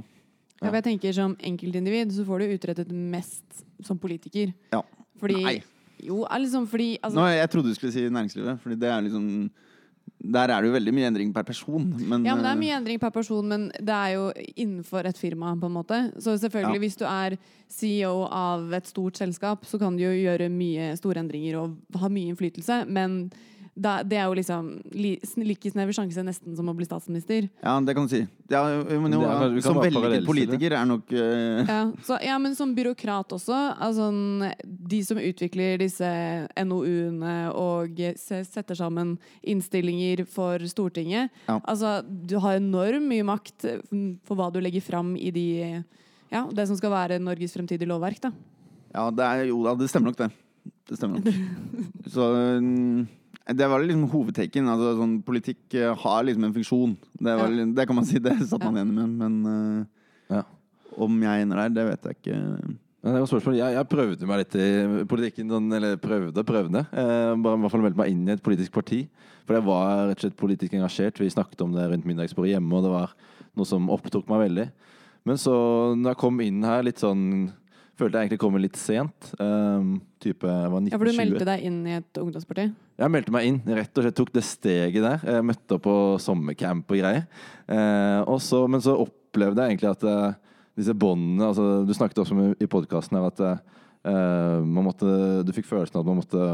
Ja, 0.62 0.68
Ja. 0.68 0.74
jeg 0.78 0.84
tenker 0.84 1.14
Som 1.14 1.36
enkeltindivid 1.42 2.12
så 2.14 2.26
får 2.26 2.40
du 2.40 2.56
utrettet 2.56 2.92
mest 2.92 3.66
som 3.82 3.98
politiker. 3.98 4.54
Ja. 4.72 4.84
Fordi 5.20 5.44
Nei. 5.44 5.62
Jo, 6.02 6.26
liksom 6.26 6.68
fordi 6.68 6.98
altså, 7.02 7.20
Nå, 7.20 7.28
Jeg 7.30 7.50
trodde 7.50 7.70
du 7.70 7.76
skulle 7.76 7.94
si 7.94 8.02
næringslivet. 8.10 8.60
Fordi 8.62 8.76
det 8.76 8.90
er 8.90 9.02
liksom 9.02 9.52
der 10.22 10.52
er 10.54 10.62
det 10.62 10.70
jo 10.70 10.76
veldig 10.76 10.94
mye 10.94 11.08
endring 11.10 11.32
per 11.34 11.46
person. 11.48 11.86
Men, 11.98 12.26
ja, 12.26 12.36
men 12.36 12.44
det 12.46 12.52
er 12.52 12.58
eh, 12.58 12.62
mye 12.62 12.76
endring 12.78 13.00
per 13.02 13.14
person, 13.16 13.48
men 13.48 13.70
det 13.74 13.96
er 13.96 14.12
jo 14.14 14.28
innenfor 14.54 15.08
et 15.10 15.18
firma, 15.18 15.56
på 15.58 15.70
en 15.70 15.78
måte. 15.80 16.02
Så 16.22 16.36
selvfølgelig, 16.44 16.78
ja. 16.78 16.84
hvis 16.84 17.00
du 17.00 17.06
er 17.10 17.38
CEO 17.72 18.28
av 18.28 18.74
et 18.78 18.90
stort 18.90 19.18
selskap, 19.18 19.66
så 19.66 19.80
kan 19.82 19.98
du 19.98 20.04
jo 20.06 20.14
gjøre 20.14 20.52
mye 20.54 20.92
store 21.00 21.24
endringer 21.24 21.58
og 21.64 22.02
ha 22.02 22.12
mye 22.12 22.34
innflytelse, 22.34 22.84
men 22.86 23.24
da, 23.72 24.02
det 24.04 24.18
er 24.20 24.26
jo 24.28 24.36
liksom 24.36 24.66
like 25.00 25.70
snever 25.72 25.96
sjanse 25.96 26.24
nesten 26.28 26.56
som 26.58 26.68
å 26.68 26.74
bli 26.76 26.84
statsminister. 26.84 27.46
Ja, 27.64 27.78
det 27.80 27.94
kan 27.96 28.08
du 28.08 28.12
si. 28.12 28.20
Ja, 28.52 28.66
men 28.68 29.14
jo, 29.16 29.22
er, 29.24 29.56
som 29.64 29.80
veldig 29.80 30.26
politiker 30.28 30.76
er 30.76 30.90
nok 30.90 31.14
uh... 31.16 31.62
ja, 31.64 31.78
så, 32.04 32.18
ja, 32.20 32.36
men 32.42 32.56
som 32.58 32.74
byråkrat 32.76 33.32
også. 33.38 33.60
Altså, 33.80 34.10
de 34.62 35.00
som 35.08 35.22
utvikler 35.22 35.80
disse 35.80 36.10
NOU-ene 36.60 37.36
og 37.56 38.02
setter 38.20 38.76
sammen 38.76 39.16
innstillinger 39.40 40.26
for 40.28 40.68
Stortinget. 40.68 41.32
Ja. 41.48 41.62
Altså, 41.64 42.02
du 42.04 42.36
har 42.44 42.60
enormt 42.60 43.08
mye 43.08 43.30
makt 43.32 43.70
for 44.28 44.36
hva 44.36 44.52
du 44.52 44.60
legger 44.60 44.84
fram 44.84 45.16
i 45.16 45.32
de 45.32 45.48
Ja, 46.32 46.44
det 46.52 46.68
som 46.68 46.76
skal 46.80 46.92
være 46.92 47.24
Norges 47.24 47.56
fremtidige 47.56 47.88
lovverk, 47.88 48.20
da. 48.28 48.36
Ja, 48.92 49.08
det 49.16 49.32
er, 49.32 49.48
jo 49.48 49.64
da, 49.64 49.78
det 49.80 49.88
stemmer 49.88 50.12
nok, 50.12 50.20
det. 50.20 50.30
Det 50.92 51.00
stemmer 51.00 51.24
nok. 51.24 51.42
så 52.14 52.28
um 52.60 53.08
det 53.50 53.68
var 53.68 53.82
liksom 53.84 54.06
hovedtaken. 54.12 54.70
Altså, 54.70 54.94
sånn, 55.00 55.18
politikk 55.26 55.64
uh, 55.80 55.92
har 56.04 56.28
liksom 56.28 56.46
en 56.48 56.54
funksjon. 56.56 56.94
Det, 57.18 57.34
var, 57.40 57.56
ja. 57.56 57.66
det, 57.80 57.88
kan 57.90 57.98
man 57.98 58.08
si. 58.08 58.22
Det 58.22 58.38
satt 58.52 58.64
man 58.64 58.78
igjen 58.78 58.94
med. 58.96 59.18
Men 59.22 59.42
uh, 59.48 60.38
ja. 60.38 60.46
om 60.98 61.18
jeg 61.26 61.32
er 61.32 61.46
inne 61.48 61.60
der, 61.64 61.76
det 61.80 61.88
vet 61.90 62.10
jeg 62.10 62.20
ikke. 62.20 62.40
Det 63.02 63.16
var 63.18 63.26
spørsmål. 63.26 63.58
Jeg, 63.58 63.74
jeg, 63.80 63.90
prøvde 63.90 64.28
meg 64.30 64.44
litt 64.44 64.56
i 64.62 64.70
politikken. 65.10 65.50
Sånn, 65.50 65.72
eller 65.74 65.98
prøvde, 66.02 66.46
prøvde. 66.46 66.84
Eh, 66.94 67.32
bare 67.34 67.58
i 67.58 67.64
hvert 67.64 67.74
fall 67.74 67.86
meldte 67.88 68.02
meg 68.04 68.12
inn 68.14 68.28
i 68.28 68.36
et 68.36 68.44
politisk 68.46 68.76
parti. 68.76 69.00
For 69.48 69.58
jeg 69.58 69.66
var 69.66 70.04
rett 70.12 70.20
og 70.20 70.28
slett 70.28 70.38
politisk 70.38 70.76
engasjert. 70.78 71.18
Vi 71.18 71.32
snakket 71.34 71.64
om 71.66 71.74
det 71.74 71.88
rundt 71.90 72.06
middagsbordet 72.06 72.54
hjemme, 72.54 72.78
og 72.78 72.86
det 72.86 72.94
var 72.94 73.16
noe 73.58 73.68
som 73.68 73.90
opptok 73.92 74.30
meg 74.30 74.46
veldig. 74.46 74.68
Men 75.26 75.42
så, 75.42 75.56
når 75.98 76.14
jeg 76.14 76.22
kom 76.22 76.38
inn 76.46 76.62
her 76.66 76.86
litt 76.86 77.02
sånn 77.02 77.26
Følte 78.02 78.18
jeg 78.18 78.32
egentlig 78.32 78.42
kom 78.42 78.56
litt 78.58 78.78
sent. 78.82 79.28
Um, 79.38 80.00
type, 80.24 80.42
var 80.42 80.80
1920. 80.80 80.90
Ja, 80.90 80.98
For 80.98 81.06
du 81.06 81.20
meldte 81.20 81.46
deg 81.46 81.66
inn 81.68 81.76
i 81.86 81.98
et 82.00 82.18
ungdomsparti? 82.18 82.64
Jeg 82.98 83.14
meldte 83.14 83.34
meg 83.36 83.50
inn. 83.50 83.60
Rett 83.78 84.00
og 84.00 84.06
slett 84.08 84.18
tok 84.18 84.32
det 84.34 84.42
steget 84.48 85.06
der. 85.06 85.26
Jeg 85.36 85.46
møtte 85.46 85.78
opp 85.78 85.84
på 85.86 85.98
sommercamp 86.24 86.90
og 86.90 87.02
greier. 87.02 87.28
Eh, 87.70 88.32
så, 88.42 88.64
men 88.72 88.82
så 88.82 88.96
opplevde 89.04 89.68
jeg 89.68 89.76
egentlig 89.76 89.92
at 89.92 90.06
uh, 90.10 90.56
disse 90.80 90.96
båndene 90.98 91.52
altså, 91.52 91.68
Du 91.86 91.94
snakket 91.94 92.24
også 92.24 92.38
om 92.38 92.56
i 92.58 92.70
podkasten 92.72 93.20
at 93.22 93.44
uh, 93.46 94.66
måtte, 94.66 95.12
du 95.46 95.54
fikk 95.54 95.70
følelsen 95.70 96.00
av 96.00 96.02
at 96.02 96.10
man 96.10 96.20
måtte 96.24 96.50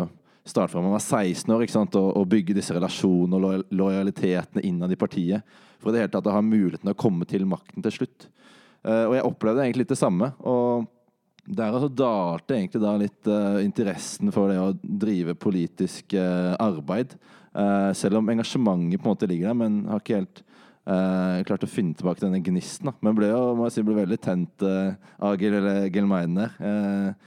starte 0.47 0.73
fra 0.73 0.83
man 0.83 0.95
var 0.95 1.03
16 1.03 1.53
år 1.55 1.63
ikke 1.63 1.77
sant? 1.77 1.95
Og, 1.95 2.11
og 2.11 2.27
bygge 2.31 2.57
disse 2.59 2.75
relasjonene 2.75 3.39
og 3.39 3.71
lojalitetene 3.71 4.65
innad 4.67 4.91
i 4.91 4.99
partiet. 4.99 5.55
For 5.79 5.91
i 5.91 5.95
det 5.95 6.03
hele 6.03 6.15
tatt 6.17 6.27
å 6.27 6.35
ha 6.35 6.43
muligheten 6.43 6.89
til 6.89 6.97
å 6.97 6.99
komme 7.07 7.27
til 7.29 7.47
makten 7.47 7.87
til 7.87 7.97
slutt. 8.01 8.27
Uh, 8.83 9.07
og 9.07 9.15
jeg 9.15 9.27
opplevde 9.31 9.63
egentlig 9.63 9.85
litt 9.85 9.95
det 9.95 10.01
samme. 10.03 10.33
og 10.43 10.91
der 11.47 11.71
altså 11.71 11.87
dalte 11.87 12.57
egentlig 12.57 12.81
da 12.83 12.93
litt 12.99 13.29
uh, 13.31 13.59
interessen 13.63 14.31
for 14.35 14.51
det 14.51 14.59
å 14.59 14.73
drive 14.81 15.35
politisk 15.39 16.17
uh, 16.19 16.53
arbeid. 16.59 17.15
Uh, 17.55 17.93
selv 17.95 18.19
om 18.19 18.33
engasjementet 18.33 18.99
på 18.99 19.07
en 19.07 19.13
måte 19.13 19.29
ligger 19.29 19.51
der, 19.51 19.59
men 19.63 19.85
har 19.87 20.03
ikke 20.03 20.21
helt 20.21 20.43
klart 20.87 21.65
å 21.65 21.67
finne 21.67 21.97
tilbake 21.99 22.21
denne 22.21 22.39
gnisten. 22.39 22.87
Da. 22.87 22.93
Men 23.03 23.15
ble 23.17 23.27
jo, 23.27 23.39
må 23.59 23.65
jeg 23.65 23.73
si, 23.75 23.81
ble 23.83 23.97
veldig 23.97 24.17
tent 24.23 24.63
av 24.63 25.33
Gil, 25.35 25.57
Gelmeiden 25.91 26.37
der. 26.39 26.53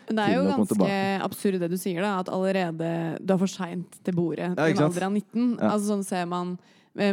det 0.09 0.25
er 0.25 0.33
jo 0.33 0.47
ganske 0.49 0.97
absurd 1.27 1.61
det 1.61 1.69
du 1.69 1.77
sier, 1.77 2.01
da. 2.01 2.15
At 2.23 2.31
allerede 2.33 2.89
du 3.21 3.35
er 3.35 3.43
for 3.43 3.53
seint 3.53 3.99
til 4.01 4.17
bordet 4.17 4.47
ja, 4.47 4.65
i 4.65 4.73
en 4.73 4.81
alder 4.87 5.05
av 5.11 5.13
19. 5.13 5.45
Ja. 5.59 5.75
Altså 5.75 5.91
Sånn 5.91 6.07
ser 6.09 6.25
man 6.33 6.55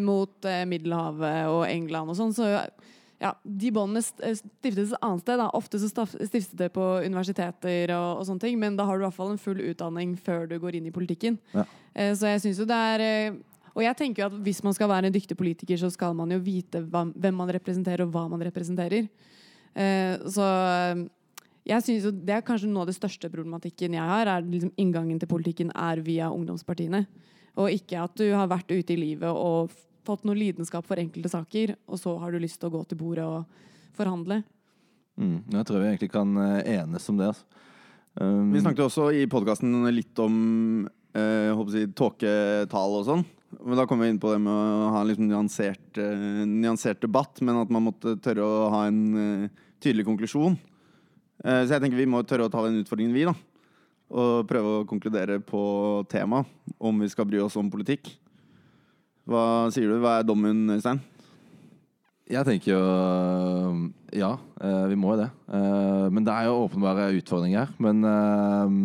mot 0.07 0.47
Middelhavet 0.71 1.51
og 1.51 1.65
England 1.67 2.15
og 2.15 2.19
sånn, 2.21 2.31
så 2.39 2.47
ja, 3.19 3.31
de 3.43 3.71
båndene 3.73 4.03
eh, 4.23 4.37
stiftes 4.37 4.93
et 4.93 5.01
annet 5.01 5.23
sted. 5.23 5.39
Da. 5.41 5.49
Ofte 5.57 5.79
så 5.81 5.89
stiftes 5.89 6.53
det 6.57 6.69
på 6.75 6.85
universiteter, 7.05 7.93
og, 7.97 8.21
og, 8.21 8.25
sånne 8.29 8.43
ting, 8.45 8.57
men 8.61 8.77
da 8.77 8.85
har 8.87 8.97
du 8.97 9.05
i 9.05 9.07
hvert 9.07 9.17
fall 9.17 9.33
en 9.33 9.41
full 9.41 9.61
utdanning 9.63 10.15
før 10.21 10.45
du 10.49 10.57
går 10.61 10.77
inn 10.77 10.89
i 10.89 10.93
politikken. 10.93 11.39
Ja. 11.55 11.65
Eh, 11.93 12.13
så 12.17 12.33
jeg 12.35 12.45
synes 12.45 12.61
jo 12.61 12.69
det 12.69 12.77
er 12.93 13.05
eh, 13.05 13.39
Og 13.77 13.83
jeg 13.85 13.97
tenker 13.97 14.23
jo 14.23 14.29
at 14.31 14.37
hvis 14.45 14.63
man 14.65 14.73
skal 14.73 14.89
være 14.89 15.09
en 15.09 15.13
dyktig 15.13 15.37
politiker, 15.37 15.77
så 15.77 15.89
skal 15.93 16.15
man 16.17 16.31
jo 16.33 16.39
vite 16.41 16.81
hva, 16.81 17.05
hvem 17.13 17.35
man 17.37 17.51
representerer, 17.53 18.05
og 18.05 18.13
hva 18.15 18.25
man 18.31 18.41
representerer. 18.41 19.05
Så 19.77 20.45
jeg 21.67 21.83
synes 21.85 22.07
jo 22.07 22.11
Det 22.11 22.33
er 22.33 22.41
kanskje 22.41 22.71
noe 22.71 22.87
av 22.87 22.89
det 22.89 22.95
største 22.97 23.29
problematikken 23.29 23.93
jeg 23.93 24.01
har. 24.01 24.25
er 24.25 24.41
liksom 24.41 24.71
Inngangen 24.81 25.19
til 25.21 25.29
politikken 25.29 25.69
er 25.75 26.01
via 26.01 26.31
ungdomspartiene. 26.33 27.05
Og 27.57 27.69
ikke 27.69 28.01
at 28.01 28.17
du 28.17 28.25
har 28.33 28.49
vært 28.49 28.71
ute 28.71 28.93
i 28.93 28.97
livet 28.97 29.29
og 29.29 29.69
fått 30.07 30.25
noe 30.27 30.37
lidenskap 30.37 30.87
for 30.87 30.99
enkelte 31.01 31.31
saker, 31.31 31.75
og 31.87 31.99
så 32.01 32.15
har 32.21 32.33
du 32.33 32.41
lyst 32.41 32.61
til 32.61 32.71
å 32.71 32.77
gå 32.77 32.83
til 32.87 32.99
bordet 32.99 33.27
og 33.27 33.67
forhandle. 33.97 34.41
Mm, 35.17 35.39
jeg 35.53 35.67
tror 35.67 35.81
vi 35.81 35.89
egentlig 35.91 36.13
kan 36.13 36.33
eh, 36.41 36.77
enes 36.77 37.09
om 37.11 37.19
det. 37.19 37.31
Altså. 37.33 37.63
Um, 38.17 38.53
vi 38.53 38.61
snakket 38.63 38.87
også 38.87 39.11
i 39.13 39.25
podkasten 39.29 39.75
litt 39.93 40.17
om 40.21 40.37
eh, 41.17 41.65
si, 41.73 41.83
tåketall 41.97 42.95
og 43.01 43.05
sånn. 43.05 43.25
Men 43.63 43.79
da 43.79 43.85
kom 43.87 44.01
vi 44.03 44.09
inn 44.11 44.19
på 44.19 44.31
det 44.33 44.41
med 44.43 44.51
å 44.51 44.89
ha 44.91 45.01
en 45.01 45.09
liksom 45.09 45.29
nyansert, 45.29 45.99
eh, 46.01 46.43
nyansert, 46.49 46.99
debatt, 47.03 47.39
men 47.45 47.61
at 47.61 47.71
man 47.73 47.85
måtte 47.87 48.17
tørre 48.23 48.43
å 48.43 48.71
ha 48.73 48.81
en 48.89 49.01
eh, 49.21 49.61
tydelig 49.83 50.07
konklusjon. 50.07 50.57
Uh, 51.45 51.61
så 51.61 51.75
jeg 51.75 51.83
tenker 51.83 51.99
vi 51.99 52.09
må 52.09 52.23
tørre 52.25 52.47
å 52.47 52.51
ta 52.51 52.63
den 52.65 52.79
utfordringen, 52.81 53.13
vi, 53.15 53.27
da. 53.29 53.35
Og 54.07 54.47
prøve 54.49 54.79
å 54.79 54.87
konkludere 54.89 55.37
på 55.43 55.61
temaet, 56.11 56.49
om 56.79 57.03
vi 57.03 57.09
skal 57.11 57.27
bry 57.29 57.41
oss 57.43 57.57
om 57.59 57.69
politikk. 57.71 58.09
Hva 59.27 59.67
sier 59.75 59.91
du? 59.91 59.99
Hva 59.99 60.19
er 60.21 60.27
dommen, 60.27 60.65
Øystein? 60.71 61.01
Jeg 62.27 62.43
tenker 62.47 62.73
jo 62.73 62.81
ja, 64.15 64.33
eh, 64.63 64.85
vi 64.87 64.95
må 64.99 65.13
jo 65.13 65.21
det. 65.21 65.27
Eh, 65.51 66.07
men 66.11 66.23
det 66.23 66.31
er 66.33 66.47
jo 66.47 66.63
åpenbare 66.63 67.09
utfordringer 67.19 67.65
her. 67.65 67.73
Men 67.83 68.03
eh, 68.07 68.75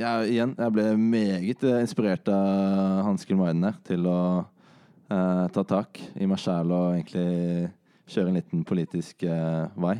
jeg, 0.00 0.30
igjen, 0.34 0.54
jeg 0.58 0.74
ble 0.76 0.86
meget 1.00 1.64
inspirert 1.80 2.28
av 2.32 3.06
Hansken 3.08 3.34
Gilmaiden 3.34 3.68
her 3.68 3.80
til 3.88 4.08
å 4.08 4.20
ta 5.10 5.64
tak 5.66 5.98
i 6.22 6.26
meg 6.30 6.38
sjæl 6.38 6.68
og 6.70 6.92
egentlig 6.94 7.70
kjøre 8.14 8.30
en 8.30 8.36
liten 8.38 8.60
politisk 8.62 9.24
vei. 9.26 9.96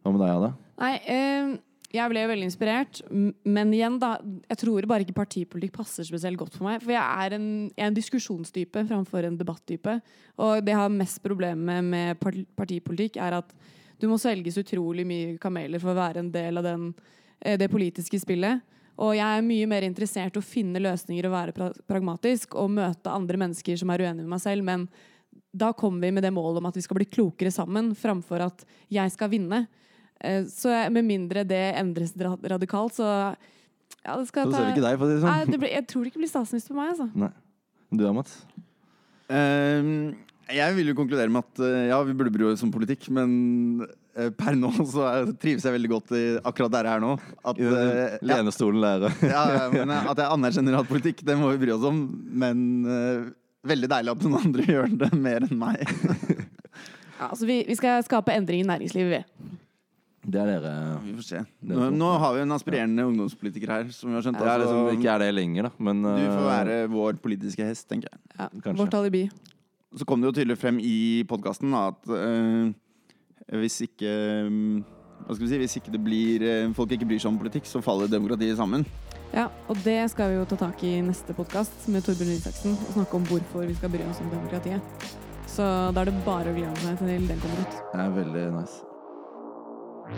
Hva 0.00 0.12
med 0.14 0.22
deg, 0.22 0.30
Ada? 0.38 0.48
Nei, 0.80 0.94
eh, 1.04 1.50
jeg 1.88 2.12
ble 2.12 2.22
veldig 2.28 2.44
inspirert, 2.50 2.98
men 3.08 3.70
igjen, 3.72 3.96
da. 4.00 4.18
Jeg 4.50 4.60
tror 4.60 4.86
bare 4.90 5.06
ikke 5.06 5.16
partipolitikk 5.16 5.78
passer 5.78 6.04
spesielt 6.04 6.36
godt 6.36 6.58
for 6.58 6.68
meg. 6.68 6.82
For 6.82 6.92
jeg 6.92 7.00
er 7.00 7.36
en, 7.38 7.46
jeg 7.72 7.80
er 7.80 7.88
en 7.88 7.96
diskusjonstype 7.96 8.82
framfor 8.90 9.24
en 9.24 9.38
debattype. 9.40 9.94
Og 10.36 10.60
det 10.64 10.74
jeg 10.74 10.82
har 10.82 10.92
mest 10.92 11.22
problemer 11.24 11.80
med 11.86 12.20
partipolitikk, 12.20 13.16
er 13.24 13.38
at 13.40 13.56
du 13.98 14.04
må 14.10 14.18
svelges 14.20 14.60
utrolig 14.60 15.06
mye 15.08 15.38
kameler 15.40 15.80
for 15.80 15.94
å 15.94 15.98
være 15.98 16.22
en 16.22 16.30
del 16.34 16.60
av 16.60 16.68
den, 16.68 16.90
eh, 17.40 17.56
det 17.56 17.70
politiske 17.72 18.20
spillet. 18.20 18.60
Og 18.98 19.14
jeg 19.16 19.24
er 19.24 19.48
mye 19.48 19.66
mer 19.70 19.86
interessert 19.86 20.36
i 20.36 20.42
å 20.42 20.44
finne 20.44 20.82
løsninger 20.82 21.24
og 21.24 21.34
være 21.34 21.56
pra 21.56 21.72
pragmatisk 21.88 22.54
og 22.58 22.72
møte 22.74 23.14
andre 23.14 23.38
mennesker 23.38 23.78
som 23.78 23.90
er 23.94 24.04
uenige 24.04 24.26
med 24.26 24.34
meg 24.34 24.44
selv. 24.44 24.64
Men 24.66 24.88
da 25.56 25.72
kommer 25.72 26.04
vi 26.04 26.12
med 26.12 26.22
det 26.26 26.34
målet 26.34 26.60
om 26.60 26.68
at 26.68 26.76
vi 26.76 26.84
skal 26.84 26.98
bli 27.00 27.08
klokere 27.08 27.54
sammen, 27.54 27.94
framfor 27.96 28.44
at 28.44 28.64
jeg 28.92 29.14
skal 29.14 29.30
vinne. 29.32 29.66
Eh, 30.20 30.44
så 30.50 30.72
med 30.90 31.06
mindre 31.06 31.44
det 31.46 31.62
endres 31.78 32.14
radikalt, 32.18 32.96
så 32.98 33.08
ja, 34.04 34.14
det 34.16 34.28
skal 34.30 34.48
så 34.48 34.54
ta, 34.54 34.56
ser 34.56 34.70
vi 34.70 34.78
ikke 34.78 34.86
deg, 34.86 34.96
for 34.96 35.06
å 35.06 35.10
si 35.10 35.18
det 35.18 35.22
sånn. 35.24 35.52
Nei, 35.52 35.60
blir, 35.60 35.74
jeg 35.74 35.86
tror 35.90 36.04
det 36.04 36.12
ikke 36.12 36.22
blir 36.22 36.32
statsminister 36.32 36.74
på 36.74 36.80
meg, 36.80 36.94
altså. 36.94 37.10
Nei. 37.24 37.34
Du 37.88 38.02
da, 38.02 38.14
Mats? 38.16 38.34
Um, 39.28 39.92
jeg 40.48 40.74
vil 40.78 40.90
jo 40.90 40.96
konkludere 40.96 41.32
med 41.32 41.44
at 41.44 41.62
uh, 41.62 41.86
ja, 41.90 42.00
vi 42.04 42.16
burde 42.16 42.32
bry 42.32 42.48
oss 42.48 42.64
om 42.64 42.72
politikk, 42.72 43.06
men 43.14 43.30
uh, 44.16 44.28
per 44.36 44.56
nå 44.58 44.72
så 44.92 45.06
er, 45.08 45.32
trives 45.40 45.64
jeg 45.64 45.76
veldig 45.76 45.92
godt 45.92 46.14
i 46.18 46.24
akkurat 46.40 46.74
der 46.74 46.90
jeg 46.90 47.00
er 47.00 47.04
nå. 47.04 47.14
At, 47.40 47.60
I 47.60 48.32
lenestolen 48.32 48.84
der. 48.84 49.08
ja, 49.28 49.44
men 49.76 49.94
at 49.98 50.18
jeg 50.18 50.26
anerkjenner 50.26 50.80
at 50.80 50.90
politikk, 50.90 51.22
det 51.28 51.38
må 51.38 51.52
vi 51.54 51.62
bry 51.62 51.76
oss 51.76 51.86
om. 51.88 52.02
Men 52.28 52.66
veldig 53.68 53.90
deilig 53.90 54.14
at 54.14 54.26
noen 54.26 54.40
andre 54.40 54.66
gjør 54.68 54.92
det 55.04 55.12
mer 55.16 55.44
enn 55.46 55.56
meg. 55.60 55.80
ja, 57.18 57.30
altså 57.30 57.48
vi, 57.48 57.62
vi 57.68 57.76
skal 57.78 58.04
skape 58.06 58.34
endring 58.36 58.64
i 58.64 58.68
næringslivet, 58.68 59.18
vi. 59.18 59.57
Det 60.28 60.40
er 60.42 60.50
dere. 60.50 60.72
Eh, 60.76 61.04
vi 61.06 61.14
får 61.16 61.24
se. 61.24 61.42
Nå, 61.70 61.88
nå 61.94 62.08
har 62.20 62.34
vi 62.36 62.42
en 62.44 62.52
aspirerende 62.56 63.06
ungdomspolitiker 63.08 63.72
her. 63.72 63.92
Som 63.94 64.10
vi 64.10 64.18
har 64.18 64.26
skjønt 64.26 64.42
altså, 64.42 64.58
liksom, 64.64 64.90
Ikke 64.98 65.14
er 65.14 65.24
det 65.24 65.30
lenger, 65.36 65.68
da. 65.68 65.84
Men, 65.88 66.02
du 66.04 66.24
får 66.26 66.42
eh, 66.42 66.50
være 66.50 66.76
vår 66.92 67.20
politiske 67.22 67.68
hest, 67.68 67.88
tenker 67.88 68.12
jeg. 68.12 68.20
Ja, 68.36 68.50
Vårt 68.76 68.96
alibi. 68.98 69.24
Så 69.96 70.04
kom 70.04 70.20
det 70.20 70.28
jo 70.28 70.36
tydelig 70.36 70.58
frem 70.60 70.80
i 70.84 71.24
podkasten 71.28 71.72
at 71.72 72.10
øh, 72.12 72.68
hvis 73.56 73.78
ikke 73.86 74.10
mm, 74.52 74.82
Hva 75.24 75.34
skal 75.34 75.46
vi 75.46 75.48
si, 75.54 75.60
hvis 75.62 75.76
ikke 75.80 75.92
det 75.94 76.00
blir 76.04 76.44
folk 76.76 76.92
ikke 76.92 77.08
bryr 77.08 77.22
seg 77.22 77.32
om 77.32 77.38
politikk, 77.40 77.64
så 77.66 77.80
faller 77.82 78.10
demokratiet 78.12 78.60
sammen. 78.60 78.84
Ja, 79.32 79.48
og 79.68 79.80
det 79.84 79.96
skal 80.12 80.30
vi 80.30 80.38
jo 80.38 80.44
ta 80.48 80.56
tak 80.60 80.84
i 80.86 80.92
i 80.98 81.00
neste 81.04 81.34
podkast 81.36 81.88
med 81.92 82.04
Torbjørn 82.06 82.36
Isaksen. 82.36 82.76
Og 82.86 82.94
snakke 83.00 83.18
om 83.18 83.26
hvorfor 83.28 83.66
vi 83.66 83.76
skal 83.80 83.92
bry 83.92 84.04
oss 84.08 84.22
om 84.24 84.30
demokratiet. 84.32 85.16
Så 85.48 85.64
da 85.64 86.04
er 86.04 86.12
det 86.12 86.20
bare 86.28 86.52
å 86.52 86.56
glede 86.56 86.84
seg 86.84 87.00
til 87.02 87.32
den 87.32 87.42
kommer 87.42 87.64
ut. 87.64 87.80
Det 87.92 88.04
er 88.04 88.14
veldig 88.20 88.46
nice. 88.60 88.87
Du 90.08 90.14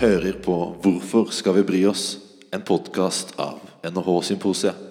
hører 0.00 0.32
på 0.40 0.54
Hvorfor 0.82 1.28
skal 1.36 1.58
vi 1.58 1.64
bry 1.68 1.82
oss? 1.90 2.16
En 2.52 2.62
podkast 2.64 3.34
av 3.36 3.60
NHH 3.84 4.22
Symposiet. 4.30 4.89